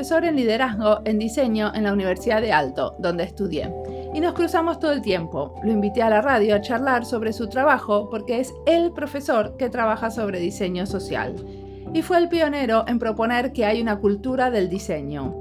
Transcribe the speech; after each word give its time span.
en 0.00 0.36
liderazgo 0.36 1.00
en 1.04 1.18
diseño 1.18 1.72
en 1.74 1.84
la 1.84 1.92
Universidad 1.92 2.40
de 2.40 2.52
Alto, 2.52 2.96
donde 2.98 3.24
estudié. 3.24 3.70
Y 4.14 4.20
nos 4.20 4.32
cruzamos 4.32 4.80
todo 4.80 4.92
el 4.92 5.02
tiempo. 5.02 5.54
Lo 5.62 5.70
invité 5.70 6.02
a 6.02 6.08
la 6.08 6.22
radio 6.22 6.54
a 6.54 6.62
charlar 6.62 7.04
sobre 7.04 7.34
su 7.34 7.48
trabajo 7.48 8.08
porque 8.08 8.40
es 8.40 8.54
el 8.66 8.92
profesor 8.92 9.58
que 9.58 9.68
trabaja 9.68 10.10
sobre 10.10 10.40
diseño 10.40 10.86
social. 10.86 11.36
Y 11.92 12.00
fue 12.00 12.16
el 12.16 12.30
pionero 12.30 12.84
en 12.88 12.98
proponer 12.98 13.52
que 13.52 13.66
hay 13.66 13.82
una 13.82 13.98
cultura 13.98 14.50
del 14.50 14.70
diseño. 14.70 15.36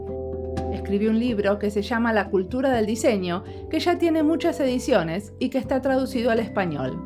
Escribió 0.74 1.10
un 1.10 1.20
libro 1.20 1.58
que 1.58 1.72
se 1.72 1.82
llama 1.82 2.12
La 2.12 2.30
cultura 2.30 2.70
del 2.70 2.86
diseño, 2.86 3.46
que 3.70 3.80
ya 3.80 3.98
tiene 3.98 4.24
muchas 4.24 4.60
ediciones 4.60 5.32
y 5.40 5.50
que 5.50 5.58
está 5.58 5.80
traducido 5.82 6.32
al 6.32 6.40
español. 6.40 7.02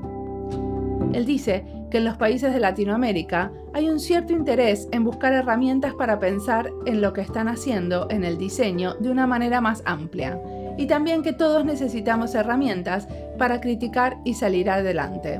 Él 1.14 1.26
dice 1.28 1.66
que 1.94 2.00
en 2.00 2.06
los 2.06 2.18
países 2.18 2.52
de 2.52 2.60
Latinoamérica 2.60 3.52
hay 3.72 3.88
un 3.88 4.00
cierto 4.00 4.34
interés 4.34 4.90
en 4.92 5.04
buscar 5.04 5.32
herramientas 5.32 5.94
para 5.94 6.18
pensar 6.18 6.72
en 6.88 7.02
lo 7.02 7.14
que 7.14 7.22
están 7.22 7.48
haciendo 7.48 8.08
en 8.10 8.24
el 8.24 8.40
diseño 8.40 8.96
de 8.96 9.12
una 9.12 9.28
manera 9.28 9.62
más 9.62 9.84
amplia, 9.86 10.42
y 10.76 10.88
también 10.88 11.22
que 11.22 11.34
todos 11.34 11.64
necesitamos 11.64 12.34
herramientas 12.34 13.08
para 13.38 13.62
criticar 13.62 14.18
y 14.26 14.34
salir 14.34 14.72
adelante. 14.72 15.40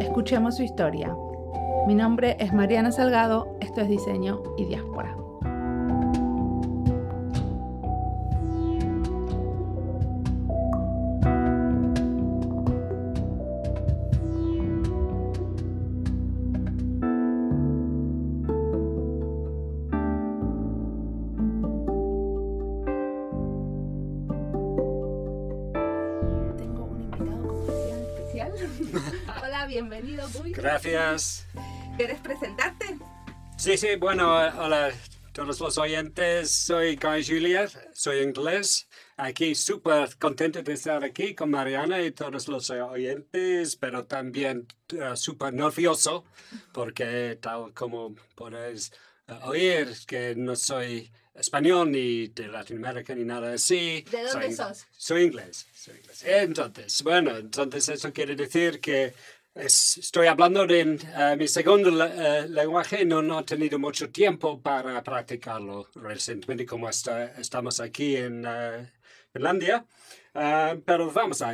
Escuchemos 0.00 0.56
su 0.56 0.64
historia. 0.64 1.14
Mi 1.86 1.94
nombre 1.94 2.36
es 2.40 2.52
Mariana 2.52 2.90
Salgado, 2.90 3.56
esto 3.60 3.80
es 3.80 3.88
Diseño 3.88 4.42
y 4.58 4.64
Diáspora. 4.64 5.23
Bienvenido. 29.66 30.28
Gracias. 30.46 31.46
¿Quieres 31.96 32.20
presentarte? 32.20 32.98
Sí, 33.56 33.76
sí, 33.76 33.96
bueno, 33.96 34.34
hola 34.34 34.88
a 34.88 34.92
todos 35.32 35.60
los 35.60 35.78
oyentes. 35.78 36.50
Soy 36.50 36.96
Guy 36.96 37.24
Juliet, 37.24 37.70
soy 37.94 38.20
inglés. 38.20 38.88
Aquí 39.16 39.54
súper 39.54 40.16
contento 40.18 40.62
de 40.62 40.72
estar 40.72 41.04
aquí 41.04 41.34
con 41.34 41.50
Mariana 41.50 42.02
y 42.02 42.10
todos 42.10 42.48
los 42.48 42.68
oyentes, 42.70 43.76
pero 43.76 44.04
también 44.04 44.66
uh, 44.92 45.16
súper 45.16 45.54
nervioso 45.54 46.24
porque 46.72 47.38
tal 47.40 47.72
como 47.72 48.14
podéis 48.34 48.92
uh, 49.28 49.48
oír 49.48 49.88
que 50.06 50.34
no 50.36 50.56
soy 50.56 51.12
español 51.34 51.90
ni 51.90 52.28
de 52.28 52.48
Latinoamérica 52.48 53.14
ni 53.14 53.24
nada 53.24 53.54
así. 53.54 54.04
¿De 54.10 54.22
dónde 54.24 54.52
sos? 54.52 54.86
Soy 54.96 55.24
inglés, 55.24 55.66
soy 55.74 55.96
inglés. 55.96 56.24
Entonces, 56.24 57.02
bueno, 57.02 57.36
entonces 57.36 57.88
eso 57.88 58.12
quiere 58.12 58.36
decir 58.36 58.80
que 58.80 59.14
Estoy 59.54 60.26
hablando 60.26 60.66
de 60.66 60.82
uh, 60.82 61.36
mi 61.36 61.46
segundo 61.46 61.88
uh, 61.90 62.48
lenguaje, 62.48 63.04
no, 63.04 63.22
no 63.22 63.38
he 63.38 63.44
tenido 63.44 63.78
mucho 63.78 64.10
tiempo 64.10 64.60
para 64.60 65.00
practicarlo 65.04 65.88
recientemente 65.94 66.66
como 66.66 66.88
está, 66.88 67.26
estamos 67.40 67.78
aquí 67.78 68.16
en 68.16 68.44
uh, 68.44 68.84
Finlandia, 69.32 69.86
pero 70.32 71.08
vamos 71.12 71.40
a 71.40 71.52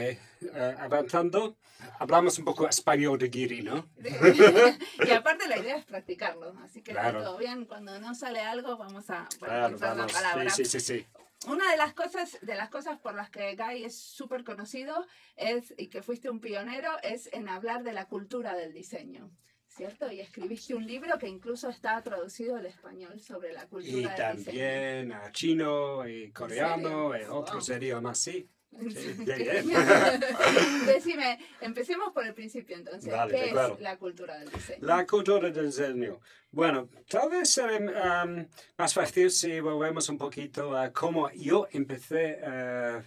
avanzando. 0.78 1.58
Hablamos 1.98 2.38
un 2.38 2.46
poco 2.46 2.66
español 2.68 3.18
de 3.18 3.30
Giri, 3.30 3.62
¿no? 3.62 3.86
y 5.06 5.10
aparte 5.10 5.46
la 5.46 5.58
idea 5.58 5.76
es 5.76 5.84
practicarlo, 5.84 6.54
así 6.64 6.82
que 6.82 6.94
todo 6.94 7.36
bien, 7.36 7.66
cuando 7.66 7.98
no 8.00 8.14
sale 8.14 8.40
algo 8.40 8.78
vamos 8.78 9.10
a 9.10 9.28
claro, 9.38 9.76
vamos. 9.78 10.12
palabra. 10.12 10.48
Sí, 10.48 10.64
sí, 10.64 10.80
sí, 10.80 10.98
sí. 10.98 11.06
Una 11.46 11.70
de 11.70 11.76
las 11.78 11.94
cosas, 11.94 12.38
de 12.42 12.54
las 12.54 12.68
cosas 12.68 12.98
por 12.98 13.14
las 13.14 13.30
que 13.30 13.56
Guy 13.56 13.84
es 13.84 13.98
súper 13.98 14.44
conocido 14.44 15.06
es, 15.36 15.74
y 15.78 15.88
que 15.88 16.02
fuiste 16.02 16.28
un 16.28 16.40
pionero 16.40 16.90
es 17.02 17.30
en 17.32 17.48
hablar 17.48 17.82
de 17.82 17.92
la 17.92 18.06
cultura 18.06 18.54
del 18.54 18.72
diseño. 18.72 19.30
¿Cierto? 19.68 20.10
Y 20.10 20.20
escribiste 20.20 20.74
un 20.74 20.84
libro 20.84 21.16
que 21.18 21.28
incluso 21.28 21.70
está 21.70 22.02
traducido 22.02 22.56
al 22.56 22.66
español 22.66 23.20
sobre 23.20 23.52
la 23.52 23.66
cultura 23.68 24.14
y 24.14 24.20
del 24.20 24.36
diseño. 24.36 24.56
Y 24.56 24.60
también 24.60 25.12
a 25.12 25.32
chino 25.32 26.06
y 26.08 26.32
coreano 26.32 27.16
y 27.16 27.22
otros 27.22 27.68
idiomas, 27.68 28.18
sí. 28.18 28.50
Decime, 30.86 31.38
empecemos 31.60 32.12
por 32.12 32.24
el 32.24 32.34
principio 32.34 32.76
entonces. 32.76 33.12
¿Qué 33.28 33.50
es 33.50 33.80
la 33.80 33.96
cultura 33.98 34.38
del 34.38 34.50
diseño? 34.50 34.86
La 34.86 35.04
cultura 35.06 35.50
del 35.50 35.66
diseño. 35.66 36.20
Bueno, 36.52 36.88
tal 37.08 37.30
vez 37.30 37.50
será 37.50 38.24
um, 38.24 38.46
más 38.76 38.94
fácil 38.94 39.30
si 39.30 39.60
volvemos 39.60 40.08
un 40.08 40.18
poquito 40.18 40.76
a 40.76 40.92
cómo 40.92 41.30
yo 41.32 41.68
empecé 41.70 42.40
uh, 42.42 42.46
a 42.46 43.04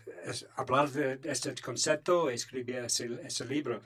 hablar 0.61 0.89
de 0.89 1.19
este 1.23 1.53
concepto 1.61 2.31
y 2.31 2.35
escribir 2.35 2.77
ese, 2.77 3.09
ese 3.23 3.45
libro. 3.45 3.81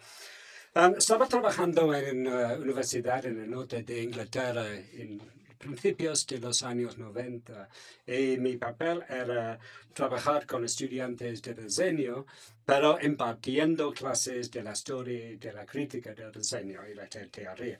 Um, 0.75 0.93
estaba 0.97 1.27
trabajando 1.27 1.93
en 1.95 2.27
una 2.27 2.55
universidad 2.55 3.25
en 3.25 3.41
el 3.41 3.49
norte 3.49 3.81
de 3.83 4.03
Inglaterra, 4.03 4.67
en 4.75 5.21
principios 5.65 6.25
de 6.27 6.39
los 6.39 6.63
años 6.63 6.97
90 6.97 7.69
y 8.05 8.37
mi 8.37 8.57
papel 8.57 9.03
era 9.09 9.59
trabajar 9.93 10.45
con 10.45 10.63
estudiantes 10.63 11.41
de 11.41 11.53
diseño, 11.53 12.25
pero 12.65 12.99
impartiendo 13.01 13.91
clases 13.93 14.51
de 14.51 14.63
la 14.63 14.73
historia 14.73 15.31
y 15.31 15.35
de 15.37 15.53
la 15.53 15.65
crítica 15.65 16.13
del 16.13 16.31
diseño 16.31 16.87
y 16.87 16.93
la 16.93 17.07
teoría. 17.07 17.77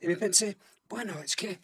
Y 0.00 0.06
me 0.06 0.16
pensé, 0.16 0.56
bueno, 0.88 1.20
es 1.20 1.36
que 1.36 1.60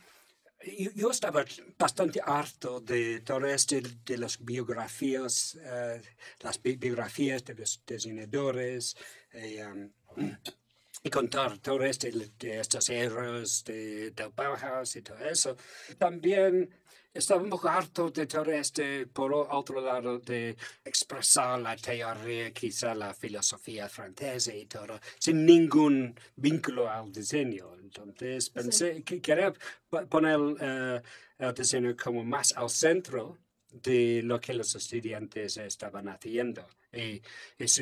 yo, 0.94 1.10
estaba 1.10 1.44
bastante 1.78 2.20
harto 2.24 2.80
de 2.80 3.20
todo 3.20 3.46
esto, 3.46 3.76
de 4.04 4.18
las 4.18 4.44
biografías, 4.44 5.58
eh, 5.62 6.02
las 6.40 6.60
biografías 6.62 7.44
de 7.44 7.54
los 7.54 7.82
diseñadores. 7.86 8.96
Eh, 9.32 9.64
um, 9.64 9.90
y 11.06 11.10
contar 11.10 11.58
todo 11.58 11.84
esto 11.84 12.08
de 12.36 12.58
estos 12.58 12.90
héroes 12.90 13.62
de, 13.64 14.12
Bauhaus 14.34 14.96
y 14.96 15.02
todo 15.02 15.18
eso. 15.18 15.56
También 15.96 16.68
estaba 17.14 17.40
un 17.40 17.48
poco 17.48 17.68
harto 17.68 18.10
de 18.10 18.26
todo 18.26 18.50
este, 18.50 19.06
por 19.06 19.32
otro 19.32 19.80
lado, 19.80 20.18
de 20.18 20.56
expresar 20.84 21.60
la 21.60 21.76
teoría, 21.76 22.50
quizá 22.50 22.92
la 22.92 23.14
filosofía 23.14 23.88
francesa 23.88 24.52
y 24.52 24.66
todo, 24.66 24.98
sin 25.20 25.46
ningún 25.46 26.18
vínculo 26.34 26.90
al 26.90 27.12
diseño. 27.12 27.76
Entonces 27.80 28.50
pensé 28.50 29.04
que 29.04 29.20
quería 29.20 29.52
poner 30.08 30.40
uh, 30.40 31.00
el 31.38 31.54
diseño 31.54 31.94
como 31.96 32.24
más 32.24 32.52
al 32.56 32.68
centro 32.68 33.38
de 33.70 34.22
lo 34.24 34.40
que 34.40 34.54
los 34.54 34.74
estudiantes 34.74 35.56
estaban 35.56 36.08
haciendo 36.08 36.66
y, 36.96 37.22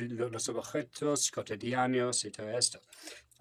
los 0.09 0.49
objetos 0.49 1.31
cotidianos 1.31 2.25
y 2.25 2.31
todo 2.31 2.51
esto. 2.51 2.81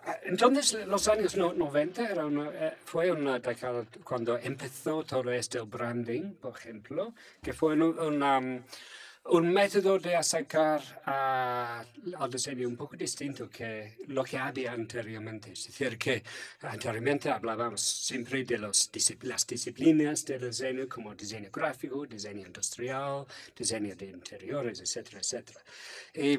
Ah, 0.06 0.17
entonces, 0.23 0.85
los 0.85 1.07
años 1.07 1.38
90 1.38 2.09
era 2.09 2.28
eh, 2.28 2.73
fue 2.84 3.09
una 3.11 3.39
década 3.39 3.85
cuando 4.03 4.38
empezó 4.38 5.03
todo 5.03 5.31
este 5.31 5.61
branding, 5.61 6.35
por 6.35 6.57
ejemplo, 6.57 7.13
que 7.41 7.53
fue 7.53 7.73
una, 7.73 8.61
un 9.25 9.53
método 9.53 9.97
de 10.00 10.16
acercar 10.16 10.81
al 11.06 12.29
diseño 12.29 12.67
un 12.67 12.75
poco 12.75 12.97
distinto 12.97 13.49
que 13.49 13.97
lo 14.08 14.23
que 14.23 14.37
había 14.37 14.73
anteriormente. 14.73 15.53
Es 15.53 15.66
decir, 15.67 15.97
que 15.97 16.23
anteriormente 16.61 17.29
hablábamos 17.29 17.81
siempre 17.81 18.43
de 18.43 18.58
los, 18.58 18.91
las 19.22 19.47
disciplinas 19.47 20.25
del 20.25 20.41
diseño 20.49 20.90
como 20.90 21.16
diseño 21.16 21.49
gráfico, 21.52 22.05
diseño 22.05 22.46
industrial, 22.46 23.25
diseño 23.55 23.96
de 23.96 24.08
interiores, 24.08 24.81
etcétera, 24.81 25.20
etcétera. 25.20 25.61
Y 26.14 26.37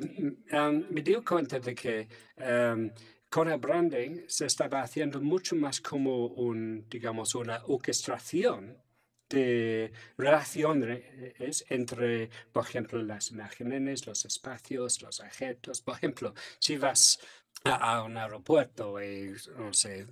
um, 0.54 0.84
me 0.90 1.00
di 1.00 1.14
cuenta 1.22 1.58
de 1.58 1.74
que 1.74 2.06
um, 2.36 2.90
con 3.30 3.48
el 3.48 3.58
branding 3.58 4.24
se 4.28 4.46
estaba 4.46 4.82
haciendo 4.82 5.20
mucho 5.20 5.56
más 5.56 5.80
como 5.80 6.26
un, 6.26 6.86
digamos, 6.88 7.34
una 7.34 7.62
orquestación 7.66 8.83
de 9.28 9.92
relaciones 10.16 11.64
entre, 11.68 12.30
por 12.52 12.64
ejemplo, 12.64 13.02
las 13.02 13.30
imágenes, 13.30 14.06
los 14.06 14.24
espacios, 14.24 15.02
los 15.02 15.20
objetos. 15.20 15.80
Por 15.80 15.96
ejemplo, 15.96 16.34
si 16.58 16.76
vas 16.76 17.18
a, 17.64 18.02
un 18.02 18.16
aeropuerto 18.16 19.02
y, 19.02 19.34
no 19.56 19.72
sé, 19.72 20.06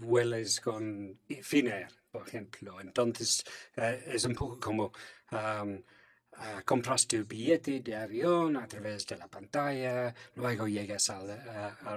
con 0.62 1.18
Finnair, 1.42 1.88
por 2.10 2.26
ejemplo, 2.28 2.80
entonces 2.80 3.44
eh, 3.76 4.02
es 4.06 4.24
un 4.24 4.34
poco 4.34 4.58
como... 4.60 4.92
Uh, 5.30 5.82
compras 6.64 7.06
tu 7.06 7.24
billete 7.24 7.80
de 7.80 7.94
avión 7.94 8.56
a 8.56 8.66
través 8.66 9.06
de 9.06 9.16
la 9.16 9.28
pantalla, 9.28 10.14
luego 10.34 10.66
llegas 10.66 11.10
al 11.10 11.30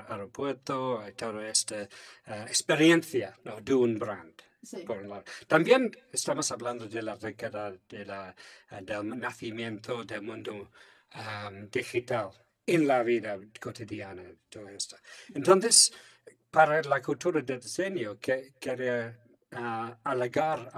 aeropuerto, 0.09 1.01
toda 1.15 1.47
esta 1.47 1.87
uh, 2.27 2.43
experiencia 2.47 3.37
de 3.63 3.73
un 3.73 3.97
brand. 3.97 4.44
También 5.47 5.91
estamos 6.11 6.51
hablando 6.51 6.87
de 6.87 7.01
la 7.01 7.15
década 7.15 7.73
de 7.89 8.05
la, 8.05 8.35
eh, 8.71 8.81
del 8.81 9.17
nacimiento 9.19 10.03
del 10.03 10.21
mundo 10.21 10.71
digital 11.71 12.29
en 12.65 12.87
la 12.87 13.03
vida 13.03 13.39
cotidiana. 13.61 14.23
Todo 14.49 14.67
esto. 14.69 14.97
Entonces, 15.33 15.93
para 16.51 16.81
la 16.83 17.01
cultura 17.01 17.41
del 17.41 17.59
diseño, 17.59 18.19
que 18.19 18.53
quería 18.59 19.17
uh, 19.53 19.91
alegar, 20.03 20.71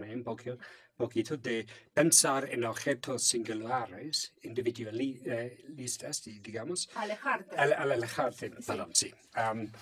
un 0.00 0.24
poco 0.24 0.56
poquito 1.00 1.36
de 1.38 1.66
pensar 1.94 2.48
en 2.52 2.64
objetos 2.64 3.24
singulares, 3.24 4.34
individualistas, 4.42 6.22
digamos. 6.24 6.90
Alejarte. 6.94 7.56
Al, 7.56 7.72
al 7.72 7.92
alejarte, 7.92 8.50
Sí. 8.50 8.54
perdón, 8.66 8.90
sí. 8.94 9.14
Am, 9.32 9.72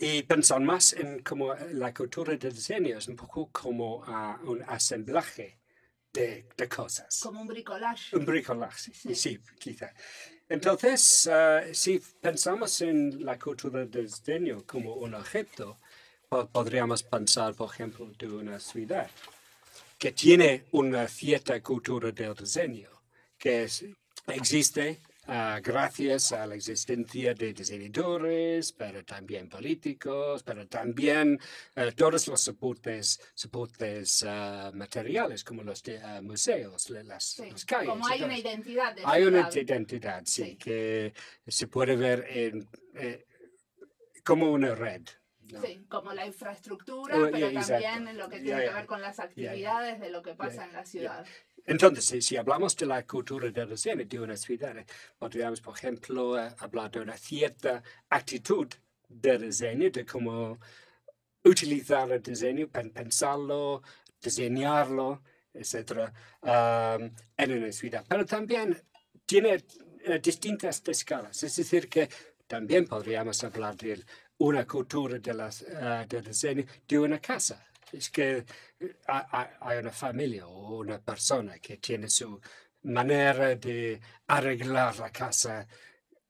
y 0.00 0.22
pensar 0.22 0.60
más 0.60 0.92
en 0.92 1.22
como 1.22 1.54
la 1.72 1.92
cultura 1.92 2.36
del 2.36 2.52
diseño 2.54 2.98
es 2.98 3.08
un 3.08 3.16
poco 3.16 3.48
como 3.50 4.02
ah, 4.06 4.38
un 4.44 4.62
asemblaje 4.62 5.58
de, 6.12 6.46
de 6.56 6.68
cosas. 6.68 7.20
Como 7.22 7.40
un 7.42 7.48
bricolage. 7.48 8.16
Un 8.16 8.24
bricolaje, 8.24 8.92
Sí. 8.94 9.14
sí, 9.14 9.38
quizá. 9.58 9.92
Entonces, 10.48 11.26
ah, 11.32 11.62
si 11.72 11.98
pensamos 12.20 12.80
en 12.80 13.24
la 13.24 13.38
cultura 13.38 13.84
del 13.84 14.06
diseño 14.06 14.64
como 14.66 14.94
un 14.94 15.14
objeto, 15.14 15.76
po- 16.28 16.46
podríamos 16.48 17.02
pensar, 17.02 17.54
por 17.54 17.70
ejemplo, 17.72 18.10
de 18.18 18.28
una 18.28 18.58
ciudad 18.58 19.10
que 19.98 20.12
tiene 20.12 20.64
una 20.72 21.08
cierta 21.08 21.60
cultura 21.62 22.12
del 22.12 22.34
diseño, 22.34 22.88
que 23.36 23.64
es- 23.64 23.84
existe 24.28 25.00
ah, 25.28 25.60
gracias 25.62 26.32
a 26.32 26.46
la 26.46 26.56
existencia 26.56 27.32
de 27.34 27.52
diseñadores, 27.52 28.72
pero 28.72 29.04
también 29.04 29.48
políticos, 29.48 30.42
pero 30.42 30.66
también 30.66 31.38
eh, 31.76 31.92
todos 31.92 32.26
los 32.28 32.40
soportes, 32.40 33.20
soportes 33.34 34.24
ah, 34.26 34.70
materiales 34.74 35.44
como 35.44 35.62
los 35.62 35.82
de, 35.84 35.98
ah, 36.02 36.20
museos, 36.22 36.90
la- 36.90 37.02
las, 37.04 37.24
Sí, 37.24 37.50
las 37.50 37.64
calles. 37.64 37.90
Como 37.90 38.06
hay 38.08 38.20
y 38.20 38.24
una 38.24 38.38
identidad 38.38 38.94
de 38.94 39.02
Hay 39.04 39.22
una 39.24 39.48
identidad, 39.54 40.22
sí, 40.26 40.42
Sí. 40.44 40.56
que 40.56 41.12
se 41.46 41.66
puede 41.68 41.94
ver 41.96 42.26
en, 42.28 42.68
eh, 42.96 43.24
como 44.24 44.50
una 44.50 44.74
red. 44.74 45.02
¿no? 45.52 45.62
Sí, 45.62 45.82
como 45.88 46.12
la 46.12 46.26
infraestructura, 46.26 47.16
Oh, 47.16 47.22
pero 47.32 47.38
yeah, 47.50 47.60
exacto. 47.60 47.82
también 47.86 48.18
lo 48.18 48.28
que 48.28 48.40
tiene 48.40 48.60
que 48.60 48.66
ya. 48.66 48.74
ver 48.74 48.84
con 48.86 49.00
las 49.00 49.18
actividades 49.18 49.98
de 49.98 50.10
lo 50.10 50.20
que 50.20 50.34
pasa 50.34 50.64
en 50.66 50.74
la 50.74 50.84
ciudad. 50.84 51.24
Entonces, 51.68 52.24
si, 52.24 52.36
hablamos 52.38 52.74
de 52.76 52.86
la 52.86 53.06
cultura 53.06 53.50
del 53.50 53.68
diseño 53.68 54.04
de 54.06 54.18
una 54.20 54.36
ciudad, 54.36 54.74
podríamos, 55.18 55.60
por 55.60 55.76
ejemplo, 55.76 56.38
eh, 56.38 56.48
hablar 56.60 56.90
de 56.90 57.00
una 57.00 57.16
cierta 57.18 57.82
actitud 58.08 58.66
de 59.06 59.38
diseño, 59.38 59.90
de 59.90 60.06
cómo 60.06 60.58
utilizar 61.44 62.10
el 62.10 62.22
diseño, 62.22 62.68
pen- 62.68 62.90
pensarlo, 62.90 63.82
diseñarlo, 64.22 65.22
etc., 65.52 66.10
um, 66.42 67.10
en 67.36 67.52
una 67.52 67.70
ciudad. 67.72 68.04
Pero 68.08 68.24
también 68.24 68.82
tiene 69.26 69.62
eh, 70.04 70.18
distintas 70.22 70.82
escalas, 70.86 71.42
es 71.42 71.54
decir, 71.56 71.88
que 71.90 72.08
también 72.46 72.86
podríamos 72.86 73.44
hablar 73.44 73.76
de 73.76 74.02
una 74.38 74.66
cultura 74.66 75.18
de 75.18 75.34
las, 75.34 75.64
del 76.08 76.24
diseño 76.24 76.64
de 76.88 76.98
una 76.98 77.18
casa. 77.20 77.62
Es 77.92 78.10
que 78.10 78.44
eh, 78.80 78.96
hay, 79.06 79.78
una 79.78 79.92
familia 79.92 80.46
o 80.46 80.78
una 80.78 80.98
persona 81.00 81.58
que 81.58 81.78
tiene 81.78 82.08
su 82.08 82.40
manera 82.82 83.54
de 83.56 84.00
arreglar 84.26 84.98
la 84.98 85.10
casa 85.10 85.66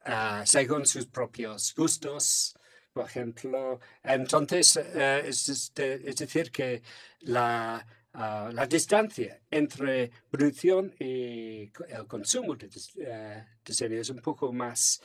ah, 0.05 0.43
según 0.47 0.87
sus 0.87 1.07
propios 1.07 1.75
gustos, 1.75 2.55
por 2.93 3.07
ejemplo. 3.07 3.81
Entonces, 4.03 4.77
eh, 4.77 5.23
es, 5.27 5.49
es 5.49 5.75
de- 5.75 6.03
es 6.05 6.17
decir, 6.17 6.51
que 6.51 6.83
la, 7.21 7.85
ah, 8.15 8.51
la 8.53 8.67
distancia 8.67 9.41
entre 9.51 10.11
producción 10.31 10.95
y 10.99 11.71
el 11.89 12.07
consumo 12.07 12.55
de 12.57 12.69
dis- 12.71 12.95
eh, 12.99 13.45
diseño 13.65 14.01
es 14.01 14.11
un 14.11 14.21
poco 14.21 14.53
más, 14.53 15.01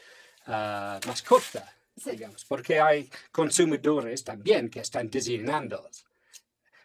ah, 0.48 1.00
más 1.08 1.22
corta, 1.24 1.76
digamos, 2.06 2.46
porque 2.46 2.80
hay 2.80 3.10
consumidores 3.32 4.24
también 4.24 4.70
que 4.70 4.80
están 4.80 5.10
diseñando. 5.10 5.90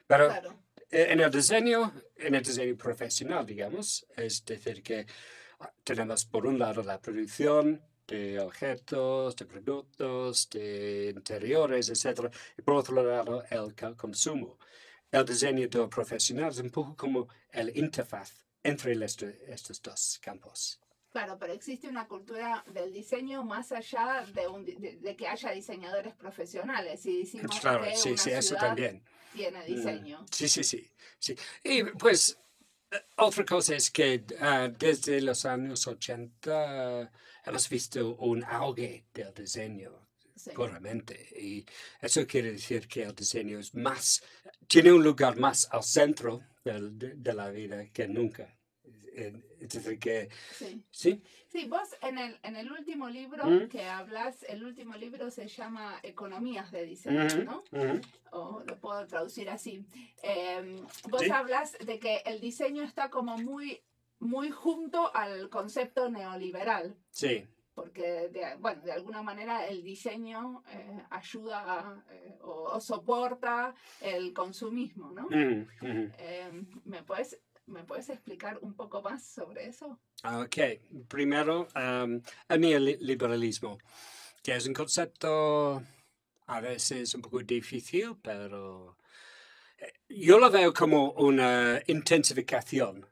Pero 0.09 0.27
Claro. 0.29 0.55
eh, 0.91 1.07
en 1.11 1.21
el 1.21 1.31
diseño, 1.31 1.93
en 2.17 2.35
el 2.35 2.43
diseño 2.43 2.77
profesional, 2.77 3.47
digamos, 3.47 4.05
es 4.17 4.45
decir, 4.45 4.83
que 4.83 5.07
ah, 5.61 5.71
tenemos 5.85 6.25
por 6.25 6.47
un 6.47 6.59
lado 6.59 6.83
la 6.83 6.99
producción 7.01 7.81
de 8.07 8.41
objetos, 8.41 9.37
de 9.37 9.45
productos, 9.45 10.49
de 10.49 11.13
interiores, 11.15 11.91
etc. 11.91 12.33
Y 12.57 12.63
por 12.63 12.75
otro 12.77 13.03
lado, 13.03 13.45
el 13.51 13.75
consumo. 13.97 14.59
El 15.13 15.25
diseño 15.27 15.69
del 15.69 15.89
profesional 15.91 16.51
es 16.51 16.59
un 16.59 16.71
poco 16.71 16.97
como 16.97 17.29
el 17.53 17.77
interfaz 17.77 18.33
entre 18.63 18.93
este- 19.05 19.53
estos 19.53 19.81
dos 19.83 20.19
campos. 20.23 20.81
Claro, 21.11 21.37
pero 21.39 21.53
existe 21.53 21.89
una 21.89 22.07
cultura 22.07 22.63
del 22.73 22.93
diseño 22.93 23.43
más 23.45 23.73
allá 23.73 24.25
de, 24.33 24.47
un 24.47 24.65
de, 24.65 24.99
de 25.01 25.17
que 25.17 25.27
haya 25.29 25.51
diseñadores 25.53 26.15
profesionales. 26.15 27.05
Y 27.07 27.19
decimos 27.21 27.61
Claro, 27.61 27.85
que 27.85 27.97
sí, 27.97 28.11
una 28.11 28.19
sí, 28.19 28.31
eso 28.31 28.43
ciudad 28.49 28.61
también. 28.69 29.03
Tiene 29.35 29.61
Mm, 29.61 29.65
diseño. 29.75 30.27
Sí, 30.31 30.49
sí, 30.49 30.65
sí, 30.65 30.91
sí. 31.19 31.37
Y 31.65 31.83
pues 31.85 32.39
eh, 32.91 32.97
otra 33.17 33.45
cosa 33.45 33.77
es 33.77 33.91
que 33.91 34.25
ah, 34.41 34.69
desde 34.79 35.21
los 35.21 35.45
años 35.45 35.87
80 35.87 37.03
eh, 37.03 37.09
hemos 37.45 37.69
visto 37.69 38.15
un 38.17 38.45
auge 38.45 39.07
del 39.15 39.33
diseño, 39.35 40.07
Sí. 40.37 40.53
Y 41.37 41.67
eso 42.01 42.25
quiere 42.25 42.53
decir 42.53 42.87
que 42.87 43.03
el 43.03 43.13
diseño 43.15 43.59
es 43.59 43.75
más, 43.75 44.23
tiene 44.69 44.93
un 44.93 45.03
lugar 45.03 45.37
más 45.37 45.67
al 45.73 45.83
centro 45.83 46.43
del- 46.65 46.97
de, 46.97 47.15
de 47.17 47.35
la 47.35 47.51
vida 47.51 47.85
que 47.93 48.07
nunca. 48.07 48.57
Es 49.61 49.69
decir, 49.73 49.99
que, 49.99 50.29
Sí. 50.53 50.83
sí, 50.91 51.23
Sí, 51.51 51.67
vos 51.67 51.97
en 52.03 52.19
el, 52.19 52.39
en 52.43 52.57
el 52.57 52.71
último 52.71 53.09
libro 53.09 53.47
Mm. 53.47 53.69
que 53.69 53.85
hablas, 53.85 54.43
el 54.49 54.65
último 54.65 54.95
libro 54.97 55.31
se 55.31 55.49
llama 55.49 55.99
Economías 56.03 56.71
de 56.71 56.85
Diseño, 56.85 57.25
Ujú, 57.25 57.43
¿no? 57.45 57.65
ujú, 57.73 58.01
o 58.33 58.63
lo 58.67 58.77
puedo 58.79 59.07
traducir 59.07 59.49
así. 59.49 59.85
Em, 60.23 60.77
vos 61.09 61.23
Sí. 61.23 61.31
hablas 61.31 61.77
de 61.85 61.99
que 61.99 62.23
el 62.27 62.41
diseño 62.41 62.83
está 62.83 63.09
como 63.09 63.39
muy, 63.39 63.81
muy 64.19 64.51
junto 64.51 65.11
al 65.17 65.49
concepto 65.49 66.11
neoliberal, 66.11 66.95
sí, 67.11 67.47
porque 67.75 68.29
de, 68.29 68.57
bueno, 68.59 68.83
de 68.83 68.93
alguna 68.93 69.23
manera 69.23 69.67
el 69.69 69.83
diseño 69.85 70.63
eh, 70.69 71.03
ayuda 71.11 71.63
a, 71.63 72.05
eh, 72.11 72.37
o, 72.43 72.65
o 72.75 72.81
soporta 72.81 73.75
el 74.01 74.33
consumismo, 74.35 75.13
¿no? 75.13 75.29
Em, 75.31 76.67
¿me, 76.85 77.03
puedes, 77.05 77.39
¿Me 77.69 77.85
puedes 77.85 78.09
explicar 78.09 78.59
un 78.63 78.75
poco 78.75 79.03
más 79.03 79.25
sobre 79.25 79.67
eso? 79.67 79.99
Ok, 80.25 80.57
primero 81.07 81.69
el 81.75 82.61
neoliberalismo, 82.61 83.79
que 84.43 84.57
es 84.57 84.67
un 84.67 84.75
concepto 84.75 85.83
a 86.47 86.61
veces 86.61 87.15
un 87.15 87.23
poco 87.23 87.41
difícil, 87.41 88.17
pero 88.23 88.97
eh, 89.79 89.93
yo 90.09 90.39
lo 90.39 90.51
veo 90.51 90.73
como 90.73 91.13
una 91.13 91.81
intensificación 91.87 93.07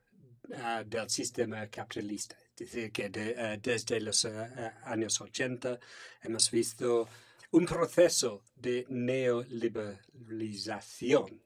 ah, 0.55 0.83
del 0.85 1.11
sistema 1.11 1.67
capitalista. 1.69 2.37
Es 2.59 2.73
decir, 2.73 2.91
que 2.91 3.11
eh, 3.15 3.61
desde 3.63 4.01
los 4.01 4.25
eh, 4.25 4.31
eh, 4.35 4.71
años 4.85 5.21
80 5.21 5.79
hemos 6.23 6.51
visto 6.51 7.07
un 7.51 7.67
proceso 7.67 8.43
de 8.55 8.87
neoliberalización, 8.89 11.43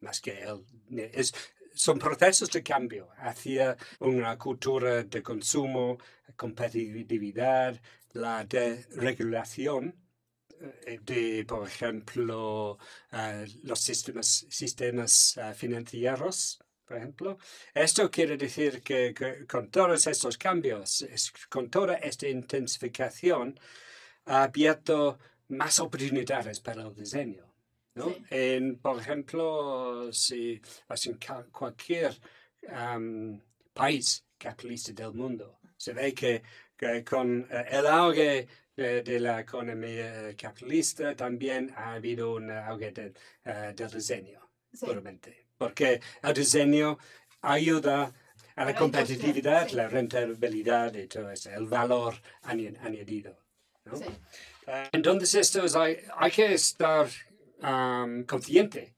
más 0.00 0.22
que 0.22 0.42
el... 0.42 0.64
Es, 1.12 1.34
son 1.78 1.98
procesos 1.98 2.50
de 2.50 2.62
cambio 2.62 3.08
hacia 3.18 3.76
una 4.00 4.36
cultura 4.36 5.04
de 5.04 5.22
consumo, 5.22 5.98
competitividad, 6.36 7.80
la 8.14 8.44
deregulación 8.44 9.94
eh, 10.86 10.98
de, 11.02 11.44
por 11.46 11.68
ejemplo, 11.68 12.78
eh, 13.12 13.46
los 13.62 13.78
sistemas, 13.80 15.36
eh, 15.36 15.54
financieros, 15.54 16.58
por 16.84 16.96
ejemplo. 16.96 17.38
Esto 17.72 18.10
quiere 18.10 18.36
decir 18.36 18.82
que, 18.82 19.14
que 19.14 19.46
con 19.46 19.70
todos 19.70 20.06
estos 20.08 20.36
cambios, 20.36 21.06
con 21.48 21.70
toda 21.70 21.94
esta 21.98 22.28
intensificación, 22.28 23.58
ha 24.26 24.42
abierto 24.44 25.18
más 25.48 25.78
oportunidades 25.78 26.58
para 26.60 26.82
el 26.82 26.94
diseño. 26.94 27.47
¿No? 27.98 28.06
Sí. 28.10 28.24
En, 28.30 28.78
por 28.78 28.98
ejemplo, 29.00 30.12
si 30.12 30.60
vas 30.88 31.06
en 31.06 31.18
cualquier 31.52 32.12
país 33.72 34.24
capitalista 34.38 34.92
del 34.92 35.12
mundo, 35.14 35.58
se 35.76 35.92
ve 35.92 36.12
que, 36.14 36.42
que 36.76 37.04
con 37.04 37.46
eh, 37.50 37.64
el 37.70 37.86
auge 37.86 38.46
de, 38.76 39.02
de 39.02 39.20
la 39.20 39.40
economía 39.40 40.34
capitalista 40.36 41.14
también 41.16 41.72
ha 41.76 41.94
habido 41.94 42.34
un 42.34 42.50
auge 42.50 42.92
de- 42.92 43.12
eh, 43.44 43.72
del 43.76 43.90
diseño, 43.90 44.40
Sí. 44.72 44.86
puramente. 44.86 45.46
Porque 45.56 46.00
el 46.22 46.34
diseño 46.34 46.98
ayuda 47.40 48.12
a 48.54 48.64
la 48.64 48.74
competitividad, 48.74 49.68
sí. 49.68 49.76
la 49.76 49.88
rentabilidad 49.88 50.94
y 50.94 51.06
todo 51.08 51.30
eso, 51.30 51.50
el 51.50 51.66
valor 51.66 52.14
añadido. 52.42 53.36
¿no? 53.84 53.96
Sí. 53.96 54.04
Eh, 54.66 54.88
Entonces, 54.92 55.34
esto 55.34 55.64
es, 55.64 55.74
hay, 55.74 55.96
hay 56.16 56.30
que 56.30 56.52
estar 56.54 57.08
am, 57.62 58.24
consciente 58.24 58.94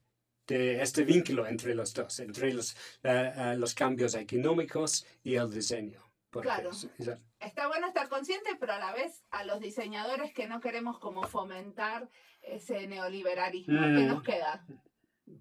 de 0.47 0.83
este 0.83 1.05
vínculo 1.05 1.47
entre 1.47 1.75
los 1.75 1.95
dos, 1.95 2.19
entre 2.21 2.52
los, 2.52 2.73
eh, 3.05 3.33
eh, 3.37 3.55
los 3.57 3.75
cambios 3.75 4.14
económicos 4.14 5.07
y 5.23 5.35
el 5.37 5.50
diseño. 5.50 6.02
Porque 6.31 6.49
Claro. 6.49 6.71
es- 6.71 6.88
es- 6.99 7.19
Está 7.40 7.69
bueno 7.69 7.87
estar 7.88 8.09
consciente, 8.09 8.50
pero 8.61 8.73
a 8.75 8.79
la 8.79 8.93
vez 8.93 9.23
a 9.31 9.45
los 9.45 9.61
diseñadores 9.61 10.33
que 10.33 10.47
no 10.47 10.61
queremos 10.61 10.99
como 10.99 11.23
fomentar 11.26 12.09
ese 12.43 12.87
neoliberalismo 12.87 13.81
que 13.81 13.87
Mm. 14.05 14.07
nos 14.09 14.23
queda. 14.23 14.64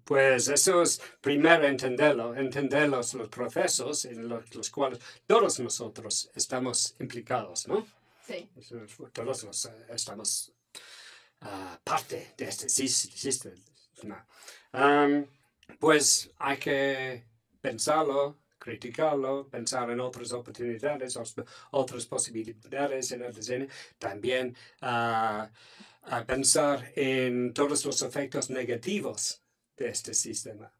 Pues 0.04 0.48
eso 0.48 0.82
es 0.82 1.00
primero 1.20 1.66
entenderlo, 1.66 2.34
entender 2.36 2.88
los, 2.88 3.12
los 3.14 3.28
procesos 3.28 4.04
en 4.04 4.28
los, 4.28 4.54
los, 4.54 4.70
cuales 4.70 5.00
todos 5.26 5.58
nosotros 5.60 6.30
estamos 6.34 6.94
implicados, 7.00 7.66
¿no? 7.68 7.86
Sí. 8.24 8.48
Todos 9.12 9.44
nos, 9.44 9.64
uh, 9.64 9.70
estamos 9.92 10.48
uh, 10.48 10.59
parte 11.84 12.34
de 12.36 12.44
este 12.44 12.68
sistema. 12.68 14.26
Um, 14.72 15.26
pues 15.78 16.30
hay 16.38 16.58
que 16.58 17.24
pensarlo, 17.60 18.38
criticarlo, 18.58 19.48
pensar 19.48 19.90
en 19.90 20.00
otras 20.00 20.32
oportunidades, 20.32 21.18
otras 21.70 22.06
posibilidades 22.06 23.12
en 23.12 23.22
el 23.22 23.34
diseño. 23.34 23.66
También 23.98 24.56
uh, 24.82 25.46
pensar 26.26 26.92
en 26.94 27.52
todos 27.54 27.84
los 27.84 28.02
efectos 28.02 28.50
negativos 28.50 29.42
de 29.76 29.88
este 29.88 30.14
sistema. 30.14 30.72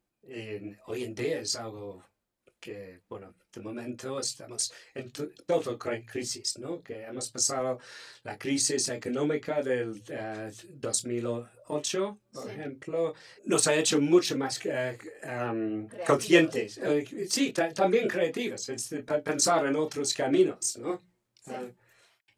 Hoy 0.87 1.05
en 1.05 1.15
día 1.15 1.41
es 1.41 1.57
algo 1.57 2.05
que, 2.61 3.01
bueno, 3.09 3.35
de 3.53 3.61
momento 3.61 4.21
estamos 4.21 4.73
en 4.95 5.11
toda 5.11 5.79
crisis, 6.05 6.59
¿no? 6.59 6.83
Que 6.83 7.05
hemos 7.05 7.31
pasado 7.31 7.79
la 8.23 8.39
crisis 8.39 8.89
económica 8.91 9.63
del 9.63 10.03
2008, 10.69 12.09
eh, 12.09 12.33
por 12.33 12.51
ejemplo, 12.51 13.15
nos 13.45 13.67
ha 13.67 13.75
hecho 13.75 14.01
mucho 14.01 14.37
más 14.37 14.61
uh, 14.65 15.51
um, 15.51 15.89
conscientes, 16.07 16.79
uh, 16.79 17.27
sí, 17.29 17.53
también 17.53 18.07
creativos, 18.07 18.69
es 18.69 18.95
pensar 19.25 19.67
en 19.67 19.77
otros 19.77 20.15
caminos, 20.15 20.77
¿no? 20.79 21.03
Sí. 21.43 21.53
Uh, 21.53 21.75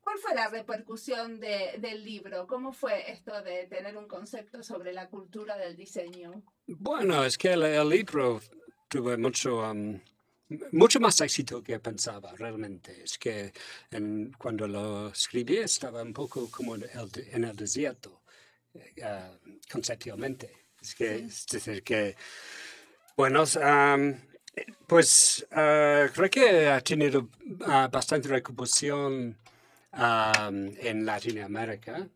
¿Cuál 0.03 0.19
fue 0.19 0.35
la 0.35 0.49
repercusión 0.49 1.39
de, 1.39 1.77
del 1.79 2.05
libro? 2.05 2.47
¿Cómo 2.47 2.73
fue 2.73 3.11
esto 3.13 3.41
de 3.43 3.67
tener 3.67 3.97
un 3.97 4.09
concepto 4.09 4.63
sobre 4.63 4.93
la 4.93 5.09
cultura 5.09 5.57
del 5.57 5.77
diseño? 5.77 6.43
Bueno, 6.67 7.25
es 7.25 7.39
que 7.39 7.53
el, 7.53 7.63
el 7.63 7.89
libro 7.89 8.41
tuvo 8.89 9.17
mucho, 9.17 9.61
um, 9.71 9.99
mucho 10.73 11.01
más 11.01 11.21
éxito 11.21 11.63
que 11.63 11.79
pensaba 11.81 12.33
realmente. 12.37 13.03
Es 13.03 13.19
que 13.19 13.53
en, 13.91 14.33
cuando 14.39 14.67
lo 14.67 15.09
escribí 15.09 15.59
estaba 15.59 16.03
un 16.03 16.13
poco 16.13 16.51
como 16.51 16.75
en 16.77 16.83
el, 16.83 17.11
en 17.33 17.45
el 17.45 17.57
desierto, 17.57 18.23
uh, 18.75 19.61
conceptualmente. 19.71 20.67
Es, 20.81 20.95
que, 20.95 21.19
sí. 21.19 21.25
es 21.25 21.47
decir, 21.47 21.83
que, 21.83 22.17
bueno, 23.17 23.45
um, 23.45 24.15
pues 24.87 25.47
uh, 25.53 26.11
creo 26.13 26.31
que 26.31 26.69
ha 26.69 26.81
tenido 26.81 27.29
uh, 27.61 27.89
bastante 27.91 28.29
recuperación 28.29 29.39
um, 29.93 30.71
en 30.79 31.07
Latinoamérica. 31.07 32.09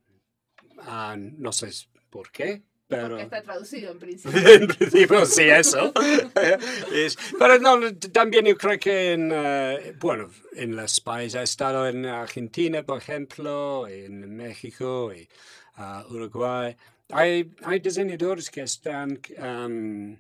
No 1.17 1.53
sé 1.53 1.71
por 2.11 2.31
qué, 2.31 2.63
pero... 2.89 3.09
Porque 3.09 3.23
está 3.23 3.43
traducido 3.43 3.93
en 3.93 3.99
principio. 4.01 4.49
en 4.49 4.67
principio, 4.69 5.27
sí, 5.27 5.43
eso. 5.43 5.93
es, 6.93 7.17
pero 7.39 7.59
no, 7.59 7.95
también 8.13 8.47
yo 8.47 8.57
creo 8.57 8.79
que 8.79 9.13
en, 9.13 9.33
uh, 9.33 9.99
bueno, 9.99 10.31
en 10.55 10.77
los 10.77 11.01
países, 11.01 11.41
he 11.41 11.45
estado 11.45 11.89
en 11.89 12.07
Argentina, 12.07 12.83
por 12.83 12.99
ejemplo, 12.99 13.87
en 13.89 14.37
México 14.37 15.13
y 15.13 15.29
uh, 15.79 16.13
Uruguay. 16.13 16.77
Hay, 17.11 17.55
hay 17.63 17.81
diseñadores 17.81 18.51
que 18.51 18.63
están 18.63 19.21
um, 19.39 20.17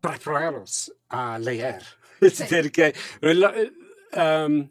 preparados 0.00 0.92
a 1.08 1.38
leer. 1.38 1.82
Es 2.20 2.36
decir, 2.36 2.70
que 2.70 2.92
Um, 4.12 4.68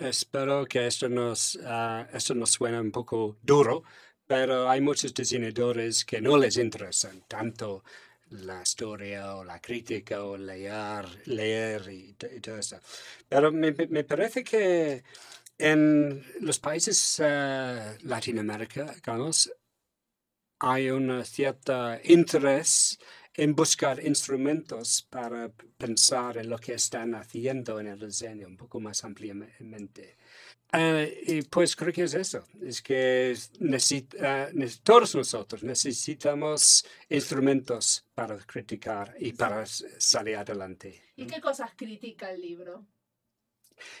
espero 0.00 0.66
que 0.66 0.88
esto 0.88 1.08
nos, 1.08 1.54
uh, 1.54 2.04
esto 2.12 2.34
nos 2.34 2.50
suene 2.50 2.80
un 2.80 2.90
poco 2.90 3.36
duro, 3.40 3.84
pero 4.32 4.70
hay 4.70 4.80
muchos 4.80 5.12
diseñadores 5.12 6.06
que 6.06 6.18
no 6.22 6.38
les 6.38 6.56
interesan 6.56 7.20
tanto 7.28 7.84
la 8.30 8.62
historia 8.62 9.36
o 9.36 9.44
la 9.44 9.60
crítica 9.60 10.24
o 10.24 10.38
leer, 10.38 11.04
y, 11.90 12.14
todo 12.14 12.56
eso. 12.56 12.80
Pero 13.28 13.52
me, 13.52 13.74
parece 14.04 14.42
que 14.42 15.04
en 15.58 16.24
los 16.40 16.58
países 16.58 17.20
uh, 17.20 18.06
latinoamericanos 18.08 19.52
hay 20.60 20.88
un 20.88 21.22
cierto 21.26 21.98
interés 22.04 22.98
en 23.34 23.54
buscar 23.54 24.02
instrumentos 24.02 25.06
para 25.10 25.50
pensar 25.76 26.38
en 26.38 26.48
lo 26.48 26.56
que 26.56 26.72
están 26.72 27.14
haciendo 27.14 27.78
en 27.80 27.88
el 27.88 27.98
diseño 27.98 28.46
un 28.46 28.56
poco 28.56 28.80
más 28.80 29.04
ampliamente. 29.04 30.16
Uh, 30.74 31.04
y 31.26 31.42
pues 31.42 31.76
creo 31.76 31.92
que 31.92 32.04
es 32.04 32.14
eso, 32.14 32.46
es 32.62 32.80
que 32.80 33.36
necesit, 33.60 34.14
uh, 34.14 34.66
todos 34.82 35.14
nosotros 35.14 35.62
necesitamos 35.62 36.86
instrumentos 37.10 38.06
para 38.14 38.38
criticar 38.38 39.14
y 39.18 39.32
para 39.34 39.66
salir 39.66 40.36
adelante. 40.36 41.02
¿Y 41.14 41.26
qué 41.26 41.42
cosas 41.42 41.72
critica 41.76 42.30
el 42.30 42.40
libro? 42.40 42.86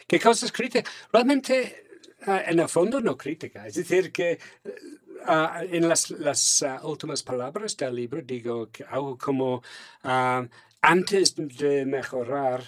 ¿Qué 0.06 0.18
cosas 0.18 0.50
critica? 0.50 0.90
Realmente, 1.12 1.84
uh, 2.26 2.40
en 2.46 2.60
el 2.60 2.68
fondo 2.70 3.02
no 3.02 3.18
critica, 3.18 3.66
es 3.66 3.74
decir, 3.74 4.10
que 4.10 4.38
en 5.26 5.86
las, 5.86 6.08
las 6.10 6.64
últimas 6.84 7.22
palabras 7.22 7.76
del 7.76 7.94
libro 7.94 8.22
digo 8.22 8.70
que 8.70 8.82
algo 8.84 9.18
como 9.18 9.62
antes 10.80 11.36
de 11.36 11.84
mejorar 11.84 12.64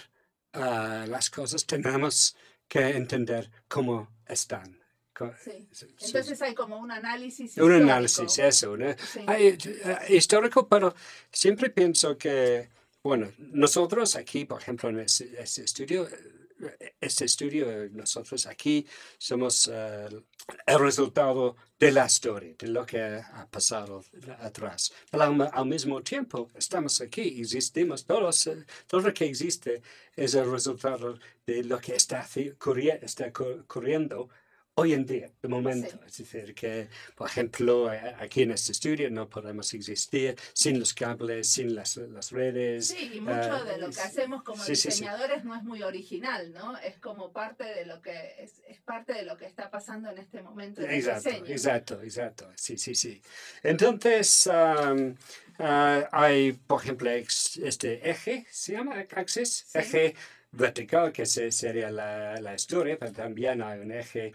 las 0.53 1.29
cosas 1.29 1.65
tenemos 1.65 2.35
que 2.67 2.79
entender 2.89 3.49
cómo 3.67 4.09
están. 4.27 4.85
Sí. 5.41 5.69
Entonces 6.01 6.41
hay 6.41 6.53
como 6.53 6.77
un 6.77 6.91
análisis 6.91 7.51
histórico. 7.51 7.75
Un 7.75 7.83
análisis, 7.83 8.37
eso. 8.37 8.75
¿no? 8.75 8.93
Sí. 8.97 9.21
Hay, 9.27 9.57
histórico, 10.09 10.67
pero 10.67 10.93
siempre 11.31 11.69
pienso 11.69 12.17
que, 12.17 12.69
bueno, 13.01 13.31
nosotros 13.37 14.15
aquí, 14.17 14.43
por 14.43 14.61
ejemplo, 14.61 14.89
en 14.89 14.99
este, 14.99 15.41
este 15.41 15.63
estudio, 15.63 16.07
este 16.99 17.25
estudio, 17.25 17.89
nosotros 17.91 18.45
aquí 18.45 18.85
somos 19.17 19.67
uh, 19.67 20.21
el 20.65 20.79
resultado 20.79 21.55
de 21.79 21.91
la 21.91 22.05
historia, 22.05 22.55
de 22.57 22.67
lo 22.67 22.85
que 22.85 23.01
ha 23.01 23.47
pasado 23.49 24.03
atrás. 24.39 24.93
Pero 25.09 25.23
al, 25.23 25.65
mismo 25.65 26.01
tiempo, 26.01 26.49
estamos 26.55 27.01
aquí, 27.01 27.41
existimos, 27.41 28.05
todos, 28.05 28.49
todo 28.87 29.01
lo 29.01 29.13
que 29.13 29.25
existe 29.25 29.81
es 30.15 30.33
el 30.35 30.49
resultado 30.51 31.17
de 31.45 31.63
lo 31.63 31.79
que 31.79 31.95
está 31.95 32.25
ocurriendo 33.59 34.29
hoy 34.75 34.93
en 34.93 35.05
día, 35.05 35.31
de 35.41 35.47
momento. 35.47 35.89
Sí. 35.89 35.97
Es 36.05 36.17
decir, 36.17 36.53
que, 36.53 36.89
por 37.15 37.27
ejemplo, 37.29 37.89
aquí 38.19 38.43
en 38.43 38.51
este 38.51 38.73
estudio 38.73 39.09
no 39.09 39.29
podemos 39.29 39.73
existir 39.73 40.35
sin 40.53 40.79
los 40.79 40.93
cables, 40.93 41.49
sin 41.49 41.73
las, 41.73 41.97
las 41.97 42.31
redes. 42.31 42.89
Sí, 42.89 43.11
y 43.13 43.21
mucho 43.21 43.61
uh, 43.61 43.65
de 43.65 43.77
lo 43.77 43.89
que 43.89 44.01
hacemos 44.01 44.43
como 44.43 44.63
sí, 44.63 44.71
diseñadores 44.73 45.41
sí, 45.41 45.47
no 45.47 45.55
es 45.55 45.63
muy 45.63 45.81
original, 45.81 46.51
¿no? 46.53 46.77
Es 46.77 46.97
como 46.99 47.31
parte 47.31 47.63
de 47.63 47.85
lo 47.85 48.01
que 48.01 48.35
es, 48.39 48.61
es 48.67 48.81
parte 48.81 49.13
de 49.13 49.23
lo 49.23 49.37
que 49.37 49.45
está 49.45 49.69
pasando 49.69 50.09
en 50.09 50.17
este 50.17 50.41
momento 50.41 50.81
en 50.81 50.91
exacto, 50.91 51.29
el. 51.29 51.51
Exacto, 51.51 52.01
exacto, 52.01 52.51
sí, 52.55 52.77
sí, 52.77 52.95
sí. 52.95 53.21
Entonces, 53.63 54.47
um, 54.47 55.15
uh, 55.59 56.03
hay, 56.11 56.51
por 56.51 56.81
ejemplo, 56.81 57.09
este 57.09 58.09
eje, 58.09 58.45
¿se 58.51 58.73
llama 58.73 59.05
Axis? 59.15 59.67
Eje 59.73 60.15
vertical, 60.55 61.11
que 61.11 61.25
sería 61.25 61.91
la, 61.91 62.39
la 62.41 62.53
historia, 62.55 62.97
pero 62.99 63.11
también 63.11 63.61
hay 63.61 63.79
un 63.79 63.91
eje 63.91 64.33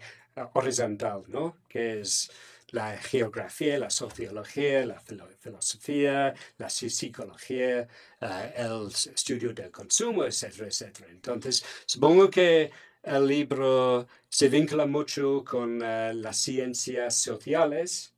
horizontal, 0.53 1.23
¿no? 1.27 1.57
Que 1.67 2.01
es 2.01 2.31
la 2.71 2.97
geografía, 2.97 3.77
la 3.77 3.89
sociología, 3.89 4.85
la 4.85 4.99
filosofía, 4.99 6.33
la 6.57 6.69
psicología, 6.69 7.87
uh, 8.21 8.25
el 8.55 8.87
estudio 9.13 9.53
del 9.53 9.71
consumo, 9.71 10.23
etcétera, 10.23 10.67
etcétera. 10.67 11.07
Entonces, 11.09 11.63
supongo 11.85 12.29
que 12.29 12.71
el 13.03 13.27
libro 13.27 14.07
se 14.29 14.47
vincula 14.47 14.85
mucho 14.85 15.43
con 15.43 15.81
uh, 15.81 16.13
las 16.13 16.37
ciencias 16.37 17.15
sociales 17.15 18.13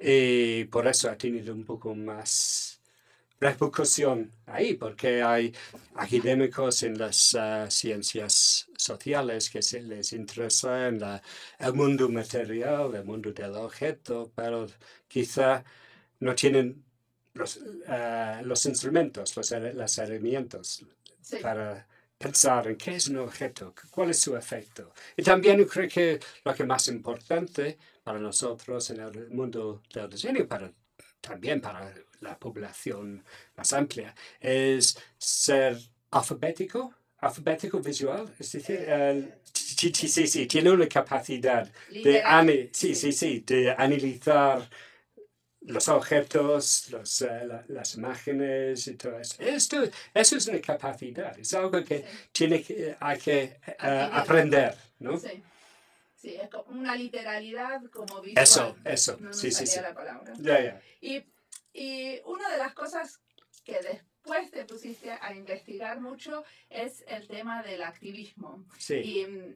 y 0.00 0.64
por 0.64 0.86
eso 0.86 1.10
ha 1.10 1.16
tenido 1.16 1.54
un 1.54 1.64
poco 1.64 1.94
más 1.94 2.71
repercusión 3.42 4.32
ahí, 4.46 4.74
porque 4.74 5.22
hay 5.22 5.52
académicos 5.96 6.82
en 6.84 6.96
las 6.96 7.34
uh, 7.34 7.68
ciencias 7.68 8.68
sociales 8.76 9.50
que 9.50 9.62
se 9.62 9.82
les 9.82 10.12
interesa 10.12 10.88
en 10.88 11.00
la, 11.00 11.20
el 11.58 11.72
mundo 11.74 12.08
material, 12.08 12.94
el 12.94 13.04
mundo 13.04 13.32
del 13.32 13.54
objeto, 13.56 14.30
pero 14.34 14.66
quizá 15.08 15.64
no 16.20 16.34
tienen 16.34 16.84
los, 17.34 17.56
uh, 17.56 18.44
los 18.44 18.64
instrumentos, 18.66 19.36
los, 19.36 19.50
los 19.50 19.98
herramientas 19.98 20.84
sí. 21.20 21.36
para 21.42 21.86
pensar 22.16 22.68
en 22.68 22.76
qué 22.76 22.94
es 22.94 23.08
un 23.08 23.18
objeto, 23.18 23.74
cuál 23.90 24.10
es 24.10 24.20
su 24.20 24.36
efecto. 24.36 24.92
Y 25.16 25.22
también 25.24 25.64
creo 25.64 25.88
que 25.88 26.20
lo 26.44 26.54
que 26.54 26.64
más 26.64 26.86
importante 26.86 27.76
para 28.04 28.20
nosotros 28.20 28.88
en 28.90 29.00
el 29.00 29.30
mundo 29.30 29.82
del 29.92 30.08
diseño, 30.08 30.46
para, 30.46 30.72
también 31.20 31.60
para 31.60 31.92
la 32.22 32.38
población 32.38 33.24
más 33.56 33.72
amplia, 33.72 34.14
es 34.40 34.96
ser 35.18 35.76
alfabético, 36.10 36.94
alfabético 37.18 37.80
visual, 37.80 38.32
es 38.38 38.52
decir, 38.52 38.86
uh, 38.88 39.30
sí, 39.52 39.92
sí, 40.08 40.26
sí, 40.26 40.46
tiene 40.46 40.70
una 40.70 40.88
capacidad 40.88 41.70
de, 41.90 42.70
sí, 42.72 42.94
sí, 42.94 43.12
sí, 43.12 43.40
de 43.46 43.70
analizar 43.72 44.68
los 45.64 45.86
objetos, 45.88 46.90
los, 46.90 47.22
eh, 47.22 47.46
la- 47.46 47.64
las 47.68 47.94
imágenes 47.94 48.86
y 48.88 48.94
todo 48.94 49.18
eso. 49.20 49.36
Esto, 49.40 49.84
eso 50.12 50.36
es 50.36 50.48
una 50.48 50.60
capacidad, 50.60 51.38
es 51.38 51.54
algo 51.54 51.70
que 51.84 51.98
Sí. 51.98 52.04
tiene 52.32 52.62
que, 52.62 52.96
hay 52.98 53.18
que 53.18 53.42
eh, 53.66 54.08
aprender, 54.12 54.74
¿no? 54.98 55.18
Sí. 55.18 55.42
Sí, 56.16 56.36
es 56.36 56.48
como 56.50 56.78
una 56.78 56.94
literalidad 56.94 57.82
como 57.92 58.20
visual. 58.20 58.42
Eso, 58.44 58.76
eso, 58.84 59.16
No 59.20 59.32
sí, 59.32 59.50
sí, 59.50 59.66
sí. 59.66 59.80
la 59.80 59.92
palabra. 59.92 60.32
Y, 61.00 61.20
y 61.72 62.20
una 62.24 62.48
de 62.50 62.58
las 62.58 62.74
cosas 62.74 63.20
que 63.64 63.78
después 63.80 64.50
te 64.50 64.64
pusiste 64.64 65.10
a 65.12 65.34
investigar 65.34 66.00
mucho 66.00 66.44
es 66.68 67.04
el 67.06 67.26
tema 67.28 67.62
del 67.62 67.82
activismo. 67.82 68.64
Sí, 68.78 68.94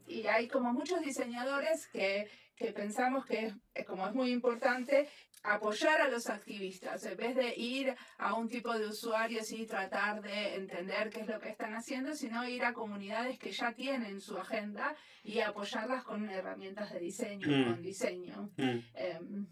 Y, 0.06 0.20
y 0.20 0.26
hay 0.26 0.49
como 0.49 0.73
muchos 0.73 1.00
diseñadores 1.00 1.88
que, 1.88 2.28
que 2.56 2.73
pensamos 2.73 3.26
que 3.26 3.52
es, 3.75 3.85
como 3.87 4.06
es 4.06 4.14
muy 4.14 4.30
importante 4.30 5.08
apoyar 5.42 6.00
a 6.00 6.08
los 6.08 6.28
activistas, 6.28 7.04
en 7.04 7.16
vez 7.16 7.37
de 7.37 7.54
ir 7.56 7.94
a 8.18 8.35
un 8.35 8.49
tipo 8.49 8.76
de 8.76 8.87
usuarios 8.88 9.52
y 9.52 9.64
tratar 9.66 10.20
de 10.20 10.56
entender 10.56 11.11
qué 11.11 11.20
es 11.20 11.28
lo 11.28 11.38
que 11.38 11.50
están 11.50 11.75
haciendo, 11.75 12.14
sino 12.16 12.49
ir 12.49 12.64
a 12.64 12.73
comunidades 12.73 13.38
que 13.38 13.52
ya 13.52 13.73
tienen 13.73 14.20
su 14.20 14.37
agenda 14.38 14.96
y 15.23 15.40
apoyarlas 15.40 16.02
con 16.02 16.28
herramientas 16.28 16.92
de 16.92 16.99
diseño, 16.99 17.46
Mm. 17.49 17.64
con 17.64 17.82
diseño. 17.82 18.50
Mm. 18.56 18.78
Em, 18.94 19.46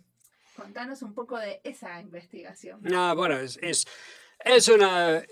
contanos 0.55 1.03
un 1.03 1.15
poco 1.15 1.39
de 1.39 1.61
esa 1.65 2.01
investigación. 2.01 2.81
No, 2.83 3.15
bueno, 3.17 3.39
es, 3.39 3.59
es, 3.63 3.87
es 4.45 4.69
una, 4.69 5.23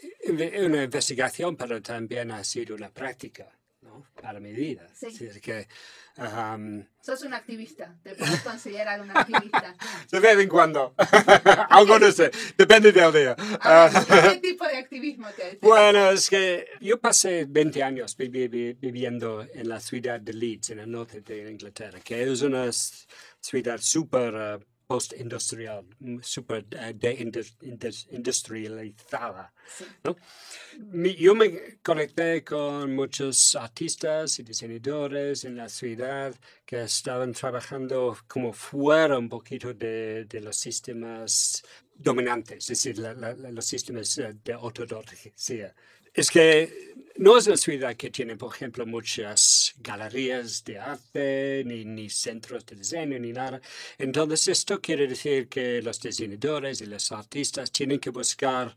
una 0.64 0.82
investigación, 0.84 1.56
pero 1.56 1.80
también 1.82 2.30
ha 2.30 2.42
sido 2.44 2.74
una 2.74 2.90
práctica, 2.90 3.48
¿no? 3.82 4.06
Para 4.20 4.40
mi 4.40 4.52
vida. 4.52 4.88
Sí. 4.94 5.06
Es 5.06 5.18
decir, 5.18 5.40
que 5.42 5.68
um, 6.18 6.84
Sos 7.00 7.22
un 7.24 7.34
activista, 7.34 7.96
te 8.02 8.14
puedes 8.14 8.40
considerar 8.42 9.00
un 9.00 9.10
activista. 9.10 9.74
de 10.10 10.20
vez 10.20 10.38
en 10.38 10.48
cuando, 10.48 10.94
algunos, 11.70 12.18
eh, 12.20 12.30
depende 12.56 12.92
del 12.92 13.12
día. 13.12 13.36
Ah, 13.60 13.90
¿Qué 14.32 14.38
tipo 14.42 14.64
de 14.66 14.76
activismo 14.78 15.26
te 15.36 15.56
te- 15.56 15.66
Bueno, 15.66 16.10
es 16.10 16.30
que 16.30 16.66
yo 16.80 17.00
pasé 17.00 17.44
20 17.48 17.82
años 17.82 18.16
vivi- 18.16 18.48
vi- 18.48 18.72
viviendo 18.74 19.42
en 19.52 19.68
la 19.68 19.80
ciudad 19.80 20.20
de 20.20 20.32
Leeds, 20.32 20.70
en 20.70 20.78
el 20.80 20.90
norte 20.90 21.20
de 21.22 21.50
Inglaterra, 21.50 21.98
que 22.00 22.22
es 22.22 22.42
una 22.42 22.70
ciudad 23.40 23.78
súper 23.80 24.34
eh, 24.36 24.58
post-industrial, 24.92 25.84
mm, 26.00 26.18
súper 26.22 26.66
eh, 26.70 26.92
deindustrializada. 26.94 29.52
Sí. 29.76 29.84
Mi- 30.90 31.14
Yo 31.14 31.34
me 31.34 31.78
conecté 31.82 32.42
con 32.44 32.94
muchos 32.94 33.54
artistas 33.54 34.38
y 34.38 34.42
diseñadores 34.42 35.44
en 35.44 35.56
la 35.56 35.68
ciudad 35.68 36.34
que 36.66 36.82
estaban 36.82 37.32
trabajando 37.32 38.16
como 38.26 38.52
fuera 38.52 39.18
un 39.18 39.28
poquito 39.28 39.72
de, 39.72 40.24
de 40.26 40.40
los 40.40 40.56
sistemas 40.56 41.62
dominantes, 41.94 42.58
es 42.64 42.68
decir, 42.68 42.98
la- 42.98 43.14
la- 43.14 43.34
la- 43.34 43.50
los 43.50 43.64
sistemas 43.64 44.16
eh, 44.18 44.34
de 44.44 44.54
ortodoxia. 44.54 45.74
Es 46.14 46.30
que 46.30 46.92
no 47.16 47.38
es 47.38 47.46
una 47.46 47.56
ciudad 47.56 47.96
que 47.96 48.10
tiene, 48.10 48.36
por 48.36 48.54
ejemplo, 48.54 48.86
muchas 48.86 49.74
galerías 49.78 50.64
de 50.64 50.78
arte, 50.78 51.62
ni, 51.64 51.84
ni 51.84 52.10
centros 52.10 52.66
de 52.66 52.76
diseño, 52.76 53.18
ni 53.18 53.32
nada. 53.32 53.60
Entonces, 53.98 54.48
esto 54.48 54.80
quiere 54.80 55.06
decir 55.06 55.48
que 55.48 55.82
los 55.82 56.00
diseñadores 56.00 56.80
y 56.80 56.86
los 56.86 57.12
artistas 57.12 57.70
tienen 57.70 57.98
que 57.98 58.10
buscar 58.10 58.76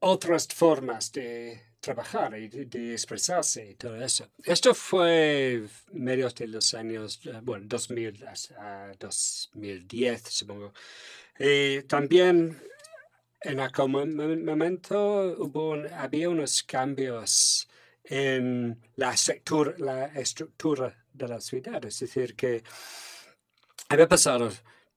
otras 0.00 0.46
formas 0.48 1.12
de 1.12 1.60
trabajar 1.80 2.36
y 2.38 2.48
de, 2.48 2.92
expresarse 2.92 3.70
y 3.70 3.74
todo 3.74 3.96
eso. 4.02 4.28
Esto 4.44 4.74
fue 4.74 5.62
medios 5.92 6.34
de 6.34 6.48
los 6.48 6.74
años, 6.74 7.20
eh, 7.24 7.40
bueno, 7.42 7.66
2000 7.68 8.24
a 8.58 8.92
2010, 8.98 10.22
supongo. 10.22 10.72
Y 11.38 11.82
también 11.82 12.60
en 13.40 13.60
aquel 13.60 13.88
mo- 13.88 14.06
mo- 14.06 14.36
momento 14.36 15.34
hubo 15.38 15.70
un- 15.70 15.86
había 15.92 16.28
unos 16.28 16.62
cambios 16.62 17.68
en 18.04 18.80
la 18.96 19.12
estructura, 19.12 19.74
la 19.78 20.06
estructura 20.06 21.04
de 21.12 21.28
la 21.28 21.40
ciudad. 21.40 21.84
Es 21.84 21.98
decir, 22.00 22.34
que 22.36 22.62
había 23.88 24.08
pasado 24.08 24.50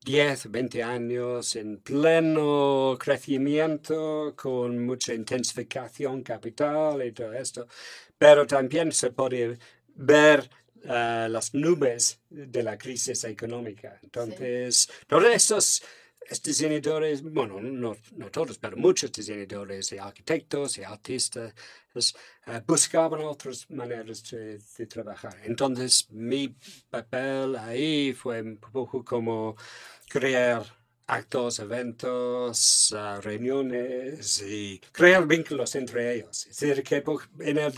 10, 0.04 0.49
20 0.49 0.82
años 0.84 1.56
en 1.56 1.78
pleno 1.80 2.97
crecimiento, 2.99 4.34
con 4.36 4.86
mucha 4.86 5.13
intensificación 5.13 6.23
capital 6.23 7.06
y 7.06 7.12
todo 7.12 7.34
esto, 7.34 7.67
pero 8.17 8.45
también 8.47 8.91
se 8.91 9.12
podía 9.12 9.58
ver 9.95 10.49
eh, 10.84 11.28
las 11.30 11.54
nubes 11.54 12.21
de 12.30 12.63
la 12.63 12.78
crisis 12.78 13.25
económica. 13.25 13.99
Entonces, 14.02 14.89
todos 15.08 15.25
estos 15.25 15.84
diseñadores, 16.43 17.23
bueno, 17.23 17.60
no, 17.60 17.95
no 18.15 18.32
todos, 18.32 18.58
pero 18.58 18.77
muchos 18.77 19.12
diseñadores 19.12 19.91
y 19.91 19.97
arquitectos 19.97 20.77
y 20.77 20.84
artistas 20.84 21.53
eh, 22.47 22.62
buscaban 22.67 23.21
otras 23.21 23.69
maneras 23.69 24.29
de, 24.29 24.60
de 24.77 24.86
trabajar. 24.88 25.36
Entonces, 25.43 26.08
mi 26.12 26.55
papel 26.89 27.55
ahí 27.55 28.13
fue 28.13 28.41
un 28.41 28.58
poco 28.58 29.03
como 29.03 29.55
crear 30.08 30.63
actos, 31.10 31.60
eventos, 31.60 32.93
ah, 32.95 33.19
reuniones 33.21 34.41
y 34.41 34.79
crear 34.91 35.25
vínculos 35.27 35.75
entre 35.75 36.15
ellos. 36.15 36.45
Es 36.47 36.60
decir, 36.60 36.84
que 36.84 37.03
en 37.39 37.58
el, 37.58 37.73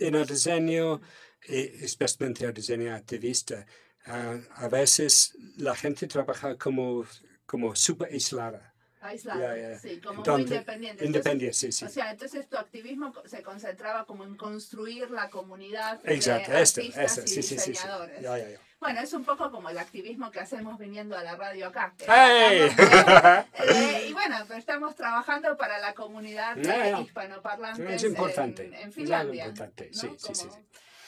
en 0.00 0.14
el 0.14 0.26
diseño, 0.26 1.00
especialmente 1.42 2.44
el 2.44 2.52
diseño 2.52 2.94
activista, 2.94 3.66
ah, 4.06 4.36
a 4.56 4.68
veces 4.68 5.34
la 5.56 5.74
gente 5.74 6.06
trabaja 6.06 6.56
como, 6.56 7.04
como 7.50 7.74
súper 7.74 8.12
aislada. 8.12 8.72
Aislado, 9.00 9.40
Ya, 9.40 9.56
ya. 9.56 9.78
sí, 9.78 9.98
como 10.00 10.16
muy 10.16 10.18
Entonces, 10.20 10.50
independiente. 10.50 11.04
Entonces, 11.04 11.06
Independiente, 11.06 11.54
sí, 11.56 11.72
sí. 11.72 11.84
O 11.86 11.88
sea, 11.88 12.10
entonces 12.12 12.48
tu 12.48 12.56
activismo 12.58 13.12
se 13.24 13.42
concentraba 13.42 14.04
como 14.04 14.24
en 14.24 14.36
construir 14.36 15.10
la 15.10 15.30
comunidad 15.30 15.98
Exacto, 16.04 16.52
de 16.52 16.60
esto, 16.62 16.80
artistas 16.82 17.12
eso, 17.18 17.20
y 17.24 17.28
sí, 17.28 17.42
sí, 17.42 17.42
sí, 17.42 17.58
sí. 17.58 17.70
diseñadores. 17.70 18.20
Ya, 18.20 18.38
ya. 18.38 18.60
Bueno, 18.78 19.00
es 19.00 19.12
un 19.14 19.24
poco 19.24 19.50
como 19.50 19.68
el 19.70 19.78
activismo 19.78 20.30
que 20.30 20.40
hacemos 20.40 20.78
viniendo 20.78 21.16
a 21.16 21.22
la 21.24 21.34
radio 21.34 21.66
acá. 21.68 21.94
¡Hey! 22.06 22.60
de- 22.60 23.44
eh, 23.72 24.06
y 24.08 24.12
bueno, 24.12 24.36
pero 24.46 24.58
estamos 24.60 24.94
trabajando 24.94 25.56
para 25.56 25.78
la 25.78 25.92
comunidad 25.94 26.56
de 26.56 27.00
hispanoparlantes 27.02 27.90
Es 27.96 28.04
importante. 28.04 28.66
en, 28.66 28.74
en 28.74 28.88
Es 28.90 28.94
Finlandia. 28.94 29.46
importante, 29.46 29.90
¿no? 29.94 30.00
sí, 30.00 30.08
sí, 30.18 30.34
sí, 30.34 30.48
sí. 30.50 30.58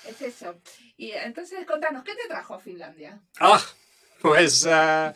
Es 0.09 0.20
eso. 0.22 0.57
Y 0.96 1.12
entonces, 1.12 1.64
contanos, 1.66 2.02
¿qué 2.05 2.14
te 2.14 2.26
trajo 2.26 2.55
a 2.55 2.59
Finlandia? 2.59 3.20
Ah, 3.38 3.62
pues 4.20 4.66
ah, 4.66 5.14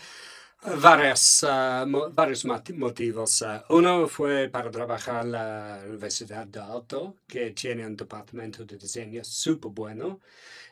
varias, 0.80 1.44
mo- 1.86 2.10
varios 2.10 2.44
moti- 2.44 2.72
motivos. 2.74 3.42
Ah, 3.42 3.64
uno 3.70 4.08
fue 4.08 4.48
para 4.48 4.70
trabajar 4.70 5.24
en 5.24 5.32
la 5.32 5.82
Universidad 5.86 6.46
de 6.46 6.60
Alto, 6.60 7.16
que 7.26 7.50
tiene 7.52 7.86
un 7.86 7.96
departamento 7.96 8.64
de 8.64 8.76
diseño 8.76 9.22
súper 9.24 9.70
bueno 9.70 10.20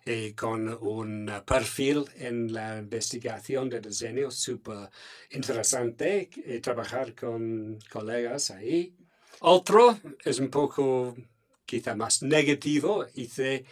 y 0.05 0.33
con 0.33 0.69
un 0.83 1.31
perfil 1.47 2.05
en 2.17 2.53
la 2.53 2.79
investigación 2.79 3.69
de 3.71 3.81
diseño 3.81 4.31
súper 4.31 4.91
interesante 5.31 6.29
y 6.35 6.59
trabajar 6.61 7.15
con 7.15 7.79
colegas 7.91 8.51
ahí. 8.51 8.95
Otro 9.41 9.99
es 10.25 10.39
un 10.39 10.49
poco 10.51 11.17
quizá 11.65 11.95
más 11.95 12.23
negativo, 12.23 13.07
hice 13.15 13.65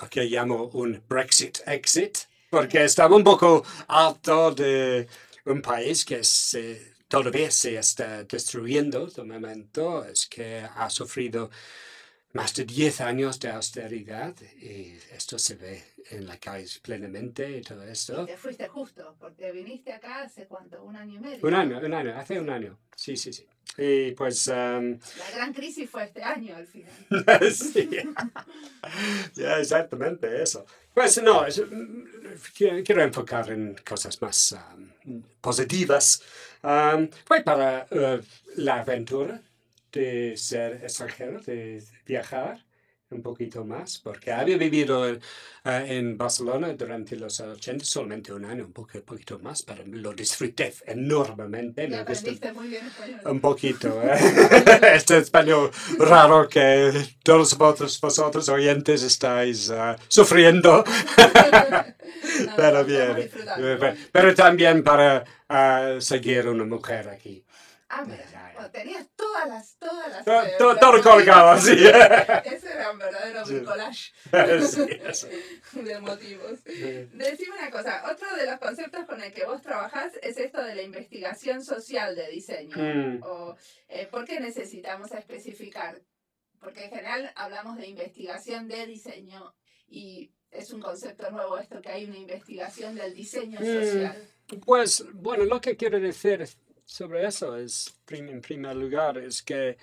lo 0.00 0.08
que 0.08 0.24
llamo 0.24 0.64
un 0.74 1.02
Brexit 1.08 1.58
exit, 1.66 2.18
porque 2.50 2.84
estaba 2.84 3.14
un 3.16 3.24
poco 3.24 3.62
harto 3.88 4.52
de 4.52 5.06
un 5.48 5.62
país 5.62 6.04
que 6.04 6.22
se, 6.24 6.94
todavía 7.08 7.50
se 7.50 7.78
está 7.78 8.24
destruyendo 8.24 9.06
de 9.06 9.24
momento, 9.24 10.04
es 10.04 10.26
que 10.26 10.60
ha 10.60 10.90
sufrido 10.90 11.50
más 12.32 12.54
de 12.54 12.64
10 12.64 13.00
años 13.00 13.40
de 13.40 13.50
austeridad 13.50 14.34
y 14.60 14.96
esto 15.12 15.38
se 15.38 15.56
ve 15.56 15.84
en 16.10 16.26
la 16.26 16.36
calle 16.38 16.68
plenamente 16.82 17.58
y 17.58 17.62
todo 17.62 17.82
esto. 17.84 18.26
Te 18.26 18.36
fuiste 18.36 18.66
justo, 18.68 19.14
porque 19.18 19.52
viniste 19.52 19.92
acá 19.92 20.22
hace 20.22 20.46
cuánto, 20.46 20.82
un 20.84 20.96
año 20.96 21.14
y 21.16 21.18
medio. 21.20 21.46
Un 21.46 21.54
año, 21.54 21.78
un 21.78 21.94
año, 21.94 22.16
hace 22.16 22.38
un 22.40 22.50
año, 22.50 22.78
sí, 22.94 23.16
sí, 23.16 23.32
sí. 23.32 23.46
Y 23.76 24.12
pues... 24.12 24.48
am, 24.48 24.98
La 25.18 25.30
gran 25.36 25.52
crisis 25.52 25.88
fue 25.88 26.04
este 26.04 26.22
año 26.22 26.56
al 26.56 26.66
final. 26.66 26.92
sí. 27.52 27.88
Ya, 29.34 29.58
exactamente 29.58 30.42
eso. 30.42 30.64
Pues 30.94 31.22
no, 31.22 31.46
es- 31.46 31.60
mm, 31.60 32.04
quiero, 32.56 32.82
quiero 32.84 33.02
enfocar 33.02 33.50
en 33.50 33.76
cosas 33.88 34.20
más 34.20 34.56
um, 35.04 35.22
positivas. 35.40 36.22
Um, 36.62 37.08
fue 37.24 37.42
para 37.42 37.86
uh, 37.90 38.20
la 38.56 38.80
aventura 38.80 39.40
de 39.92 40.36
ser 40.36 40.82
extranjero, 40.82 41.40
de 41.40 41.82
viajar. 42.04 42.64
Un 43.10 43.22
poquito 43.22 43.64
más, 43.64 43.98
porque 43.98 44.32
había 44.32 44.58
vivido 44.58 45.08
en, 45.08 45.20
eh, 45.64 45.86
en 45.88 46.18
Barcelona 46.18 46.72
durante 46.74 47.16
los 47.16 47.40
80 47.40 47.84
solamente 47.84 48.32
un 48.32 48.44
año, 48.44 48.64
un 48.64 48.72
poco, 48.72 49.00
poquito 49.02 49.38
más, 49.38 49.62
pero 49.62 49.82
lo 49.86 50.12
disfruté 50.12 50.74
enormemente. 50.86 51.88
Me 51.88 52.52
muy 52.52 52.68
bien 52.68 52.86
español. 52.86 53.20
Un 53.24 53.40
poquito, 53.40 54.02
¿eh? 54.02 54.18
este 54.94 55.18
español 55.18 55.70
raro 55.98 56.48
que 56.48 56.92
todos 57.22 57.56
vosotros, 57.56 57.98
vosotros 58.00 58.48
oyentes 58.48 59.02
estáis 59.02 59.70
uh, 59.70 59.96
sufriendo. 60.08 60.84
Pero 62.56 62.84
bien. 62.84 63.30
Pero 64.12 64.34
también 64.34 64.82
para 64.82 65.24
uh, 65.48 66.00
seguir 66.00 66.48
una 66.48 66.64
mujer 66.64 67.08
aquí. 67.08 67.44
Ah, 67.90 68.04
mira, 68.04 68.50
bueno, 68.54 68.70
tenías 68.70 69.08
todas 69.16 69.48
las, 69.48 69.76
todas 69.78 70.10
las... 70.10 70.24
Todo, 70.24 70.42
todo, 70.58 70.72
las 70.74 70.80
todo 70.80 71.02
colgado, 71.02 71.54
motivos. 71.56 71.64
sí. 71.64 71.86
Ese 72.54 72.72
era 72.72 72.90
un 72.90 72.98
verdadero 72.98 73.46
Sí. 73.46 73.60
collage 73.62 74.12
Sí, 75.72 75.80
de 75.80 76.00
motivos. 76.00 76.62
Decime 76.64 77.56
una 77.58 77.70
cosa, 77.70 78.04
otro 78.12 78.34
de 78.36 78.44
los 78.44 78.58
conceptos 78.58 79.06
con 79.06 79.22
el 79.22 79.32
que 79.32 79.46
vos 79.46 79.62
trabajás 79.62 80.12
es 80.22 80.36
esto 80.36 80.62
de 80.62 80.74
la 80.74 80.82
investigación 80.82 81.64
social 81.64 82.14
de 82.14 82.28
diseño. 82.28 82.76
Mm. 82.76 83.22
O, 83.22 83.56
eh, 83.88 84.06
¿Por 84.10 84.26
qué 84.26 84.38
necesitamos 84.38 85.10
especificar? 85.12 86.02
Porque 86.60 86.84
en 86.84 86.90
general 86.90 87.32
hablamos 87.36 87.78
de 87.78 87.86
investigación 87.86 88.68
de 88.68 88.84
diseño 88.86 89.54
y 89.86 90.30
es 90.50 90.72
un 90.74 90.82
concepto 90.82 91.30
nuevo 91.30 91.56
esto 91.56 91.80
que 91.80 91.88
hay 91.90 92.04
una 92.04 92.18
investigación 92.18 92.96
del 92.96 93.14
diseño 93.14 93.60
Mm. 93.60 93.64
social. 93.64 94.28
Pues, 94.66 95.04
bueno, 95.14 95.44
lo 95.46 95.60
que 95.60 95.76
quiero 95.76 95.98
decir 96.00 96.46
sobre 96.88 97.26
eso 97.26 97.54
es, 97.56 97.94
en 98.08 98.40
primer 98.40 98.74
lugar, 98.74 99.18
es 99.18 99.42
que 99.42 99.76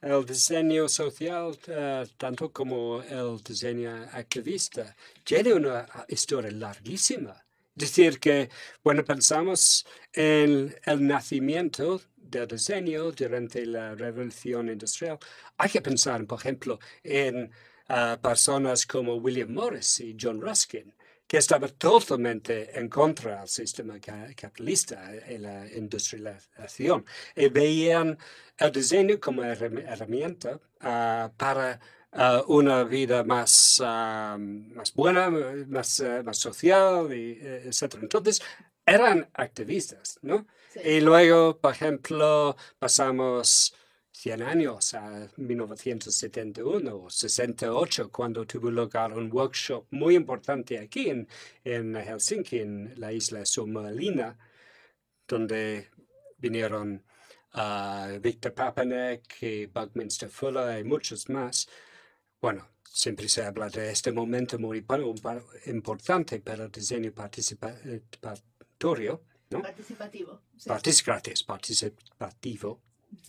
el 0.00 0.24
diseño 0.24 0.88
social, 0.88 1.58
eh, 1.66 2.06
tanto 2.16 2.52
como 2.52 3.02
el 3.02 3.42
diseño 3.42 3.90
activista, 4.12 4.94
tiene 5.24 5.52
una 5.52 5.86
historia 6.08 6.52
larguísima. 6.52 7.34
Decir, 7.74 8.20
que 8.20 8.48
cuando 8.82 9.04
pensamos 9.04 9.84
en 10.12 10.76
el 10.84 11.06
nacimiento 11.06 12.00
del 12.16 12.46
diseño 12.46 13.10
durante 13.10 13.66
la 13.66 13.96
revolución 13.96 14.68
industrial, 14.68 15.18
hay 15.58 15.70
que 15.70 15.82
pensar, 15.82 16.24
por 16.24 16.38
ejemplo, 16.38 16.78
en 17.02 17.50
ah, 17.88 18.16
personas 18.22 18.86
como 18.86 19.16
William 19.16 19.52
Morris 19.52 19.98
y 19.98 20.16
John 20.20 20.40
Ruskin, 20.40 20.94
que 21.34 21.38
estaban 21.38 21.70
totalmente 21.70 22.78
en 22.78 22.88
contra 22.88 23.40
del 23.40 23.48
sistema 23.48 23.98
ca- 23.98 24.28
capitalista 24.36 25.10
y 25.28 25.38
la 25.38 25.66
industrialización, 25.66 27.04
y 27.34 27.48
veían 27.48 28.16
el 28.56 28.70
diseño 28.70 29.18
como 29.18 29.42
herram- 29.42 29.84
herramienta 29.84 30.60
ah, 30.78 31.32
para 31.36 31.80
ah, 32.12 32.44
una 32.46 32.84
vida 32.84 33.24
más, 33.24 33.82
ah, 33.84 34.36
más 34.38 34.94
buena, 34.94 35.28
más, 35.66 36.00
ah, 36.02 36.22
más 36.24 36.38
social, 36.38 37.12
y, 37.12 37.32
eh, 37.42 37.62
etc. 37.66 37.96
Entonces, 38.02 38.40
eran 38.86 39.28
activistas, 39.34 40.20
¿no? 40.22 40.46
Sí. 40.72 40.78
Y 40.84 41.00
luego, 41.00 41.58
por 41.58 41.72
ejemplo, 41.72 42.56
pasamos 42.78 43.74
100 44.14 44.42
años 44.42 44.94
a 44.94 45.28
1971 45.36 46.94
o 46.96 47.10
68, 47.10 48.10
cuando 48.12 48.46
tuvo 48.46 48.70
lugar 48.70 49.12
un 49.12 49.28
workshop 49.30 49.86
muy 49.90 50.14
importante 50.14 50.78
aquí 50.78 51.10
en, 51.10 51.26
en 51.64 51.96
Helsinki, 51.96 52.60
en 52.60 52.94
la 52.96 53.12
isla 53.12 53.44
Somalina, 53.44 54.38
donde 55.26 55.90
vinieron 56.38 57.02
ah, 57.54 58.16
Victor 58.20 58.54
Papanek 58.54 59.42
y 59.42 59.66
Buckminster 59.66 60.30
Fuller 60.30 60.78
y 60.80 60.84
muchos 60.84 61.28
más. 61.28 61.68
Bueno, 62.40 62.68
siempre 62.84 63.28
se 63.28 63.44
habla 63.44 63.68
de 63.68 63.90
este 63.90 64.12
momento 64.12 64.58
muy 64.60 64.86
importante 65.66 66.38
para 66.40 66.64
el 66.64 66.70
diseño 66.70 67.12
participatorio. 67.12 69.24
¿no? 69.50 69.60
Participativo. 69.60 70.40
sí. 70.56 70.70
Partic- 70.70 71.44
participativo. 71.46 72.80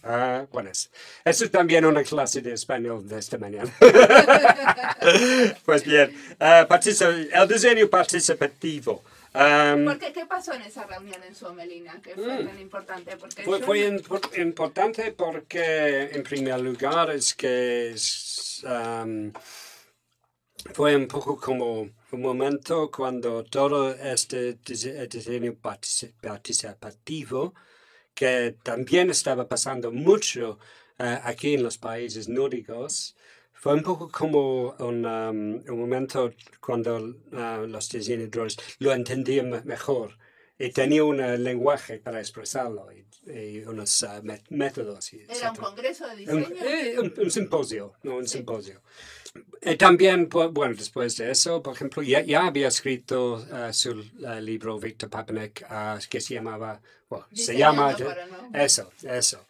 Ah, 0.03 0.45
bueno, 0.51 0.69
es, 0.69 0.89
eso 1.23 1.45
es 1.45 1.51
también 1.51 1.85
una 1.85 2.03
clase 2.03 2.41
de 2.41 2.53
español 2.53 3.07
de 3.07 3.19
esta 3.19 3.37
mañana. 3.37 3.71
pues 5.65 5.83
bien, 5.83 6.13
partici- 6.39 7.29
el 7.31 7.47
diseño 7.47 7.87
participativo. 7.89 9.03
Am, 9.33 9.83
¿Por 9.85 9.99
qué? 9.99 10.13
¿Qué 10.13 10.25
pasó 10.25 10.53
en 10.53 10.61
esa 10.61 10.85
reunión 10.85 11.21
en 11.23 11.35
Suomelina 11.35 11.99
que 12.01 12.15
fue 12.15 12.43
Mm. 12.43 12.47
tan 12.47 12.59
importante? 12.59 13.17
Porque 13.17 13.43
fue, 13.43 13.59
fue 13.61 14.41
importante 14.41 15.11
porque, 15.11 16.09
en 16.13 16.23
primer 16.23 16.59
lugar, 16.61 17.09
es 17.11 17.33
que 17.35 17.91
es, 17.91 18.63
am, 18.65 19.33
fue 20.73 20.95
un 20.95 21.07
poco 21.07 21.37
como 21.37 21.81
un 21.81 22.21
momento 22.21 22.89
cuando 22.89 23.43
todo 23.43 23.93
este 23.93 24.57
dise- 24.61 25.05
diseño 25.09 25.51
partici- 25.61 26.13
participativo, 26.21 27.53
que 28.15 28.55
también 28.63 29.09
estaba 29.11 29.47
pasando 29.47 29.91
mucho 29.91 30.57
eh, 30.97 31.19
aquí 31.23 31.53
en 31.53 31.63
los 31.63 31.77
países 31.77 32.27
nórdicos, 32.29 33.15
fue 33.53 33.73
un 33.73 33.83
poco 33.83 34.09
como 34.09 34.71
un, 34.79 35.05
um, 35.05 35.61
un 35.73 35.79
momento 35.79 36.33
cuando 36.61 37.15
ah, 37.33 37.63
los 37.67 37.89
diseñadores 37.89 38.57
lo 38.79 38.93
entendían 38.93 39.49
me- 39.49 39.61
mejor 39.63 40.17
y 40.57 40.69
tenía 40.69 41.03
un 41.03 41.19
eh, 41.19 41.37
lenguaje 41.37 41.99
para 41.99 42.19
expresarlo 42.19 42.87
y, 42.93 43.05
y 43.29 43.59
unos 43.65 44.03
ah, 44.03 44.21
métodos. 44.49 45.11
Y 45.13 45.25
Era 45.27 45.51
un 45.51 45.57
congreso 45.57 46.07
de 46.07 46.15
diseño. 46.15 46.47
eh, 46.63 46.95
un- 46.99 47.13
un 47.17 47.31
simposio, 47.31 47.93
no 48.03 48.15
un 48.17 48.27
Sí. 48.27 48.37
simposio. 48.37 48.81
Y 49.61 49.77
también, 49.77 50.29
bueno, 50.29 50.75
después 50.75 51.17
de 51.17 51.31
eso, 51.31 51.63
por 51.63 51.73
ejemplo, 51.73 52.03
ya, 52.03 52.21
ya 52.21 52.45
había 52.45 52.67
escrito 52.67 53.43
ah, 53.51 53.73
su 53.73 54.03
ah, 54.25 54.39
libro 54.39 54.79
Victor 54.79 55.09
Papanek 55.09 55.65
ah, 55.69 55.97
que 56.07 56.21
se 56.21 56.35
llamaba, 56.35 56.81
bueno, 57.09 57.25
se 57.33 57.57
llama... 57.57 57.95
Eso, 58.53 58.91
eso. 59.01 59.45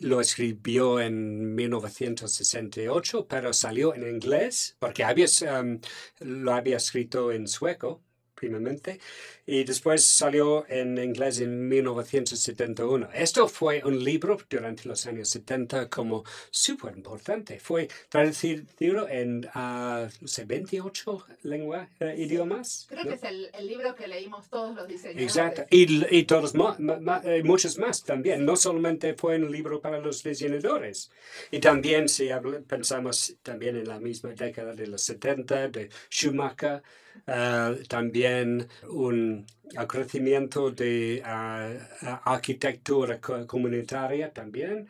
Lo 0.00 0.20
escribió 0.20 1.00
en 1.00 1.54
1968, 1.54 3.26
pero 3.26 3.52
salió 3.54 3.94
en 3.94 4.06
inglés, 4.06 4.76
porque 4.78 5.02
había, 5.02 5.26
um, 5.60 5.80
lo 6.20 6.52
había 6.52 6.76
escrito 6.76 7.32
en 7.32 7.48
sueco, 7.48 8.02
primeramente, 8.36 9.00
y 9.46 9.64
después 9.64 10.04
salió 10.04 10.64
en 10.68 10.98
inglés 10.98 11.40
en 11.40 11.68
1971. 11.68 13.08
Esto 13.14 13.48
fue 13.48 13.82
un 13.84 14.02
libro 14.04 14.38
durante 14.48 14.88
los 14.88 15.06
años 15.06 15.28
70 15.30 15.88
como 15.88 16.24
súper 16.50 16.96
importante. 16.96 17.58
Fue 17.58 17.88
traducido 18.08 19.08
en, 19.08 19.40
no 19.40 20.28
sé, 20.28 20.44
28 20.44 21.26
lenguas, 21.42 21.88
idiomas. 22.16 22.86
Creo 22.88 23.04
¿no? 23.04 23.10
que 23.10 23.16
es 23.16 23.22
el, 23.24 23.50
el 23.58 23.66
libro 23.66 23.94
que 23.94 24.06
leímos 24.06 24.48
todos 24.48 24.74
los 24.74 24.86
diseñadores. 24.86 25.36
Exacto, 25.36 25.64
y, 25.70 26.16
y 26.16 26.24
todos 26.24 26.54
eh, 26.54 27.42
muchos 27.44 27.78
más 27.78 28.04
también. 28.04 28.44
No 28.44 28.56
solamente 28.56 29.14
fue 29.14 29.36
un 29.36 29.50
libro 29.50 29.80
para 29.80 29.98
los 29.98 30.22
diseñadores. 30.22 31.10
Y 31.50 31.60
también, 31.60 32.08
si 32.08 32.28
pensamos 32.66 33.36
también 33.42 33.76
en 33.76 33.88
la 33.88 33.98
misma 33.98 34.30
década 34.30 34.74
de 34.74 34.86
los 34.86 35.02
70, 35.02 35.68
de 35.68 35.88
Schumacher, 36.10 36.82
eh, 37.26 37.82
también 37.88 38.68
un 38.90 39.46
crecimiento 39.88 40.70
de 40.70 41.22
ah, 41.24 42.20
arquitectura 42.24 43.20
co- 43.20 43.46
comunitaria 43.46 44.32
también, 44.32 44.88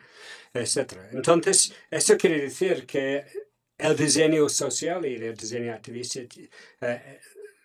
etc. 0.53 1.09
Entonces, 1.11 1.73
eso 1.89 2.17
quiere 2.17 2.41
decir 2.41 2.85
que 2.85 3.25
el 3.77 3.95
diseño 3.95 4.47
social 4.49 5.05
y 5.05 5.15
el 5.15 5.35
diseño 5.35 5.73
activista, 5.73 6.19
eh, 6.81 7.19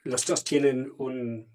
los 0.05 0.25
dos 0.27 0.45
tienen 0.45 0.93
un, 0.99 1.49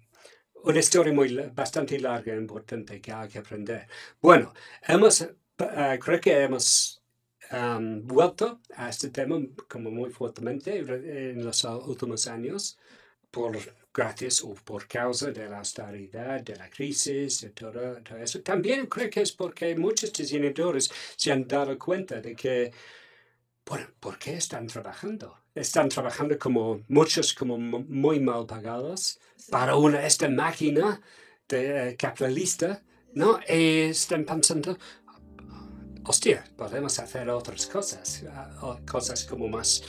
una 0.64 0.78
historia 0.78 1.12
muy, 1.12 1.34
bastante 1.54 1.98
larga 2.00 2.32
e 2.34 2.36
importante 2.36 3.00
que 3.00 3.12
hay 3.12 3.28
que 3.28 3.38
aprender. 3.38 3.86
Bueno, 4.20 4.52
hemos, 4.86 5.26
creo 6.00 6.20
que 6.20 6.42
hemos 6.42 6.97
am, 7.50 8.06
vuelto 8.06 8.60
a 8.76 8.88
este 8.90 9.08
tema 9.10 9.36
como 9.68 9.90
muy 9.90 10.10
fuertemente 10.10 10.78
en 10.78 11.44
los 11.44 11.64
últimos 11.64 12.26
años, 12.26 12.78
por 13.30 13.56
gracias 13.92 14.42
o 14.44 14.54
por 14.54 14.86
causa 14.86 15.30
de 15.32 15.48
la 15.48 15.58
austeridad, 15.58 16.40
de 16.42 16.56
la 16.56 16.68
crisis, 16.70 17.40
de 17.42 17.50
todo, 17.50 18.00
todo 18.02 18.18
eso. 18.18 18.40
También 18.42 18.86
creo 18.86 19.10
que 19.10 19.22
es 19.22 19.32
porque 19.32 19.74
muchos 19.76 20.12
diseñadores 20.12 20.90
se 21.16 21.32
han 21.32 21.46
dado 21.46 21.78
cuenta 21.78 22.20
de 22.20 22.34
que 22.36 22.72
bueno, 23.66 23.86
¿por 24.00 24.18
qué 24.18 24.34
están 24.36 24.66
trabajando? 24.66 25.36
Están 25.54 25.88
trabajando 25.90 26.38
como 26.38 26.82
muchos 26.88 27.34
como 27.34 27.58
mu- 27.58 27.84
muy 27.88 28.18
mal 28.20 28.46
pagados 28.46 29.20
para 29.50 29.76
una 29.76 30.06
esta 30.06 30.28
máquina 30.28 31.00
de, 31.48 31.90
eh, 31.90 31.96
capitalista, 31.96 32.82
¿no? 33.12 33.38
Y 33.48 33.90
están 33.90 34.24
pensando, 34.24 34.78
hostia, 36.08 36.42
podemos 36.56 36.98
hacer 36.98 37.28
otras 37.28 37.66
cosas, 37.66 38.24
ah, 38.32 38.78
cosas 38.90 39.24
como 39.24 39.46
más 39.48 39.82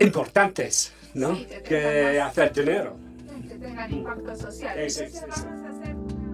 importantes, 0.00 0.92
¿no? 1.14 1.36
Sí, 1.36 1.44
que 1.46 1.62
que 1.62 2.18
más- 2.18 2.30
hacer 2.30 2.52
dinero. 2.52 2.96
Que 3.48 3.54
tengan 3.54 3.92
impacto 3.92 4.34
social. 4.36 4.76
Sí, 4.90 4.90
sí, 4.90 5.02
Entonces 5.04 5.12
sí, 5.12 5.40
sí. 5.40 5.46
vamos 5.46 5.64
a 5.64 5.68
hacer 5.70 5.94
una- 5.96 6.24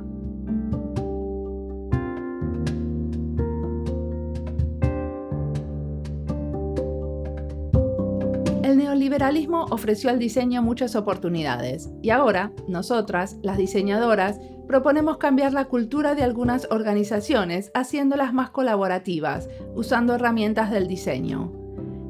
liberalismo 8.95 9.65
ofreció 9.71 10.11
al 10.11 10.19
diseño 10.19 10.63
muchas 10.63 10.95
oportunidades 10.95 11.91
y 12.03 12.11
ahora, 12.11 12.53
nosotras, 12.69 13.37
las 13.43 13.57
diseñadoras, 13.57 14.39
proponemos 14.71 15.17
cambiar 15.17 15.53
la 15.53 15.65
cultura 15.65 16.15
de 16.15 16.23
algunas 16.23 16.69
organizaciones 16.71 17.73
haciéndolas 17.75 18.33
más 18.33 18.51
colaborativas, 18.51 19.49
usando 19.75 20.15
herramientas 20.15 20.71
del 20.71 20.87
diseño. 20.87 21.51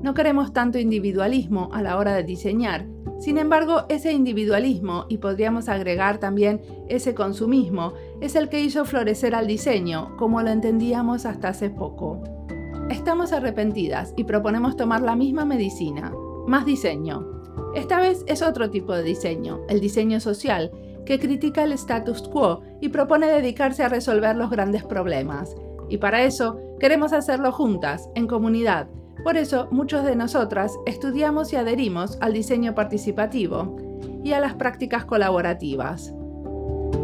No 0.03 0.13
queremos 0.13 0.53
tanto 0.53 0.79
individualismo 0.79 1.71
a 1.73 1.81
la 1.81 1.97
hora 1.97 2.13
de 2.13 2.23
diseñar, 2.23 2.85
sin 3.19 3.39
embargo, 3.39 3.87
ese 3.89 4.13
individualismo, 4.13 5.07
y 5.09 5.17
podríamos 5.17 5.71
agregar 5.71 6.19
también 6.19 6.61
ese 6.91 7.15
consumismo, 7.15 7.95
es 8.21 8.35
el 8.35 8.51
que 8.51 8.61
hizo 8.61 8.85
florecer 8.85 9.35
al 9.35 9.47
diseño, 9.47 10.15
como 10.19 10.43
lo 10.43 10.51
entendíamos 10.51 11.25
hasta 11.25 11.49
hace 11.49 11.71
poco. 11.71 12.23
Estamos 12.91 13.33
arrepentidas 13.33 14.13
y 14.19 14.25
proponemos 14.25 14.77
tomar 14.77 15.01
la 15.01 15.17
misma 15.17 15.47
medicina, 15.47 16.13
más 16.47 16.67
diseño. 16.67 17.27
Esta 17.75 18.01
vez 18.01 18.23
es 18.27 18.43
otro 18.43 18.69
tipo 18.69 18.93
de 18.93 19.03
diseño, 19.03 19.61
el 19.71 19.81
diseño 19.81 20.21
social, 20.21 20.71
que 21.11 21.19
critica 21.19 21.65
el 21.65 21.73
status 21.73 22.23
quo 22.23 22.61
y 22.81 22.91
propone 22.91 23.27
dedicarse 23.27 23.83
a 23.83 23.89
resolver 23.89 24.37
los 24.37 24.49
grandes 24.49 24.85
problemas. 24.85 25.57
Y 25.89 25.99
para 25.99 26.23
eso 26.23 26.61
queremos 26.79 27.13
hacerlo 27.13 27.51
juntas, 27.51 28.09
en 28.15 28.29
comunidad, 28.29 28.87
por 29.25 29.37
eso, 29.37 29.67
muchos 29.73 30.05
de 30.05 30.15
nosotras 30.15 30.79
estudiamos 30.87 31.53
y 31.53 31.57
adherimos 31.57 32.17
al 32.21 32.33
diseño 32.33 32.77
participativo 32.77 33.77
y 34.23 34.35
a 34.35 34.41
las 34.41 34.55
prácticas 34.55 35.05
colaborativas. 35.05 36.15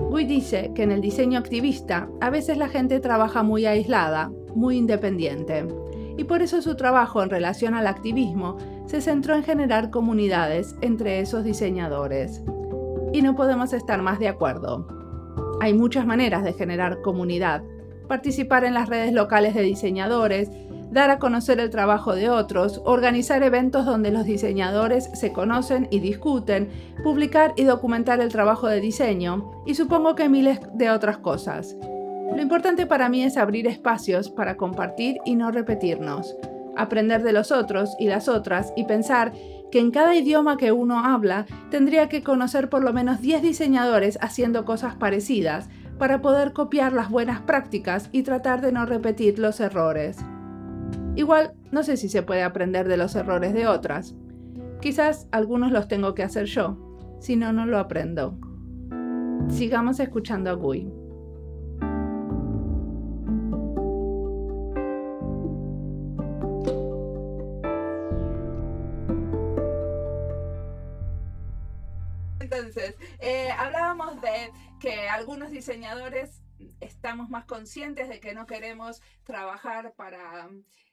Gui 0.09 0.25
dice 0.25 0.71
que 0.73 0.85
en 0.85 0.92
el 0.92 1.01
diseño 1.01 1.40
activista 1.40 2.09
a 2.21 2.31
veces 2.31 2.59
la 2.59 2.69
gente 2.69 3.01
trabaja 3.01 3.42
muy 3.42 3.66
aislada, 3.66 4.31
muy 4.55 4.77
independiente, 4.77 5.66
y 6.16 6.23
por 6.23 6.42
eso 6.42 6.62
su 6.62 6.77
trabajo 6.77 7.25
en 7.25 7.31
relación 7.31 7.75
al 7.75 7.88
activismo 7.88 8.57
se 8.87 9.01
centró 9.01 9.35
en 9.35 9.42
generar 9.42 9.90
comunidades 9.90 10.77
entre 10.81 11.19
esos 11.19 11.42
diseñadores. 11.42 12.45
Y 13.16 13.22
no 13.22 13.35
podemos 13.35 13.72
estar 13.72 14.02
más 14.02 14.18
de 14.18 14.29
acuerdo. 14.29 14.87
Hay 15.62 15.72
muchas 15.72 16.05
maneras 16.05 16.44
de 16.44 16.52
generar 16.52 17.00
comunidad, 17.00 17.62
participar 18.09 18.62
en 18.64 18.74
las 18.74 18.90
redes 18.90 19.11
locales 19.14 19.55
de 19.55 19.62
diseñadores, 19.62 20.50
dar 20.90 21.09
a 21.09 21.18
conocer 21.18 21.59
el 21.59 21.70
trabajo 21.70 22.14
de 22.14 22.29
otros, 22.29 22.83
organizar 22.85 23.42
eventos 23.42 23.87
donde 23.87 24.11
los 24.11 24.26
diseñadores 24.26 25.09
se 25.14 25.33
conocen 25.33 25.88
y 25.90 26.00
discuten, 26.00 26.68
publicar 27.02 27.55
y 27.57 27.64
documentar 27.64 28.20
el 28.20 28.29
trabajo 28.29 28.68
de 28.68 28.83
diseño 28.83 29.62
y 29.64 29.76
supongo 29.76 30.14
que 30.14 30.29
miles 30.29 30.61
de 30.74 30.90
otras 30.90 31.16
cosas. 31.16 31.74
Lo 31.81 32.42
importante 32.42 32.85
para 32.85 33.09
mí 33.09 33.22
es 33.22 33.38
abrir 33.38 33.66
espacios 33.66 34.29
para 34.29 34.59
compartir 34.59 35.16
y 35.24 35.37
no 35.37 35.50
repetirnos, 35.50 36.37
aprender 36.76 37.22
de 37.22 37.33
los 37.33 37.50
otros 37.50 37.96
y 37.98 38.09
las 38.09 38.29
otras 38.29 38.74
y 38.76 38.85
pensar 38.85 39.33
que 39.70 39.81
en 39.81 39.90
cada 39.90 40.14
idioma 40.14 40.57
que 40.57 40.72
uno 40.72 41.00
habla 41.00 41.46
tendría 41.70 42.09
que 42.09 42.22
conocer 42.22 42.68
por 42.68 42.83
lo 42.83 42.92
menos 42.92 43.20
10 43.20 43.42
diseñadores 43.42 44.18
haciendo 44.20 44.64
cosas 44.64 44.94
parecidas 44.94 45.68
para 45.98 46.20
poder 46.20 46.52
copiar 46.52 46.92
las 46.92 47.11
buenas 47.11 47.40
prácticas 47.40 48.09
y 48.12 48.22
tratar 48.22 48.61
de 48.61 48.72
no 48.72 48.87
repetir 48.87 49.38
los 49.38 49.61
errores. 49.61 50.18
Igual, 51.14 51.55
no 51.72 51.83
sé 51.83 51.96
si 51.96 52.09
se 52.09 52.22
puede 52.22 52.42
aprender 52.42 52.88
de 52.88 52.98
los 52.98 53.14
errores 53.16 53.55
de 53.55 53.66
otras. 53.66 54.14
Quizás 54.81 55.29
algunos 55.33 55.72
los 55.72 55.88
tengo 55.88 56.14
que 56.14 56.22
hacer 56.22 56.44
yo, 56.44 56.76
si 57.20 57.37
no, 57.37 57.52
no 57.52 57.64
lo 57.64 57.79
aprendo. 57.79 58.38
Sigamos 59.48 59.98
escuchando 60.00 60.50
a 60.50 60.55
Gui. 60.55 60.90
Eh, 73.27 73.51
hablábamos 73.51 74.21
de 74.21 74.53
que 74.81 75.09
algunos 75.09 75.51
diseñadores 75.51 76.43
estamos 76.81 77.29
más 77.29 77.45
conscientes 77.45 78.09
de 78.09 78.21
que 78.21 78.35
no 78.35 78.47
queremos 78.47 79.03
trabajar 79.25 79.95
para 79.95 80.49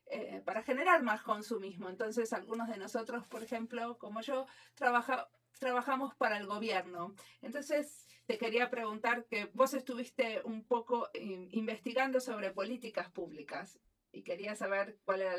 eh, 0.07 0.41
para 0.45 0.63
generar 0.63 1.03
más 1.03 1.21
consumismo. 1.21 1.89
Entonces, 1.89 2.33
algunos 2.33 2.69
de 2.69 2.77
nosotros, 2.77 3.27
por 3.27 3.43
ejemplo, 3.43 3.97
como 3.97 4.21
yo, 4.21 4.47
trabajamos 4.75 6.15
para 6.15 6.37
el 6.37 6.45
gobierno. 6.45 7.15
Entonces, 7.41 8.07
te 8.25 8.37
quería 8.37 8.69
preguntar 8.69 9.25
que 9.25 9.45
vos 9.53 9.73
estuviste 9.73 10.41
un 10.43 10.65
poco 10.65 11.09
investigando 11.13 12.19
sobre 12.19 12.51
políticas 12.51 13.09
públicas 13.11 13.79
y 14.11 14.23
quería 14.23 14.55
saber 14.55 14.97
cuál 15.05 15.21
era 15.21 15.35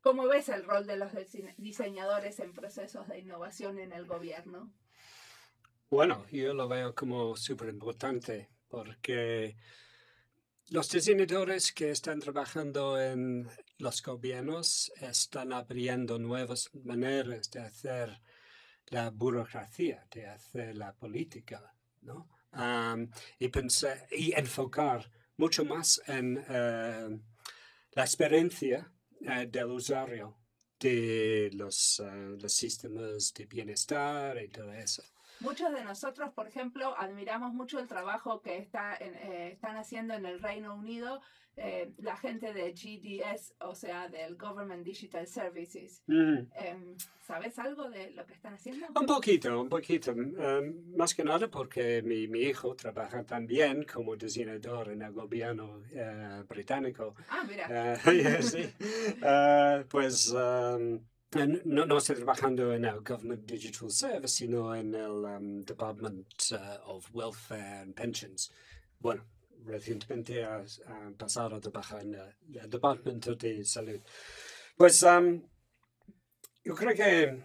cómo 0.00 0.26
ves 0.28 0.48
el 0.48 0.64
rol 0.64 0.86
de 0.86 0.96
los 0.96 1.12
diseñadores 1.56 2.38
en 2.40 2.52
procesos 2.52 3.08
de 3.08 3.18
innovación 3.18 3.78
en 3.78 3.92
el 3.92 4.06
gobierno. 4.06 4.72
Bueno, 5.94 6.26
yo 6.32 6.52
lo 6.54 6.66
veo 6.66 6.92
como 6.92 7.36
súper 7.36 7.68
importante 7.68 8.50
porque 8.66 9.56
los 10.70 10.90
diseñadores 10.90 11.70
que 11.70 11.92
están 11.92 12.18
trabajando 12.18 13.00
en 13.00 13.48
los 13.78 14.02
gobiernos 14.02 14.90
están 15.00 15.52
abriendo 15.52 16.18
nuevas 16.18 16.68
maneras 16.74 17.48
de 17.52 17.60
hacer 17.60 18.20
la 18.88 19.10
burocracia, 19.10 20.04
de 20.10 20.26
hacer 20.26 20.76
la 20.76 20.92
política, 20.94 21.72
¿no? 22.02 22.28
y, 23.38 23.46
pensar, 23.46 24.08
y 24.10 24.32
enfocar 24.32 25.08
mucho 25.36 25.64
más 25.64 26.02
en 26.08 26.44
eh, 26.48 27.20
la 27.92 28.02
experiencia 28.02 28.92
eh, 29.20 29.46
del 29.48 29.66
usuario 29.66 30.38
de 30.80 31.50
los, 31.52 32.00
eh, 32.00 32.36
los 32.36 32.52
sistemas 32.52 33.32
de 33.32 33.46
bienestar 33.46 34.42
y 34.42 34.48
todo 34.48 34.72
eso. 34.72 35.04
Muchos 35.40 35.72
de 35.72 35.84
nosotros, 35.84 36.30
por 36.32 36.46
ejemplo, 36.46 36.94
admiramos 36.98 37.52
mucho 37.52 37.78
el 37.78 37.88
trabajo 37.88 38.40
que 38.40 38.58
está 38.58 38.96
eh, 38.96 39.50
están 39.52 39.76
haciendo 39.76 40.14
en 40.14 40.26
el 40.26 40.40
Reino 40.40 40.74
Unido 40.74 41.20
eh, 41.56 41.92
la 41.98 42.16
gente 42.16 42.52
de 42.52 42.72
GDS, 42.72 43.54
o 43.60 43.74
sea, 43.74 44.08
del 44.08 44.36
Government 44.36 44.84
Digital 44.84 45.26
Services. 45.26 46.02
Em, 46.08 46.96
¿Sabes 47.20 47.58
algo 47.60 47.88
de 47.88 48.10
lo 48.10 48.26
que 48.26 48.34
están 48.34 48.54
haciendo? 48.54 48.86
Un 48.98 49.06
poquito, 49.06 49.60
un 49.60 49.68
poquito. 49.68 50.10
Em, 50.10 50.96
más 50.96 51.14
que 51.14 51.22
nada 51.22 51.48
porque 51.48 52.02
mi, 52.02 52.26
mi, 52.26 52.40
hijo 52.40 52.74
trabaja 52.74 53.22
también 53.24 53.84
como 53.84 54.16
diseñador 54.16 54.90
en 54.90 55.02
el 55.02 55.12
gobierno 55.12 55.80
eh, 55.92 56.42
británico. 56.48 57.14
Ah, 57.28 57.44
mira. 57.48 57.96
sí. 58.42 58.68
pues... 59.88 60.32
Um, 60.32 61.00
no, 61.34 61.86
no 61.86 61.98
estoy 61.98 62.16
trabajando 62.16 62.72
en 62.72 62.84
el 62.84 63.00
Government 63.00 63.44
Digital 63.44 63.90
Service, 63.90 64.36
sino 64.36 64.74
en 64.74 64.94
el 64.94 65.24
um, 65.24 65.64
Department 65.64 66.26
uh, 66.52 66.90
of 66.90 67.08
Welfare 67.12 67.80
and 67.80 67.94
Pensions. 67.94 68.52
Bueno, 69.00 69.24
recientemente 69.64 70.44
ha, 70.44 70.64
pasado 71.16 71.56
a 71.56 71.60
trabajar 71.60 72.02
en 72.02 72.14
el, 72.14 72.70
Departamento 72.70 73.34
de 73.34 73.64
Salud. 73.64 74.00
Pues 74.76 75.02
um, 75.02 75.42
yo 76.64 76.74
creo 76.74 76.94
que 76.94 77.42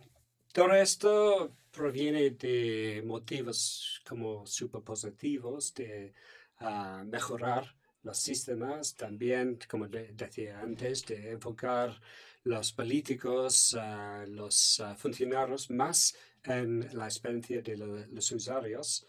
todo 0.54 0.74
esto 0.74 1.56
proviene 1.72 2.32
de 2.32 3.02
motivos 3.06 4.02
como 4.08 4.46
super 4.46 4.82
positivos 4.82 5.74
de 5.74 6.14
uh, 6.62 7.04
mejorar 7.06 7.76
los 8.04 8.18
sistemas, 8.18 8.96
también, 8.96 9.60
como 9.68 9.88
decía 9.88 10.60
antes, 10.62 11.06
de 11.06 11.32
enfocar 11.32 12.00
los 12.44 12.72
políticos, 12.72 13.74
uh, 13.74 14.26
los 14.30 14.80
uh, 14.80 14.96
funcionarios 14.96 15.70
más 15.70 16.16
en 16.44 16.88
la 16.94 17.06
experiencia 17.06 17.62
de 17.62 17.78
los 17.78 18.32
usuarios. 18.32 19.06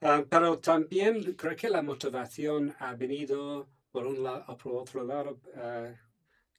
Uh, 0.00 0.26
pero 0.28 0.58
también 0.58 1.34
creo 1.34 1.56
que 1.56 1.70
la 1.70 1.82
motivación 1.82 2.74
ha 2.78 2.94
venido 2.94 3.68
por 3.90 4.06
un 4.06 4.22
lado 4.22 4.56
por 4.58 4.74
otro 4.74 5.04
lado 5.04 5.40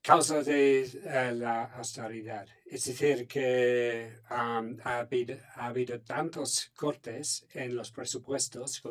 causa 0.07 0.41
de 0.41 0.89
la 1.35 1.65
austeridad. 1.65 2.47
Es 2.65 2.85
decir, 2.85 3.27
que 3.27 4.13
um, 4.31 4.77
ha, 4.85 4.99
habido, 4.99 5.35
ha, 5.55 5.67
habido, 5.67 5.99
tantos 5.99 6.71
cortes 6.73 7.45
en 7.53 7.75
los 7.75 7.91
presupuestos 7.91 8.81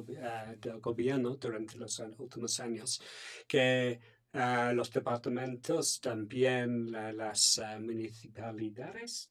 del 0.59 0.79
gobierno 0.81 1.37
durante 1.37 1.79
los 1.79 1.99
últimos 2.19 2.61
años 2.61 3.01
que 3.49 3.99
Ah, 4.39 4.73
los 4.75 4.93
departamentos, 4.93 5.99
también 6.01 6.93
las 6.93 7.59
ah, 7.59 7.79
municipalidades 7.81 9.31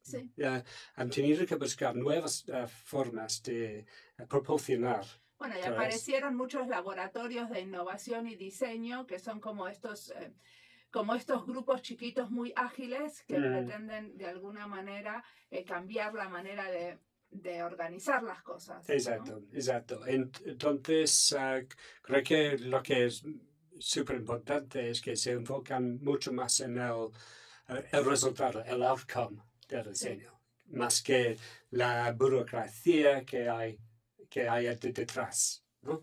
han 0.96 1.10
tenido 1.10 1.46
que 1.46 1.56
buscar 1.56 1.96
nuevas 1.96 2.44
ah, 2.50 2.66
formas 2.68 3.44
de 3.44 3.86
proporcionar. 4.28 5.06
Bueno, 5.38 5.56
y 5.60 5.64
aparecieron 5.64 6.36
muchos 6.36 6.68
laboratorios 6.68 7.50
de 7.50 7.62
innovación 7.62 8.28
y 8.28 8.36
diseño 8.36 9.06
que 9.06 9.20
son 9.20 9.40
como 9.40 9.68
estos, 9.68 10.12
eh, 10.12 10.34
como 10.90 11.14
estos 11.14 11.46
grupos 11.46 11.82
chiquitos 11.84 12.32
muy 12.32 12.52
ágiles 12.56 13.24
que 13.28 13.38
mm. 13.38 13.42
pretenden 13.42 14.18
de 14.18 14.26
alguna 14.26 14.66
manera 14.66 15.24
eh, 15.52 15.64
cambiar 15.64 16.14
la 16.14 16.30
manera 16.30 16.72
de, 16.72 16.98
de 17.30 17.62
organizar 17.62 18.24
las 18.24 18.42
cosas. 18.42 18.90
Exacto, 18.90 19.44
exacto. 19.52 20.02
Entonces, 20.08 21.36
creo 22.02 22.24
que 22.24 22.58
lo 22.58 22.82
que 22.82 23.06
es 23.06 23.24
súper 23.80 24.18
importante 24.18 24.90
es 24.90 25.02
que 25.02 25.16
se 25.16 25.32
enfocan 25.32 26.00
mucho 26.02 26.32
más 26.34 26.60
en 26.62 26.78
el, 26.78 27.10
el 27.92 28.06
resultado, 28.06 28.64
el 28.66 28.84
outcome 28.84 29.42
del 29.68 29.90
diseño. 29.90 30.32
más 30.68 31.02
que 31.02 31.38
la 31.72 32.12
burocracia 32.14 33.24
que 33.24 33.50
hay, 33.50 33.78
que 34.30 34.48
hay 34.48 34.76
detrás. 34.76 35.64
¿no? 35.82 36.02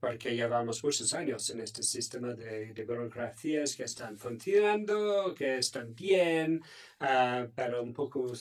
porque 0.00 0.34
llevamos 0.34 0.82
muchos 0.82 1.12
años 1.12 1.50
en 1.50 1.60
este 1.60 1.82
sistema 1.82 2.32
de, 2.34 2.72
de 2.72 2.84
burocracias 2.84 3.76
que 3.76 3.84
están 3.84 4.16
funcionando, 4.16 5.34
que 5.34 5.58
están 5.58 5.94
bien, 5.94 6.62
ah, 7.00 7.46
pero 7.54 7.82
un 7.82 7.92
poco 7.92 8.32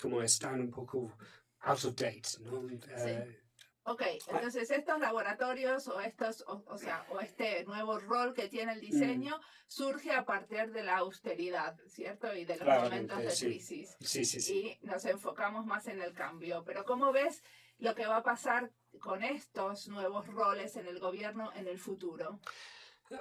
como 0.00 0.22
están 0.22 0.60
un 0.60 0.70
poco 0.70 1.16
out 1.60 1.84
of 1.84 1.94
date. 1.94 2.28
¿no? 2.40 2.68
Eh, 2.70 3.40
Ok, 3.88 4.02
entonces 4.26 4.70
estos 4.70 5.00
laboratorios 5.00 5.88
o 5.88 5.98
estos, 6.00 6.44
o, 6.46 6.76
sea, 6.76 7.06
o 7.08 7.20
este 7.20 7.64
nuevo 7.64 7.98
rol 7.98 8.34
que 8.34 8.48
tiene 8.48 8.72
el 8.72 8.78
mm. 8.78 8.82
diseño 8.82 9.40
surge 9.66 10.12
a 10.12 10.26
partir 10.26 10.72
de 10.72 10.82
la 10.82 10.98
austeridad, 10.98 11.74
¿cierto? 11.86 12.34
Y 12.34 12.44
de 12.44 12.58
los 12.58 12.68
momentos 12.68 13.18
de 13.18 13.46
crisis. 13.46 13.96
Sí, 14.00 14.26
sí, 14.26 14.40
sí. 14.40 14.78
Y 14.82 14.86
nos 14.86 15.06
enfocamos 15.06 15.64
más 15.64 15.86
en 15.86 16.02
el 16.02 16.12
cambio. 16.12 16.62
Pero 16.66 16.84
¿cómo 16.84 17.12
ves 17.12 17.42
lo 17.78 17.94
que 17.94 18.06
va 18.06 18.18
a 18.18 18.22
pasar 18.22 18.70
con 19.00 19.22
estos 19.22 19.88
nuevos 19.88 20.26
roles 20.26 20.76
en 20.76 20.86
el 20.86 20.98
gobierno 20.98 21.50
en 21.54 21.66
el 21.66 21.78
futuro? 21.78 22.40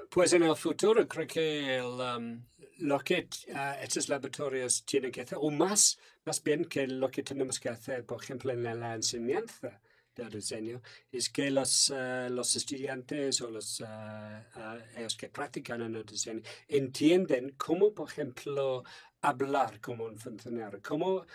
Pues 0.10 0.34
en 0.34 0.44
el 0.44 0.56
futuro 0.58 1.08
creo 1.08 1.28
que 1.28 1.82
um, 1.82 2.44
lo 2.80 3.00
que 3.00 3.30
uh, 3.48 3.82
estos 3.82 4.10
laboratorios 4.10 4.84
tienen 4.84 5.14
que 5.14 5.22
hacer, 5.22 5.38
o 5.40 5.50
más, 5.50 5.98
más 6.26 6.44
bien 6.44 6.66
que 6.66 6.86
lo 6.88 7.10
que 7.10 7.24
tenemos 7.24 7.58
que 7.58 7.70
hacer, 7.70 8.06
por 8.06 8.22
ejemplo, 8.22 8.52
en 8.52 8.64
la 8.64 8.96
enseñanza, 8.96 9.80
del 10.18 10.30
diseño 10.30 10.82
es 11.12 11.30
que 11.30 11.50
los, 11.52 11.90
uh, 11.90 12.30
los 12.30 12.56
estudiantes 12.56 13.42
o 13.42 13.50
los, 13.50 13.82
uh, 13.82 13.86
uh, 13.86 15.08
que 15.18 15.30
practican 15.30 15.82
en 15.82 15.96
el 15.96 16.06
diseño 16.06 16.42
entienden 16.68 17.54
cómo, 17.58 17.94
por 17.94 18.10
ejemplo, 18.10 18.84
hablar 19.22 19.80
como 19.80 20.06
un 20.06 20.18
funcionario, 20.18 20.80
cómo, 20.82 21.26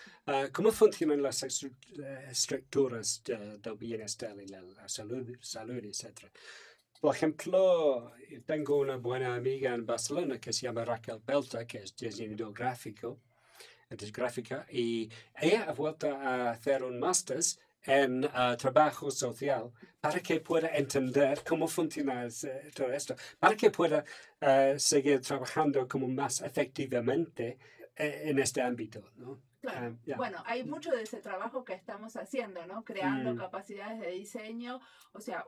cómo 0.53 0.71
funcionan 0.71 1.23
las 1.23 1.43
estructuras 1.43 3.23
de, 3.25 3.59
del 3.59 3.75
bienestar 3.75 4.37
y 4.41 4.47
la, 4.47 4.63
salud, 4.89 5.37
salud, 5.41 5.85
etc. 5.85 6.31
Por 7.01 7.15
ejemplo, 7.15 8.13
tengo 8.47 8.79
una 8.79 8.97
buena 8.97 9.35
amiga 9.35 9.75
en 9.75 9.85
Barcelona 9.85 10.41
que 10.41 10.53
se 10.53 10.63
llama 10.63 10.85
Raquel 10.85 11.21
Belta, 11.27 11.67
que 11.67 11.79
es 11.79 11.97
diseñador 11.97 12.53
gráfico, 12.53 13.19
es 13.91 14.13
gráfica, 14.13 14.67
y 14.71 15.11
ella 15.41 15.65
ha 15.65 15.73
vuelto 15.73 16.09
a 16.11 16.51
hacer 16.51 16.83
un 16.83 16.99
máster 16.99 17.41
en 17.85 18.25
uh, 18.25 18.57
trabajo 18.57 19.11
social 19.11 19.71
para 20.01 20.21
que 20.21 20.41
pueda 20.41 20.69
entender 20.69 21.43
cómo 21.47 21.67
funciona 21.67 22.27
todo 22.75 22.93
esto, 22.93 23.15
para 23.39 23.57
que 23.57 23.71
pueda 23.71 24.05
uh, 24.41 24.79
seguir 24.79 25.21
trabajando 25.21 25.87
como 25.89 26.09
más 26.09 26.41
efectivamente 26.43 27.59
eh, 27.97 28.23
en 28.25 28.39
este 28.39 28.63
ámbito. 28.63 29.03
¿no? 29.17 29.41
Claro. 29.61 29.97
Bueno, 30.17 30.43
hay 30.47 30.65
mucho 30.65 30.91
de 30.91 31.03
ese 31.03 31.19
trabajo 31.19 31.65
que 31.65 31.75
estamos 31.75 32.17
haciendo, 32.17 32.67
¿no? 32.67 32.85
Creando 32.85 33.35
mm. 33.35 33.39
capacidades 33.39 34.01
de 34.01 34.11
diseño, 34.11 34.81
o 35.13 35.21
sea, 35.21 35.45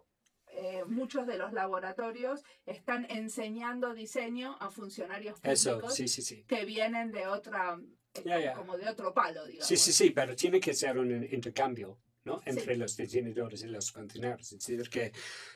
eh, 0.56 0.84
muchos 0.86 1.26
de 1.26 1.36
los 1.36 1.52
laboratorios 1.52 2.44
están 2.64 3.06
enseñando 3.10 3.92
diseño 3.92 4.56
a 4.60 4.70
funcionarios 4.70 5.40
públicos 5.40 5.98
que 6.46 6.64
vienen 6.64 7.10
de 7.10 7.26
otra, 7.26 7.80
eh, 8.24 8.52
como 8.54 8.76
de 8.76 8.88
otro 8.88 9.12
palo, 9.12 9.44
digamos. 9.46 9.66
Sí, 9.66 9.76
sí, 9.76 9.92
sí, 9.92 10.10
pero 10.10 10.36
tiene 10.36 10.60
que 10.60 10.74
ser 10.74 10.96
un 10.96 11.10
intercambio. 11.10 11.98
¿No? 12.24 12.40
entre 12.44 12.76
los 12.76 12.96
diseñadores 12.96 13.62
y 13.62 13.68
los 13.68 13.90
funcionarios. 13.92 14.52
Es 14.52 14.58
decir, 14.58 14.88
que 14.88 15.12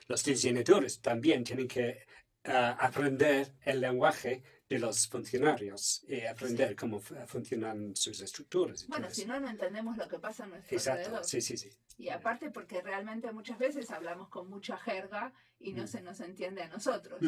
los 0.07 0.23
diseñadores 0.23 1.01
también 1.01 1.45
tienen 1.45 1.67
que 1.67 2.07
ah, 2.45 2.77
aprender 2.81 3.55
el 3.63 3.81
lenguaje 3.81 4.43
de 4.69 4.79
los 4.79 5.09
funcionarios 5.09 6.05
y 6.07 6.21
aprender 6.27 6.77
cómo 6.77 7.01
funcionan 7.01 7.97
sus 7.97 8.21
estructuras. 8.21 8.87
Bueno, 8.87 9.09
si 9.11 9.25
no, 9.25 9.41
no 9.41 9.49
entendemos 9.49 9.97
lo 9.97 10.07
que 10.09 10.19
pasa 10.19 10.45
en 10.45 10.51
nuestro 10.51 10.77
Exacto, 10.77 11.25
sí, 11.25 11.41
sí, 11.41 11.57
sí. 11.57 11.71
Y 11.97 12.11
aparte 12.11 12.51
porque 12.51 12.81
realmente 12.81 13.33
muchas 13.33 13.59
veces 13.59 13.91
hablamos 13.91 14.29
con 14.29 14.49
mucha 14.49 14.77
jerga 14.77 15.33
y 15.59 15.73
no 15.73 15.83
mm. 15.83 15.89
se 15.89 16.03
nos 16.03 16.21
entiende 16.21 16.63
a 16.63 16.69
nosotros. 16.69 17.19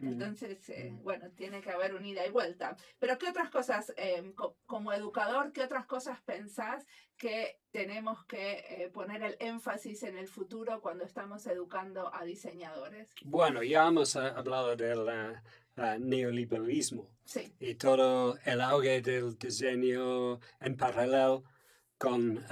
Entonces, 0.00 0.68
eh, 0.70 0.92
bueno, 1.02 1.30
tiene 1.30 1.60
que 1.60 1.70
haber 1.70 1.94
un 1.94 2.04
ida 2.04 2.26
y 2.26 2.30
vuelta. 2.30 2.76
Pero 2.98 3.18
¿qué 3.18 3.28
otras 3.28 3.50
cosas, 3.50 3.92
em, 3.96 4.34
como 4.66 4.92
educador, 4.92 5.52
qué 5.52 5.62
otras 5.62 5.86
cosas 5.86 6.20
pensás 6.22 6.84
que 7.16 7.60
tenemos 7.70 8.24
que 8.24 8.64
eh, 8.68 8.90
poner 8.92 9.22
el 9.22 9.36
énfasis 9.38 10.02
en 10.02 10.18
el 10.18 10.26
futuro 10.26 10.80
cuando 10.80 11.04
estamos 11.04 11.46
educando 11.46 12.12
a 12.12 12.24
diseñadores? 12.24 13.12
Bueno, 13.22 13.62
ya 13.62 13.86
hemos 13.86 14.16
eh, 14.16 14.20
hablado 14.20 14.74
del 15.76 16.08
neoliberalismo 16.08 17.10
y 17.60 17.74
todo 17.74 18.38
el 18.44 18.60
auge 18.60 19.02
del 19.02 19.36
diseño 19.38 20.40
en 20.60 20.76
paralelo 20.76 21.44
con 21.98 22.44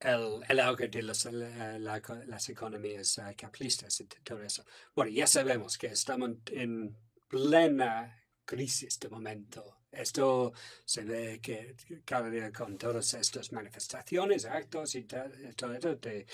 el, 0.00 0.42
el 0.48 0.60
auge 0.60 0.88
de 0.88 1.02
las, 1.02 1.24
las 1.24 2.48
economías 2.48 3.18
uh, 3.18 3.34
capitalistas 3.36 4.00
y 4.00 4.04
todo 4.04 4.42
eso. 4.42 4.64
Bueno, 4.94 5.10
ya 5.10 5.26
sabemos 5.26 5.78
que 5.78 5.88
estamos 5.88 6.30
en 6.50 6.96
plena 7.28 8.22
crisis 8.44 8.98
de 9.00 9.08
momento. 9.08 9.75
Esto 9.96 10.52
se 10.84 11.04
ve 11.04 11.40
que 11.40 11.74
cada 12.04 12.28
día 12.30 12.52
con 12.52 12.76
todas 12.78 13.14
estas 13.14 13.52
manifestaciones, 13.52 14.44
actos 14.44 14.94
y 14.94 15.04
todo 15.04 15.72
esto 15.74 15.96
de 15.96 16.26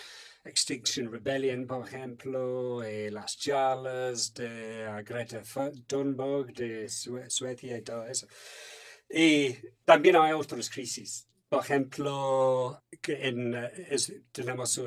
Extinction 0.44 1.10
Rebellion, 1.10 1.66
por 1.66 1.86
ejemplo, 1.86 2.86
y 2.88 3.10
las 3.10 3.38
charlas 3.38 4.34
de 4.34 5.02
Greta 5.04 5.42
Thunberg 5.86 6.52
de 6.54 6.88
Suecia 6.88 7.78
y 7.78 7.82
todo 7.82 8.06
eso. 8.06 8.26
Y 9.08 9.56
también 9.84 10.16
hay 10.16 10.32
otras 10.32 10.68
crisis 10.70 11.26
por 11.52 11.62
ejemplo, 11.64 12.82
que 13.02 13.28
en, 13.28 13.54
eh, 13.54 13.98
tenemos 14.32 14.80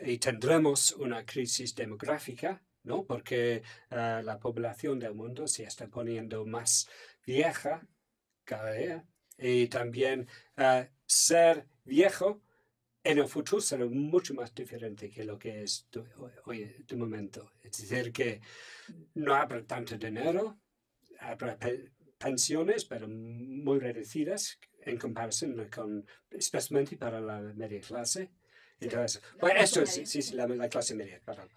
y 0.00 0.18
tendremos 0.18 0.92
una 0.92 1.26
crisis 1.26 1.74
demográfica, 1.74 2.62
¿no? 2.84 3.04
Porque 3.04 3.64
eh, 3.90 4.20
la 4.22 4.38
población 4.38 5.00
del 5.00 5.14
mundo 5.14 5.48
se 5.48 5.64
está 5.64 5.88
poniendo 5.88 6.46
más 6.46 6.88
vieja 7.26 7.84
cada 8.44 8.72
día. 8.72 9.04
Y 9.38 9.66
también 9.68 10.28
eh, 10.56 10.88
ser 11.06 11.66
viejo 11.84 12.42
en 13.02 13.18
el 13.18 13.28
futuro 13.28 13.60
será 13.60 13.84
mucho 13.86 14.32
más 14.34 14.54
diferente 14.54 15.10
que 15.10 15.24
lo 15.24 15.38
que 15.38 15.62
es 15.62 15.86
hoy 16.46 16.74
de 16.86 16.96
momento. 16.96 17.52
Es 17.62 17.78
decir, 17.78 18.12
que 18.12 18.40
no 19.14 19.34
habrá 19.34 19.62
tanto 19.64 19.98
dinero, 19.98 20.58
habrá 21.20 21.58
pensiones, 22.18 22.86
pero 22.86 23.06
muy 23.06 23.78
reducidas 23.78 24.58
en 24.80 24.96
comparación 24.96 25.68
con, 25.68 26.06
especialmente 26.30 26.96
para 26.96 27.20
la 27.20 27.40
media 27.40 27.80
clase. 27.80 28.30
Bueno, 29.40 29.60
esto 29.60 29.82
es, 29.82 29.90
sí, 29.90 30.22
sí, 30.22 30.34
la, 30.34 30.68
clase 30.68 30.94
media, 30.94 31.20
perdón. 31.24 31.48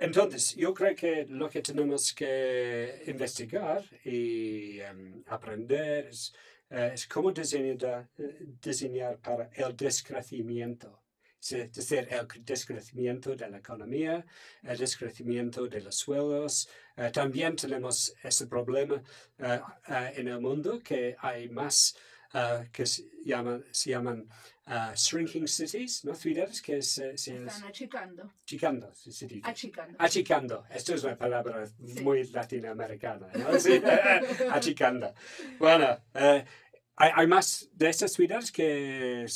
Entonces, 0.00 0.54
yo 0.56 0.72
creo 0.74 0.94
que 0.94 1.26
lo 1.28 1.48
que 1.48 1.62
tenemos 1.62 2.12
que 2.12 3.02
investigar 3.06 3.84
y 4.04 4.80
em, 4.80 5.22
aprender 5.26 6.06
es, 6.06 6.34
eh, 6.70 6.90
es 6.94 7.06
cómo 7.06 7.32
diseñar, 7.32 8.08
diseñar 8.60 9.18
para 9.18 9.50
el 9.54 9.76
descrecimiento 9.76 11.02
es 11.50 11.72
decir, 11.72 12.06
el 12.10 12.44
descrecimiento 12.44 13.34
de 13.34 13.50
la 13.50 13.58
economía, 13.58 14.24
el 14.62 14.78
descrecimiento 14.78 15.66
de 15.66 15.80
los 15.80 15.96
suelos. 15.96 16.68
Eh, 16.96 17.10
también 17.10 17.56
tenemos 17.56 18.14
ese 18.22 18.46
problema 18.46 19.02
eh, 19.38 19.60
en 20.16 20.28
el 20.28 20.40
mundo 20.40 20.80
que 20.80 21.16
hay 21.18 21.48
más 21.48 21.96
uh, 22.34 22.64
que 22.72 22.86
se 22.86 23.04
llaman, 23.24 23.64
se 23.70 23.90
llaman 23.90 24.28
uh, 24.66 24.94
shrinking 24.94 25.46
cities, 25.46 26.04
¿no? 26.04 26.14
Ciudades 26.14 26.60
que 26.60 26.82
se, 26.82 27.16
se 27.16 27.36
están 27.36 27.64
achicando. 27.64 28.32
Achicando, 28.42 28.92
dice. 29.04 29.40
Achicando. 29.42 29.96
Achicando. 29.98 30.64
Esto 30.70 30.94
es 30.94 31.04
una 31.04 31.16
palabra 31.16 31.66
sí. 31.66 32.02
muy 32.02 32.24
latinoamericana, 32.28 33.28
¿no? 33.34 33.58
Sí. 33.58 33.80
achicando. 34.50 35.14
Bueno, 35.58 35.98
uh, 36.14 36.42
hay, 36.96 37.10
hay, 37.14 37.26
más 37.26 37.68
de 37.72 37.88
estas 37.88 38.12
ciudades 38.12 38.52
que 38.52 39.26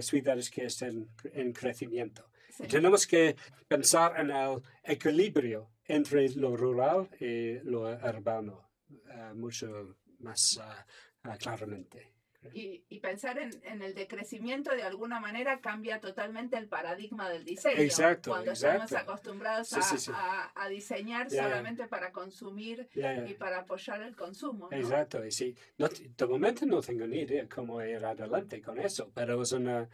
ciudades 0.00 0.50
que 0.50 0.64
están 0.66 1.08
en 1.32 1.52
crecimiento. 1.52 2.28
Sí. 2.50 2.66
Tenemos 2.66 3.06
que 3.06 3.36
pensar 3.68 4.18
en 4.20 4.30
el 4.30 4.62
equilibrio 4.84 5.70
entre 5.86 6.28
lo 6.30 6.56
rural 6.56 7.08
y 7.20 7.58
lo 7.60 7.82
urbano 7.82 8.70
uh, 8.90 9.34
mucho 9.34 9.96
más 10.20 10.58
uh, 10.58 11.36
claramente. 11.38 12.12
Y, 12.52 12.84
y, 12.88 12.98
pensar 12.98 13.38
en, 13.38 13.50
en, 13.64 13.82
el 13.82 13.94
decrecimiento 13.94 14.72
de 14.72 14.82
alguna 14.82 15.20
manera 15.20 15.60
cambia 15.60 16.00
totalmente 16.00 16.56
el 16.56 16.66
paradigma 16.66 17.28
del 17.30 17.44
diseño. 17.44 17.80
Exacto. 17.80 18.30
Cuando 18.30 18.52
estamos 18.52 18.92
acostumbrados 18.92 19.72
a, 19.72 19.80
A, 20.14 20.52
a, 20.64 20.68
diseñar 20.68 21.30
solamente 21.30 21.86
para 21.86 22.10
consumir 22.10 22.88
y 22.94 23.34
para 23.34 23.60
apoyar 23.60 24.02
el 24.02 24.16
consumo. 24.16 24.68
¿no? 24.70 24.76
Exacto. 24.76 25.24
Y 25.24 25.30
sí, 25.30 25.54
no, 25.78 25.88
de 25.88 26.26
momento 26.26 26.66
no 26.66 26.80
tengo 26.80 27.06
ni 27.06 27.20
idea 27.20 27.48
cómo 27.48 27.80
ir 27.82 28.04
adelante 28.04 28.60
con 28.60 28.78
eso, 28.80 29.10
pero 29.14 29.40
es 29.42 29.52
una, 29.52 29.88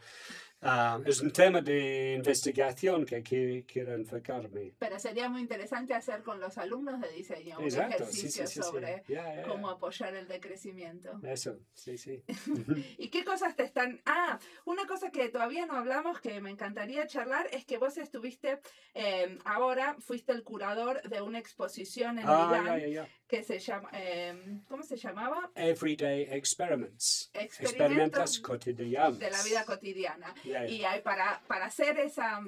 ah, 0.61 0.99
es 1.05 1.21
un 1.21 1.31
tema 1.31 1.61
de 1.61 2.15
investigación 2.15 3.05
que 3.05 3.23
qui- 3.23 3.65
quiero 3.65 3.93
enfocarme. 3.93 4.73
Pero 4.79 4.99
sería 4.99 5.29
muy 5.29 5.41
interesante 5.41 5.93
hacer 5.93 6.23
con 6.23 6.39
los 6.39 6.57
alumnos 6.57 6.99
de 7.01 7.09
diseño 7.11 7.57
un 7.59 7.65
Exacto, 7.65 8.03
ejercicio 8.03 8.47
sí, 8.47 8.53
sí, 8.53 8.61
sí. 8.61 8.67
sobre 8.69 9.03
Ya, 9.07 9.35
ya, 9.35 9.43
cómo 9.43 9.69
apoyar 9.69 10.15
el 10.15 10.27
decrecimiento. 10.27 11.19
Eso, 11.23 11.59
sí, 11.73 11.97
sí. 11.97 12.23
¿Y 12.97 13.09
qué 13.09 13.23
cosas 13.23 13.55
te 13.55 13.63
están...? 13.63 14.01
Ah, 14.05 14.39
una 14.65 14.85
cosa 14.85 15.11
que 15.11 15.29
todavía 15.29 15.65
no 15.65 15.75
hablamos 15.75 16.19
que 16.19 16.39
me 16.41 16.49
encantaría 16.51 17.07
charlar 17.07 17.47
es 17.51 17.65
que 17.65 17.77
vos 17.77 17.97
estuviste, 17.97 18.59
eh, 18.93 19.37
ahora 19.45 19.95
fuiste 19.99 20.31
el 20.31 20.43
curador 20.43 21.01
de 21.03 21.21
una 21.21 21.39
exposición 21.39 22.19
en 22.19 22.25
ah, 22.27 22.61
Milán 22.63 23.07
que 23.27 23.43
se 23.43 23.59
llama... 23.59 23.89
eh, 23.93 24.59
¿Cómo 24.67 24.83
se 24.83 24.97
llamaba? 24.97 25.51
Everyday 25.55 26.23
experiments. 26.31 27.29
Experimentos 27.33 27.69
Experimentos 27.71 28.39
cotidianos. 28.39 29.19
de 29.19 29.29
la 29.29 29.43
vida 29.43 29.65
cotidiana. 29.65 30.33
Ya. 30.49 30.65
Y 30.67 30.83
hay 30.83 31.01
para, 31.01 31.41
para, 31.47 31.65
hacer 31.65 31.99
esa, 31.99 32.41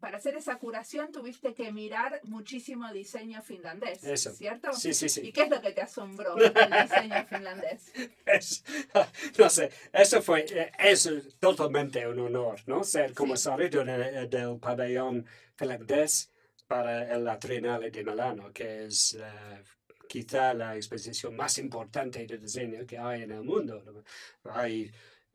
para 0.00 0.18
hacer 0.18 0.36
esa 0.36 0.56
curación 0.58 1.10
tuviste 1.12 1.54
que 1.54 1.72
mirar 1.72 2.20
muchísimo 2.24 2.92
diseño 2.92 3.42
finlandés, 3.42 4.04
Eso. 4.04 4.30
¿cierto? 4.32 4.72
Sí, 4.72 4.94
sí, 4.94 5.06
¿Y 5.06 5.08
sí. 5.08 5.32
qué 5.32 5.42
es 5.42 5.50
lo 5.50 5.60
que 5.60 5.72
te 5.72 5.82
asombró 5.82 6.34
del 6.36 6.52
diseño 6.52 7.26
finlandés? 7.28 7.92
Es- 8.26 8.64
no 9.38 9.48
sé, 9.50 9.70
eso 9.92 10.22
fue, 10.22 10.46
eh, 10.50 10.70
es 10.78 11.08
totalmente 11.40 12.06
un 12.06 12.18
honor, 12.20 12.60
¿no? 12.66 12.84
Ser 12.84 13.12
comisario 13.14 13.68
de- 13.84 14.26
del 14.28 14.58
pabellón 14.58 15.26
finlandés 15.56 16.30
para 16.66 17.18
la 17.18 17.38
Triennale 17.38 17.90
de 17.90 18.04
Milano, 18.04 18.52
que 18.52 18.84
es 18.86 19.14
eh, 19.14 19.62
quizá 20.08 20.52
la 20.54 20.76
exposición 20.76 21.34
más 21.34 21.58
importante 21.58 22.26
de 22.26 22.38
diseño 22.38 22.86
que 22.86 22.98
hay 22.98 23.22
en 23.22 23.32
el 23.32 23.42
mundo. 23.42 24.04
Hay 24.44 24.90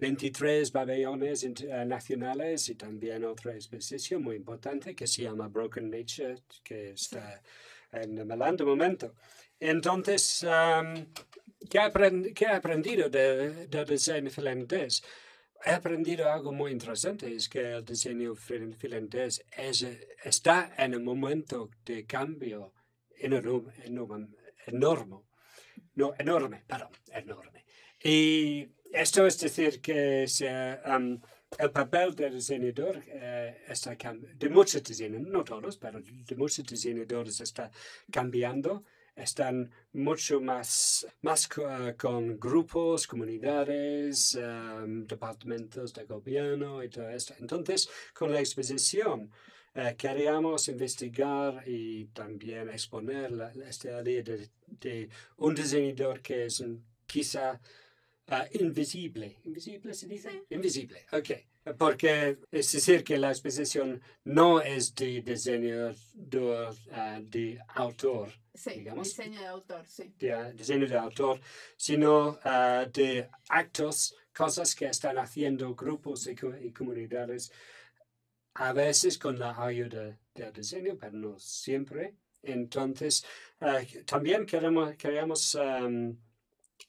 23 0.08 0.70
pabellones 0.72 1.43
eh, 1.45 1.86
nacionales 1.86 2.68
y 2.68 2.76
también 2.76 3.24
otra 3.24 3.54
exposición 3.56 4.22
muy 4.22 4.36
importante 4.36 4.93
que 4.93 5.08
se 5.08 5.24
llama 5.24 5.47
Broken 5.47 5.89
Nature, 5.89 6.36
que 6.62 6.89
está 6.91 7.41
en 7.89 8.16
Milán 8.28 8.58
de 8.58 8.66
momento. 8.66 9.14
Entonces, 9.58 10.43
am, 10.43 11.06
¿qué, 11.70 11.80
aprend- 11.80 12.34
qué 12.34 12.43
he 12.45 12.49
aprendido 12.49 13.08
de- 13.10 13.68
del 13.68 13.86
diseño 13.86 14.30
finlandés? 14.30 15.01
He 15.66 15.72
aprendido 15.72 16.30
algo 16.30 16.51
muy 16.51 16.72
interesante, 16.74 17.34
es 17.34 17.47
que 17.47 17.62
el 17.76 17.86
diseño 17.86 18.36
fin- 18.36 18.74
finlandés 18.74 19.41
es, 19.56 19.88
está 20.22 20.74
en 20.78 20.95
un 20.97 21.06
momento 21.06 21.70
de 21.86 22.06
cambio 22.06 22.74
enorme, 23.18 23.72
enorme, 23.86 25.20
no, 25.95 26.14
enorme, 26.20 26.62
perdón, 26.68 26.91
enorme. 27.14 27.64
Y 28.04 28.68
esto 28.94 29.26
es 29.26 29.39
decir 29.39 29.82
que 29.82 30.28
se, 30.28 30.48
am, 30.86 31.20
el 31.58 31.72
papel 31.72 32.14
del 32.16 32.34
diseñador 32.34 33.04
eh, 33.08 33.64
está 33.68 33.96
de 33.96 34.50
muchos 34.50 34.84
diseñadores, 34.84 35.28
no 35.28 35.44
todos, 35.44 35.78
pero 35.78 36.00
de 36.02 36.36
muchos 36.36 36.66
diseñadores 36.66 37.41
está 37.41 37.72
cambiando, 38.12 38.84
están 39.16 39.72
mucho 39.94 40.39
más, 40.41 41.08
más 41.22 41.50
eh, 41.58 41.96
con 41.98 42.39
grupos, 42.39 43.08
comunidades, 43.08 44.36
em, 44.36 45.06
departamentos 45.08 45.94
de 45.94 46.06
gobierno 46.06 46.84
y 46.84 46.89
todo 46.89 47.10
esto. 47.10 47.34
Entonces, 47.39 47.89
con 48.14 48.32
la 48.32 48.39
exposición, 48.39 49.32
eh, 49.76 49.96
queríamos 49.98 50.68
investigar 50.68 51.64
y 51.68 52.06
también 52.14 52.70
exponer 52.70 53.32
la, 53.32 53.52
esta 53.68 54.02
idea 54.02 54.22
de, 54.24 54.50
de 54.68 55.10
un 55.38 55.56
diseñador 55.56 56.22
que 56.22 56.46
es 56.46 56.64
quizá 57.08 57.60
ah, 58.28 58.46
invisible. 58.54 59.38
¿Invisible 59.44 59.94
se 59.94 60.08
dice? 60.08 60.30
Sí. 60.32 60.42
Invisible, 60.56 61.06
ok. 61.12 61.76
Porque 61.78 62.38
es 62.52 62.72
decir 62.72 63.04
que 63.04 63.18
la 63.18 63.30
exposición 63.30 64.02
no 64.26 64.62
es 64.62 64.94
de 64.96 65.22
diseñador, 65.22 65.96
ah, 66.92 67.20
de 67.22 67.60
autor, 67.70 68.30
Sí, 68.56 68.70
Digamos. 68.72 69.08
diseño 69.08 69.40
de 69.40 69.48
autor, 69.48 69.86
sí. 69.88 70.14
de 70.20 70.34
ah, 70.34 70.52
diseño 70.52 70.88
de 70.88 70.98
autor, 70.98 71.40
sino 71.78 72.38
de 72.94 73.28
actos, 73.50 74.16
cosas 74.36 74.76
que 74.76 74.86
están 74.86 75.18
haciendo 75.18 75.74
grupos 75.74 76.28
y, 76.28 76.36
y 76.62 76.72
comunidades, 76.72 77.52
a 78.56 78.74
veces 78.74 79.18
con 79.18 79.40
la 79.40 79.56
ayuda 79.64 80.20
del 80.36 80.54
diseño, 80.54 80.98
pero 81.00 81.14
no 81.14 81.40
siempre. 81.40 82.16
Entonces, 82.44 83.26
ah, 83.62 83.80
también 84.06 84.46
queremos, 84.46 84.96
queríamos 84.98 85.56
am, 85.56 86.18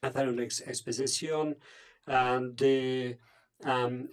hacer 0.06 0.28
una 0.28 0.44
ex- 0.44 0.66
exposición 0.66 1.58
am, 2.06 2.54
de 2.54 3.18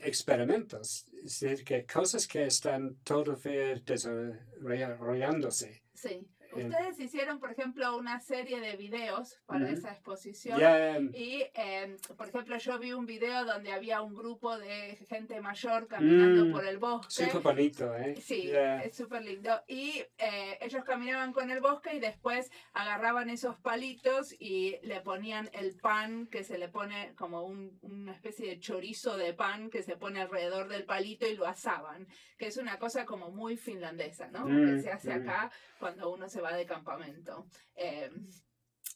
experimentos, 0.04 1.06
es 1.24 1.40
decir, 1.40 1.64
que 1.66 1.86
cosas 1.86 2.28
que 2.28 2.46
están 2.46 2.96
todavía 3.04 3.76
desarrollándose. 3.86 5.84
Sí. 5.94 6.28
Eh, 6.56 6.66
Ustedes 6.66 7.00
hicieron, 7.00 7.40
por 7.40 7.52
ejemplo, 7.52 7.98
una 7.98 8.20
serie 8.20 8.60
de 8.60 8.76
videos 8.76 9.40
para 9.46 9.66
Ujú. 9.66 9.74
esa 9.74 9.92
exposición. 9.92 10.60
Ya, 10.60 11.00
Y, 11.00 11.44
eh, 11.54 11.96
por 12.18 12.28
ejemplo, 12.28 12.58
yo 12.58 12.80
vi 12.80 12.94
un 12.94 13.06
video 13.06 13.46
donde 13.46 13.72
había 13.72 14.02
un 14.02 14.14
grupo 14.14 14.58
de 14.58 14.96
gente 15.10 15.40
mayor 15.42 15.88
caminando 15.88 16.46
Mm, 16.46 16.52
por 16.52 16.66
el 16.66 16.78
bosque. 16.78 17.26
súper 17.26 17.42
bonito, 17.42 17.96
¿eh? 17.96 18.16
Sí, 18.22 18.48
Ya. 18.48 18.82
es 18.84 18.96
súper 18.96 19.24
lindo. 19.24 19.62
Y 19.68 20.04
eh, 20.18 20.58
ellos 20.62 20.84
caminaban 20.84 21.34
con 21.34 21.50
el 21.52 21.60
bosque 21.62 21.96
y 21.96 22.00
después 22.00 22.52
agarraban 22.74 23.30
esos 23.30 23.58
palitos 23.60 24.34
y 24.40 24.78
le 24.84 25.02
ponían 25.02 25.50
el 25.54 25.76
pan 25.76 26.28
que 26.28 26.44
se 26.44 26.58
le 26.58 26.68
pone 26.68 27.14
como 27.16 27.44
un- 27.44 27.78
una 27.82 28.12
especie 28.14 28.48
de 28.48 28.60
chorizo 28.60 29.18
de 29.18 29.34
pan 29.34 29.70
que 29.70 29.84
se 29.84 29.96
pone 29.96 30.22
alrededor 30.22 30.68
del 30.68 30.84
palito 30.86 31.28
y 31.28 31.36
lo 31.36 31.46
asaban, 31.48 32.08
que 32.38 32.48
es 32.48 32.58
una 32.58 32.78
cosa 32.80 33.06
como 33.06 33.30
muy 33.32 33.58
finlandesa, 33.58 34.28
¿no? 34.28 34.46
que 34.46 34.52
Mm, 34.78 34.82
se 34.82 34.92
hace 34.92 35.16
mm. 35.16 35.22
acá 35.30 35.52
cuando 35.80 36.12
uno 36.12 36.28
se 36.30 36.41
va 36.42 36.54
de 36.56 36.66
campamento. 36.66 37.48
Eh, 37.76 38.10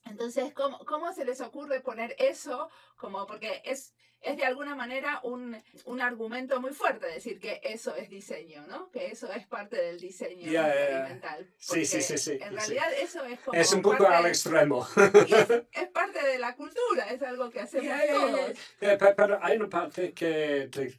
entonces, 0.06 0.54
¿cómo, 0.54 0.80
¿cómo 0.86 1.14
se 1.14 1.26
les 1.26 1.42
ocurre 1.42 1.80
poner 1.82 2.16
eso 2.20 2.70
como 2.96 3.26
porque 3.26 3.62
es... 3.66 3.94
Es 4.22 4.38
de 4.38 4.46
alguna 4.46 4.74
manera 4.76 5.20
un, 5.24 5.62
un 5.84 6.02
argumento 6.02 6.60
muy 6.60 6.74
fuerte 6.74 7.06
decir 7.06 7.40
que 7.40 7.62
eso 7.64 7.96
es 7.96 8.10
diseño, 8.10 8.66
¿no? 8.66 8.90
Que 8.90 9.08
eso 9.12 9.32
es 9.32 9.46
parte 9.46 9.76
del 9.80 10.00
diseño 10.00 10.52
ya. 10.52 10.68
experimental. 10.74 11.54
Sí, 11.60 11.86
sí, 11.86 12.02
sí, 12.02 12.18
sí, 12.18 12.32
En 12.32 12.50
sí. 12.50 12.56
realidad 12.56 12.92
eso 13.00 13.24
es 13.26 13.40
como 13.42 13.60
Es 13.60 13.72
un 13.72 13.84
poco 13.84 14.08
al 14.08 14.26
extremo. 14.26 14.88
y 15.28 15.32
es, 15.36 15.48
es 15.74 15.90
parte 15.90 16.26
de 16.26 16.40
la 16.40 16.56
cultura, 16.56 17.12
es 17.12 17.22
algo 17.22 17.52
que 17.52 17.60
hacemos 17.60 17.86
ya. 17.88 18.08
todos. 18.08 18.50
Eh, 18.82 18.98
pe- 18.98 19.14
Pero 19.16 19.38
hay 19.44 19.58
una 19.58 19.70
parte 19.70 20.12
que, 20.14 20.70
de, 20.70 20.96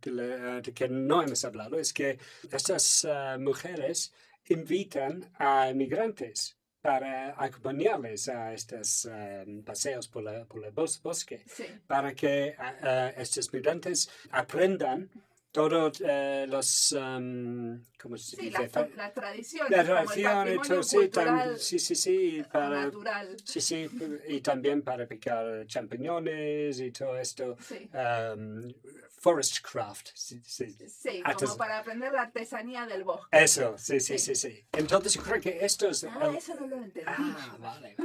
de- 0.00 0.62
de 0.62 0.72
que 0.72 0.88
no 0.88 1.22
hemos 1.22 1.44
hablado, 1.44 1.78
es 1.78 1.92
que 1.92 2.18
estas 2.50 3.04
ah, 3.04 3.36
mujeres 3.38 4.14
invitan 4.54 5.30
a 5.38 5.70
inmigrantes 5.70 6.56
para 6.82 7.34
acompañarles 7.42 8.28
a 8.28 8.52
estos 8.54 9.06
ah, 9.06 9.44
paseos 9.64 10.08
por, 10.08 10.22
la, 10.22 10.44
por 10.46 10.64
el 10.64 10.72
bos- 10.72 11.00
bosque, 11.02 11.42
Sí, 11.46 11.64
para 11.86 12.14
que 12.14 12.54
ah, 12.58 12.76
ah, 12.82 13.12
estos 13.16 13.52
migrantes 13.52 14.08
aprendan 14.30 15.10
todos 15.52 16.00
eh, 16.06 16.46
los, 16.48 16.92
am, 16.92 17.82
¿cómo 18.00 18.16
se 18.16 18.36
sí 18.36 18.42
dice? 18.42 18.62
las, 18.62 18.70
Fa- 18.70 18.86
las 18.96 19.12
tradiciones, 19.14 19.88
como 19.88 20.00
el 20.00 20.84
sí, 20.84 20.96
cultural 20.96 21.58
sí, 21.58 21.78
sí, 21.78 21.94
sí, 21.96 22.42
para, 22.52 22.84
natural. 22.84 23.36
Sí, 23.44 23.60
sí, 23.60 23.88
y 24.28 24.40
también 24.40 24.82
para 24.82 25.06
picar 25.06 25.66
champiñones 25.66 26.78
y 26.80 26.92
todo 26.92 27.16
esto. 27.18 27.56
Sí, 27.60 27.90
um, 27.92 28.72
forest 29.18 29.58
craft. 29.60 30.08
Sí, 30.14 30.40
sí. 30.44 30.76
Ah, 31.24 31.34
como 31.34 31.56
para 31.56 31.78
aprender 31.80 32.12
la 32.12 32.22
artesanía 32.22 32.86
del 32.86 33.04
bosque. 33.04 33.28
Eso, 33.32 33.76
sí, 33.76 34.00
sí, 34.00 34.18
Sí. 34.18 34.34
sí. 34.34 34.64
Entonces 34.72 35.12
yo 35.14 35.22
creo 35.22 35.40
que 35.40 35.64
esto 35.64 35.88
es... 35.88 36.04
Ah, 36.04 36.26
el- 36.30 36.36
eso 36.36 36.54
no 36.54 36.66
lo 36.68 36.76
entendí. 36.76 37.02
Ah, 37.06 37.56
vale. 37.58 37.96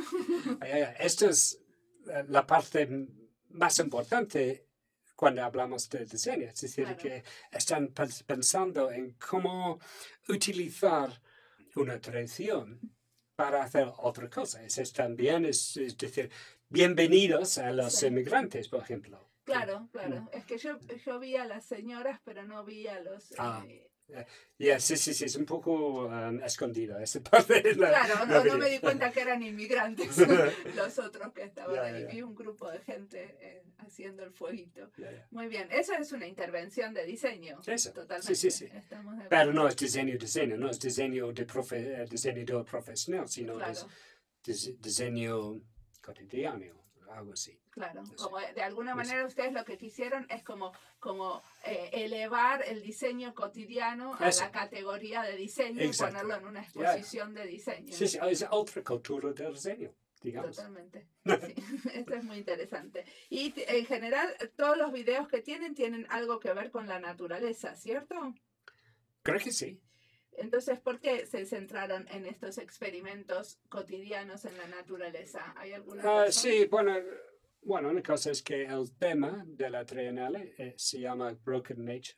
Esto 1.00 1.30
es 1.30 1.60
eh, 2.08 2.26
la 2.28 2.46
parte 2.46 2.90
más 3.50 3.80
importante 3.80 4.65
cuando 5.16 5.44
hablamos 5.44 5.90
de 5.90 6.06
diseño. 6.06 6.48
Es 6.50 6.62
decir, 6.62 6.86
Claro. 6.86 6.98
que 7.02 7.24
están 7.52 7.94
pens- 7.94 8.24
pensando 8.26 8.92
en 8.92 9.14
cómo 9.14 9.80
utilizar 10.28 11.22
una 11.76 12.00
tradición 12.00 12.80
para 13.36 13.64
hacer 13.64 13.88
otra 13.98 14.30
cosa. 14.30 14.64
Eso 14.64 14.82
es 14.82 14.94
también, 14.94 15.46
es, 15.46 15.76
es 15.78 15.98
decir, 15.98 16.30
bienvenidos 16.70 17.58
a 17.58 17.72
los 17.72 17.94
Sí. 17.94 18.08
inmigrantes, 18.08 18.68
por 18.70 18.82
ejemplo. 18.82 19.30
Claro, 19.44 19.90
claro. 19.92 20.30
Es 20.34 20.44
que 20.46 20.58
yo, 20.58 20.80
yo 21.06 21.20
vi 21.20 21.36
a 21.36 21.46
las 21.46 21.66
señoras, 21.66 22.20
pero 22.24 22.44
no 22.44 22.64
vi 22.66 22.88
a 22.88 23.00
los... 23.02 23.34
Ah. 23.38 23.64
eh, 23.68 23.92
Ya, 24.58 24.80
sí, 24.80 24.96
sí, 24.98 25.14
sí, 25.14 25.26
es 25.26 25.36
un 25.36 25.46
poco 25.46 26.06
um, 26.06 26.40
escondido 26.44 26.98
esa 27.00 27.20
parte. 27.24 27.62
de 27.62 27.76
la- 27.76 27.90
Claro, 27.90 28.14
la 28.20 28.26
no, 28.26 28.36
no 28.38 28.44
vida. 28.44 28.58
me 28.58 28.70
di 28.70 28.80
cuenta 28.80 29.12
que 29.12 29.20
eran 29.22 29.42
inmigrantes 29.44 30.16
los 30.76 31.00
otros 31.00 31.34
que 31.34 31.44
estaban 31.44 31.76
Ya, 31.76 31.84
ahí. 31.84 32.02
ya. 32.04 32.08
Vi 32.08 32.22
un 32.22 32.36
grupo 32.36 32.70
de 32.72 32.80
gente 32.80 33.36
eh, 33.42 33.64
haciendo 33.80 34.24
el 34.24 34.32
fueguito. 34.32 34.92
Muy 35.32 35.48
bien, 35.48 35.68
eso 35.72 35.94
es 35.96 36.12
una 36.12 36.28
intervención 36.28 36.94
de 36.94 37.04
diseño. 37.06 37.60
Eso, 37.66 37.92
Totalmente. 37.94 38.36
sí, 38.36 38.52
sí, 38.52 38.68
sí. 38.68 38.72
Pero 39.30 39.52
no 39.52 39.68
es 39.68 39.76
diseño, 39.76 40.18
diseño, 40.18 40.56
no 40.56 40.70
es 40.70 40.80
diseño 40.80 41.34
de 41.34 41.46
profe, 41.46 42.06
diseñador 42.06 42.64
profesional, 42.66 43.28
sino 43.28 43.54
es 43.54 43.80
Claro. 43.80 43.90
dis- 44.46 44.78
diseño 44.80 45.60
cotidiano, 46.02 46.66
algo 47.10 47.34
así. 47.34 47.58
Claro, 47.76 48.04
como 48.16 48.38
de 48.40 48.64
alguna 48.64 48.94
Pues- 48.94 49.08
manera 49.10 49.28
ustedes 49.28 49.52
lo 49.52 49.66
que 49.66 49.78
quisieron 49.78 50.26
es 50.30 50.44
como, 50.44 50.72
como 50.98 51.44
eh, 51.66 51.90
elevar 51.92 52.64
el 52.66 52.82
diseño 52.82 53.36
cotidiano 53.36 54.16
a 54.18 54.30
Eso. 54.30 54.46
la 54.46 54.52
categoría 54.52 55.22
de 55.24 55.36
diseño 55.36 55.82
Exacto. 55.82 56.12
y 56.12 56.22
ponerlo 56.24 56.36
en 56.42 56.48
una 56.48 56.62
exposición 56.62 57.34
de 57.34 57.46
diseño. 57.46 57.92
Sí, 57.94 58.08
sí, 58.08 58.18
es 58.30 58.46
otra 58.50 58.82
cultura 58.82 59.34
del 59.34 59.54
diseño, 59.54 59.94
digamos. 60.22 60.56
Totalmente. 60.56 61.10
Sí, 61.26 61.26
esto 61.94 62.14
es 62.16 62.24
muy 62.24 62.38
interesante. 62.38 63.04
Y 63.30 63.54
en 63.68 63.86
general, 63.86 64.34
todos 64.56 64.78
los 64.78 64.94
videos 64.94 65.28
que 65.28 65.42
tienen 65.42 65.76
tienen 65.76 66.08
algo 66.10 66.40
que 66.40 66.54
ver 66.54 66.72
con 66.72 66.88
la 66.88 67.00
naturaleza, 67.02 67.76
¿cierto? 67.76 68.16
Creo 69.22 69.40
que 69.42 69.52
sí. 69.52 69.82
Entonces, 70.38 70.80
¿por 70.80 71.00
qué 71.00 71.26
se 71.26 71.46
centraron 71.46 72.08
en 72.10 72.26
estos 72.26 72.58
experimentos 72.58 73.58
cotidianos 73.70 74.44
en 74.46 74.58
la 74.58 74.68
naturaleza? 74.68 75.54
¿Hay 75.58 75.72
alguna 75.74 76.04
Ah, 76.24 76.32
sí, 76.32 76.66
bueno, 76.68 76.94
bueno, 77.66 77.90
una 77.90 78.02
cosa 78.04 78.32
es 78.32 78.42
que 78.44 78.64
el 78.66 78.96
tema 78.98 79.44
de 79.46 79.70
la 79.70 79.84
trienal 79.86 80.36
eh, 80.36 80.76
se 80.78 81.00
llama 81.00 81.34
Broken 81.34 81.84
Nature. 81.84 82.18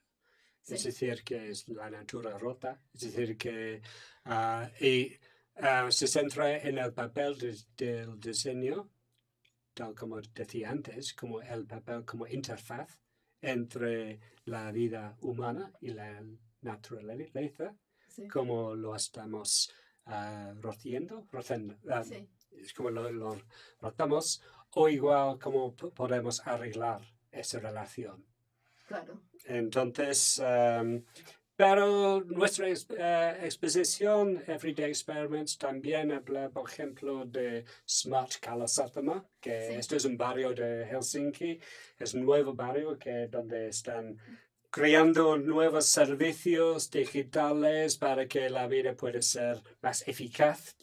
Es 0.67 0.83
decir, 0.83 1.23
que 1.23 1.49
es 1.49 1.67
la 1.69 1.89
natura 1.89 2.37
rota. 2.37 2.81
Es 2.93 3.01
decir, 3.01 3.37
que 3.37 3.81
ah, 4.25 4.69
y, 4.81 5.13
ah, 5.55 5.87
se 5.89 6.07
centra 6.07 6.57
en 6.57 6.77
el 6.77 6.93
papel 6.93 7.37
de- 7.37 7.57
del 7.77 8.19
diseño, 8.19 8.89
tal 9.73 9.95
como 9.95 10.19
decía 10.19 10.69
antes, 10.69 11.13
como 11.13 11.41
el 11.41 11.65
papel 11.65 12.03
como 12.03 12.27
interfaz 12.27 12.99
entre 13.39 14.19
la 14.45 14.71
vida 14.73 15.15
humana 15.21 15.71
y 15.79 15.91
la 15.93 16.21
naturaleza, 16.61 17.73
Sí, 18.09 18.27
como 18.27 18.75
lo 18.75 18.95
estamos 18.95 19.71
ah, 20.05 20.53
rociendo, 20.59 21.25
sí, 22.03 22.27
es 22.59 22.73
como 22.73 22.89
lo, 22.89 23.09
lo 23.11 23.41
rotamos, 23.79 24.41
o 24.79 24.87
igual 24.89 25.39
como 25.39 25.73
p- 25.75 25.89
podemos 26.01 26.35
arreglar 26.45 27.01
esa 27.31 27.59
relación. 27.59 28.17
claro. 28.87 29.13
Entonces, 29.45 30.39
em, 30.43 31.03
pero 31.55 32.21
nuestra 32.25 32.69
ex- 32.69 32.87
eh, 32.97 33.37
exposición, 33.43 34.43
Everyday 34.47 34.89
Experiments, 34.91 35.57
también 35.57 36.11
habla, 36.11 36.49
por 36.49 36.69
ejemplo, 36.69 37.25
de 37.25 37.65
Smart 37.87 38.33
Kalasatama, 38.39 39.25
que 39.41 39.55
Sí. 39.67 39.73
esto 39.81 39.95
es 39.95 40.05
un 40.05 40.15
barrio 40.17 40.49
de 40.53 40.85
Helsinki, 40.89 41.59
es 41.97 42.13
un 42.13 42.23
nuevo 42.25 42.53
barrio 42.53 42.97
que, 42.99 43.27
donde 43.27 43.69
están 43.69 44.17
creando 44.69 45.37
nuevos 45.37 45.85
servicios 45.87 46.89
digitales 46.91 47.97
para 47.97 48.27
que 48.27 48.49
la 48.49 48.67
vida 48.67 48.93
pueda 48.95 49.21
ser 49.21 49.61
más 49.81 50.07
eficaz 50.07 50.75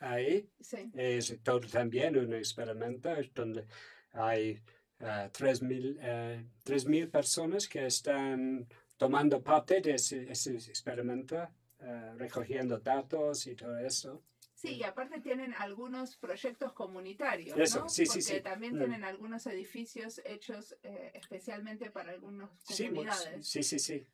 ahí. 0.00 0.48
Sí, 0.60 0.90
Es 0.94 1.36
todo 1.42 1.60
también 1.60 2.16
un 2.16 2.34
experimento 2.34 3.10
donde 3.34 3.64
hay 4.12 4.60
eh, 5.00 5.30
3.000 5.32 5.98
eh, 6.00 6.44
3.000 6.64 7.10
personas 7.10 7.68
que 7.68 7.86
están 7.86 8.66
tomando 8.96 9.42
parte 9.42 9.80
de 9.80 9.94
ese, 9.94 10.30
ese 10.30 10.56
experimento, 10.56 11.36
eh, 11.80 12.12
recogiendo 12.16 12.78
datos 12.78 13.46
y 13.46 13.54
todo 13.54 13.78
eso. 13.78 14.22
Sí, 14.58 14.74
y 14.74 14.82
aparte 14.82 15.20
tienen 15.20 15.54
algunos 15.56 16.16
proyectos 16.16 16.72
comunitarios, 16.72 17.56
Eso, 17.56 17.78
¿no? 17.82 17.88
sí, 17.88 18.04
Porque 18.06 18.22
sí. 18.22 18.40
también 18.40 18.74
Mm. 18.74 18.78
tienen 18.78 19.04
algunos 19.04 19.46
edificios 19.46 20.20
hechos 20.24 20.76
eh, 20.82 21.12
especialmente 21.14 21.92
para 21.92 22.10
algunas 22.10 22.50
comunidades. 22.66 23.46
sí, 23.48 23.62
sí, 23.62 23.78
sí. 23.78 24.04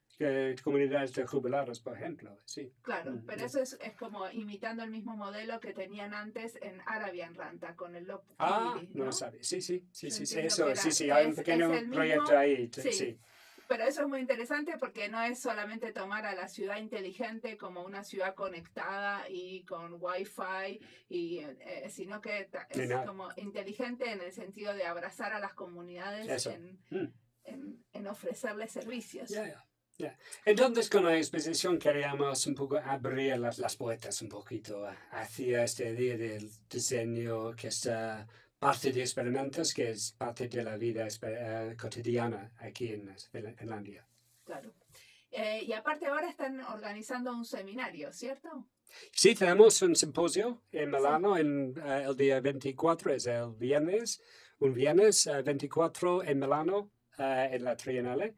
Comunidades 0.63 1.15
de 1.15 1.27
jubilados, 1.27 1.81
por 1.81 1.97
ejemplo, 1.97 2.39
sí. 2.45 2.71
Claro, 2.83 3.13
Mm, 3.13 3.25
pero 3.27 3.43
mm. 3.43 3.47
eso 3.47 3.61
es, 3.63 3.79
es 3.81 3.95
como 3.97 4.31
imitando 4.31 4.83
el 4.85 4.91
mismo 4.91 5.17
modelo 5.17 5.59
que 5.61 5.73
tenían 5.73 6.13
antes 6.13 6.59
en 6.61 6.79
Arabian 6.87 7.35
Ranta 7.35 7.75
con 7.75 7.97
el 7.97 8.05
Lop 8.05 8.23
Ah, 8.39 8.77
no 8.91 8.99
¿no? 8.99 9.05
lo 9.07 9.13
sabía. 9.13 9.43
Sí, 9.43 9.63
sí, 9.63 9.83
sí, 9.93 10.11
sí, 10.11 10.27
sí, 10.27 10.39
eso, 10.41 10.77
sí, 10.77 10.91
sí, 10.93 11.11
hay 11.11 11.27
un 11.27 11.35
pequeño 11.35 11.71
mismo- 11.71 11.95
proyecto 11.95 12.37
ahí, 12.37 12.71
sí. 12.71 13.19
Pero 13.69 13.85
eso 13.85 14.03
es 14.03 14.09
muy 14.09 14.21
interesante 14.21 14.77
porque 14.79 15.09
no 15.09 15.23
es 15.23 15.41
solamente 15.41 15.93
tomar 15.93 16.27
a 16.27 16.35
la 16.35 16.49
ciudad 16.49 16.79
inteligente 16.79 17.57
como 17.57 17.83
una 17.85 18.05
ciudad 18.05 18.35
conectada 18.35 19.29
y 19.29 19.65
con 19.65 19.97
wifi, 20.01 20.81
y, 21.09 21.39
eh, 21.39 21.89
sino 21.91 22.21
que 22.21 22.49
es 22.71 22.93
como 23.07 23.29
inteligente 23.37 24.11
en 24.11 24.21
el 24.21 24.33
sentido 24.33 24.75
de 24.75 24.87
abrazar 24.87 25.33
a 25.33 25.41
las 25.41 25.55
comunidades 25.55 26.47
en, 26.47 26.79
Mm. 26.91 27.13
en, 27.45 27.85
en 27.93 28.07
ofrecerles 28.07 28.73
servicios. 28.73 29.29
Ya, 29.31 29.47
ya, 29.47 29.65
ya. 29.99 30.19
Entonces, 30.45 30.89
con 30.91 31.05
la 31.05 31.17
exposición 31.17 31.79
queríamos 31.79 32.47
un 32.47 32.55
poco 32.55 32.77
abrir 32.79 33.39
las, 33.39 33.59
las 33.59 33.77
puertas 33.77 34.21
un 34.23 34.29
poquito 34.29 34.87
hacia 35.11 35.65
este 35.65 35.93
día 35.95 36.17
del 36.17 36.51
diseño 36.69 37.55
que 37.55 37.69
es 37.69 37.87
ah, 37.87 38.27
parte 38.65 38.93
de 38.93 39.01
experimentos, 39.01 39.73
que 39.75 39.91
es 39.91 40.13
parte 40.13 40.49
de 40.49 40.63
la 40.63 40.77
vida 40.77 41.07
eh, 41.23 41.77
cotidiana 41.81 42.53
aquí 42.59 42.93
en 42.93 43.15
Fin- 43.33 43.55
Finlandia. 43.57 44.07
Claro. 44.45 44.73
Eh, 45.31 45.65
y 45.67 45.73
aparte 45.73 46.07
ahora 46.07 46.29
están 46.29 46.61
organizando 46.61 47.33
un 47.33 47.45
seminario, 47.45 48.13
¿cierto? 48.13 48.67
Sí, 49.13 49.35
tenemos 49.35 49.83
un 49.83 49.97
simposio 49.97 50.63
en 50.71 50.91
Milano 50.91 51.37
en, 51.37 51.75
eh, 51.85 52.05
el 52.09 52.17
día 52.17 52.41
24, 52.41 53.13
es 53.15 53.27
el 53.27 53.51
viernes, 53.57 54.21
un 54.61 54.73
viernes 54.75 55.27
eh, 55.27 55.43
24 55.43 56.23
en 56.23 56.39
Milano, 56.39 56.91
en 57.19 57.63
la 57.65 57.77
Triennale. 57.77 58.35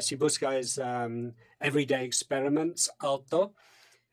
Si 0.00 0.16
buscas 0.16 0.78
um, 0.78 1.32
Everyday 1.58 2.04
Experiments 2.04 2.90
Alto, 2.98 3.54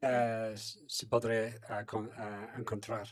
se 0.02 1.06
podrá 1.08 1.86
con- 1.86 2.10
encontrar 2.58 3.08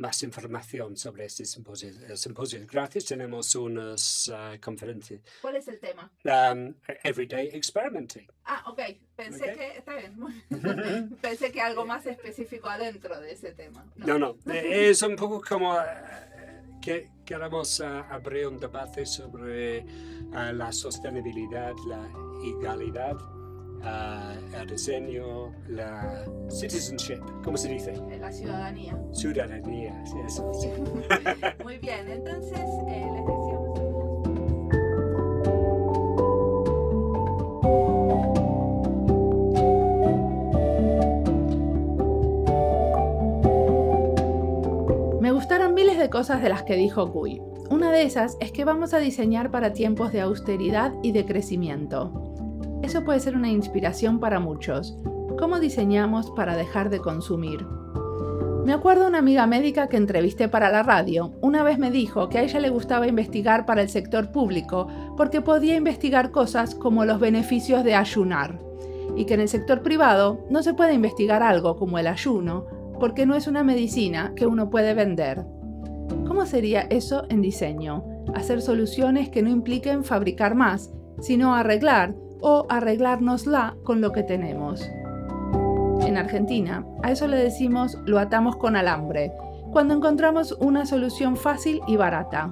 más 0.00 0.22
información 0.22 0.96
sobre 0.96 1.26
este 1.26 1.44
simposio. 1.44 1.90
El 2.08 2.16
simposio 2.16 2.58
es 2.58 2.66
gratis, 2.66 3.04
tenemos 3.04 3.54
unas 3.54 4.30
eh, 4.34 4.58
conferencias. 4.60 5.20
¿Cuál 5.42 5.56
es 5.56 5.68
el 5.68 5.78
tema? 5.78 6.10
Um, 6.24 6.74
Everyday 7.04 7.48
Experimenting. 7.52 8.26
Ah, 8.44 8.64
ok. 8.66 8.80
Pensé 9.14 9.50
Ok. 9.50 9.58
que, 9.58 9.76
está 9.78 9.96
bien. 9.96 11.18
Pensé 11.20 11.52
que 11.52 11.60
algo 11.60 11.84
más 11.84 12.06
específico 12.06 12.68
adentro 12.68 13.20
de 13.20 13.32
ese 13.32 13.52
tema. 13.52 13.84
No, 13.96 14.18
no, 14.18 14.36
eh, 14.50 14.88
es 14.90 15.02
un 15.02 15.16
poco 15.16 15.42
como 15.46 15.78
eh, 15.78 16.62
que 16.80 17.10
queremos 17.24 17.80
eh, 17.80 17.84
abrir 17.84 18.46
un 18.46 18.58
debate 18.58 19.04
sobre 19.04 19.84
la 20.32 20.72
sostenibilidad, 20.72 21.74
la 21.86 22.08
igualdad, 22.44 23.16
el 23.82 24.66
diseño, 24.66 25.52
la 25.68 26.24
citizenship, 26.48 27.20
¿cómo 27.42 27.56
se 27.56 27.68
dice? 27.68 27.94
La 28.20 28.30
ciudadanía. 28.30 28.98
Ciudadanía, 29.12 30.04
sí, 30.04 30.16
eso, 30.26 30.52
sí. 30.54 30.68
Muy 31.62 31.78
bien, 31.78 32.08
entonces 32.08 32.58
eh, 32.88 33.06
les 33.12 33.22
a 33.22 33.24
todos 33.24 33.80
Me 45.20 45.32
gustaron 45.32 45.74
miles 45.74 45.98
de 45.98 46.10
cosas 46.10 46.42
de 46.42 46.48
las 46.48 46.64
que 46.64 46.76
dijo 46.76 47.06
Gui. 47.06 47.40
Una 47.70 47.92
de 47.92 48.02
esas 48.02 48.36
es 48.40 48.52
que 48.52 48.64
vamos 48.64 48.94
a 48.94 48.98
diseñar 48.98 49.50
para 49.50 49.72
tiempos 49.72 50.12
de 50.12 50.20
austeridad 50.20 50.92
y 51.02 51.12
de 51.12 51.24
crecimiento. 51.24 52.29
Eso 52.82 53.04
puede 53.04 53.20
ser 53.20 53.36
una 53.36 53.50
inspiración 53.50 54.20
para 54.20 54.40
muchos. 54.40 54.96
¿Cómo 55.38 55.60
diseñamos 55.60 56.30
para 56.30 56.56
dejar 56.56 56.90
de 56.90 57.00
consumir? 57.00 57.66
Me 58.64 58.72
acuerdo 58.74 59.06
una 59.06 59.18
amiga 59.18 59.46
médica 59.46 59.88
que 59.88 59.96
entrevisté 59.96 60.48
para 60.48 60.70
la 60.70 60.82
radio. 60.82 61.32
Una 61.40 61.62
vez 61.62 61.78
me 61.78 61.90
dijo 61.90 62.28
que 62.28 62.38
a 62.38 62.42
ella 62.42 62.60
le 62.60 62.68
gustaba 62.68 63.06
investigar 63.06 63.66
para 63.66 63.82
el 63.82 63.88
sector 63.88 64.32
público 64.32 64.86
porque 65.16 65.40
podía 65.40 65.76
investigar 65.76 66.30
cosas 66.30 66.74
como 66.74 67.04
los 67.04 67.20
beneficios 67.20 67.84
de 67.84 67.94
ayunar. 67.94 68.58
Y 69.16 69.24
que 69.24 69.34
en 69.34 69.40
el 69.40 69.48
sector 69.48 69.82
privado 69.82 70.46
no 70.50 70.62
se 70.62 70.74
puede 70.74 70.94
investigar 70.94 71.42
algo 71.42 71.76
como 71.76 71.98
el 71.98 72.06
ayuno 72.06 72.66
porque 73.00 73.26
no 73.26 73.34
es 73.34 73.46
una 73.46 73.64
medicina 73.64 74.32
que 74.36 74.46
uno 74.46 74.70
puede 74.70 74.94
vender. 74.94 75.44
¿Cómo 76.26 76.46
sería 76.46 76.82
eso 76.82 77.24
en 77.28 77.40
diseño? 77.40 78.04
Hacer 78.34 78.62
soluciones 78.62 79.30
que 79.30 79.42
no 79.42 79.50
impliquen 79.50 80.04
fabricar 80.04 80.54
más, 80.54 80.92
sino 81.20 81.54
arreglar 81.54 82.14
o 82.40 82.66
arreglárnosla 82.68 83.76
con 83.84 84.00
lo 84.00 84.12
que 84.12 84.22
tenemos. 84.22 84.90
En 86.06 86.16
Argentina, 86.16 86.84
a 87.02 87.10
eso 87.10 87.26
le 87.28 87.36
decimos 87.36 87.98
lo 88.06 88.18
atamos 88.18 88.56
con 88.56 88.76
alambre, 88.76 89.32
cuando 89.70 89.94
encontramos 89.94 90.56
una 90.60 90.86
solución 90.86 91.36
fácil 91.36 91.80
y 91.86 91.96
barata. 91.96 92.50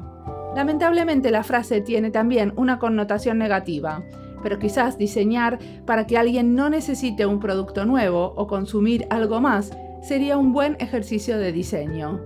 Lamentablemente 0.55 1.31
la 1.31 1.43
frase 1.43 1.81
tiene 1.81 2.11
también 2.11 2.53
una 2.57 2.79
connotación 2.79 3.39
negativa, 3.39 4.03
pero 4.43 4.59
quizás 4.59 4.99
diseñar 4.99 5.59
para 5.85 6.07
que 6.07 6.19
alguien 6.19 6.55
no 6.55 6.71
necesite 6.71 7.27
un 7.27 7.41
producto 7.41 7.85
nuevo 7.85 8.33
o 8.37 8.47
consumir 8.47 9.07
algo 9.11 9.41
más 9.41 9.77
sería 10.03 10.37
un 10.39 10.53
buen 10.53 10.77
ejercicio 10.79 11.39
de 11.39 11.53
diseño. 11.53 12.21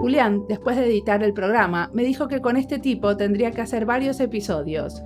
Julián, 0.00 0.44
después 0.48 0.76
de 0.76 0.86
editar 0.86 1.22
el 1.22 1.32
programa, 1.32 1.90
me 1.92 2.04
dijo 2.04 2.28
que 2.28 2.40
con 2.40 2.56
este 2.56 2.78
tipo 2.78 3.16
tendría 3.16 3.50
que 3.50 3.62
hacer 3.62 3.84
varios 3.84 4.20
episodios. 4.20 5.02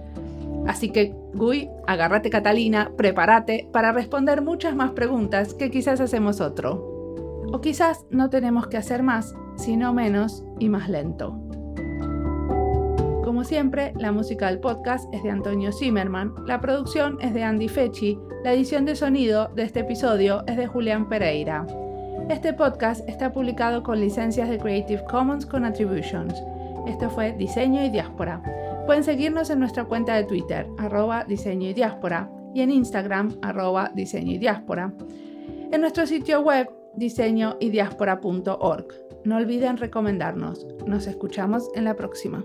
Así 0.67 0.91
que, 0.91 1.15
Gui, 1.35 1.69
agárrate 1.87 2.31
Catalina, 2.31 2.93
prepárate 2.97 3.69
para 3.73 3.93
responder 3.93 4.43
muchas 4.43 4.77
más 4.77 4.93
preguntas 4.93 5.55
que 5.55 5.71
quizás 5.71 6.01
hacemos 6.01 6.41
otro. 6.41 7.45
O 7.53 7.61
quizás 7.61 8.07
no 8.11 8.31
tenemos 8.31 8.69
que 8.69 8.77
hacer 8.77 9.03
más, 9.03 9.35
sino 9.57 9.93
menos 9.93 10.45
y 10.59 10.69
más 10.69 10.89
lento. 10.89 11.39
Como 13.25 13.45
siempre, 13.45 13.93
la 13.97 14.13
música 14.13 14.47
del 14.47 14.61
podcast 14.61 15.13
es 15.13 15.23
de 15.23 15.31
Antonio 15.31 15.73
Zimmerman, 15.73 16.35
la 16.47 16.61
producción 16.61 17.19
es 17.21 17.35
de 17.35 17.43
Andy 17.43 17.69
Fechi, 17.69 18.19
la 18.45 18.53
edición 18.53 18.85
de 18.85 18.95
sonido 18.95 19.49
de 19.55 19.63
este 19.63 19.81
episodio 19.81 20.45
es 20.47 20.57
de 20.57 20.67
Julián 20.67 21.09
Pereira. 21.09 21.67
Este 22.29 22.53
podcast 22.53 23.09
está 23.09 23.33
publicado 23.33 23.83
con 23.83 24.01
licencias 24.01 24.49
de 24.49 24.59
Creative 24.59 25.05
Commons 25.11 25.47
con 25.47 25.65
Attributions. 25.65 26.35
Esto 26.87 27.11
fue 27.11 27.33
Diseño 27.33 27.85
y 27.85 27.91
Diáspora. 27.91 28.43
Pueden 28.87 29.05
seguirnos 29.05 29.51
en 29.51 29.61
nuestra 29.61 29.85
cuenta 29.85 30.15
de 30.17 30.25
Twitter, 30.25 30.67
arroba 30.77 31.25
diseño 31.25 31.69
y 31.69 31.75
diáspora, 31.75 32.31
y 32.55 32.63
en 32.63 32.71
Instagram, 32.71 33.39
arroba 33.41 33.93
diseño 33.95 34.33
y 34.33 34.39
diáspora. 34.39 34.93
En 35.71 35.81
nuestro 35.81 36.07
sitio 36.07 36.41
web, 36.41 36.69
diseñoydiaspora.org. 36.97 38.87
No 39.25 39.37
olviden 39.37 39.77
recomendarnos. 39.77 40.67
Nos 40.87 41.07
escuchamos 41.07 41.71
en 41.75 41.85
la 41.85 41.95
próxima. 41.95 42.45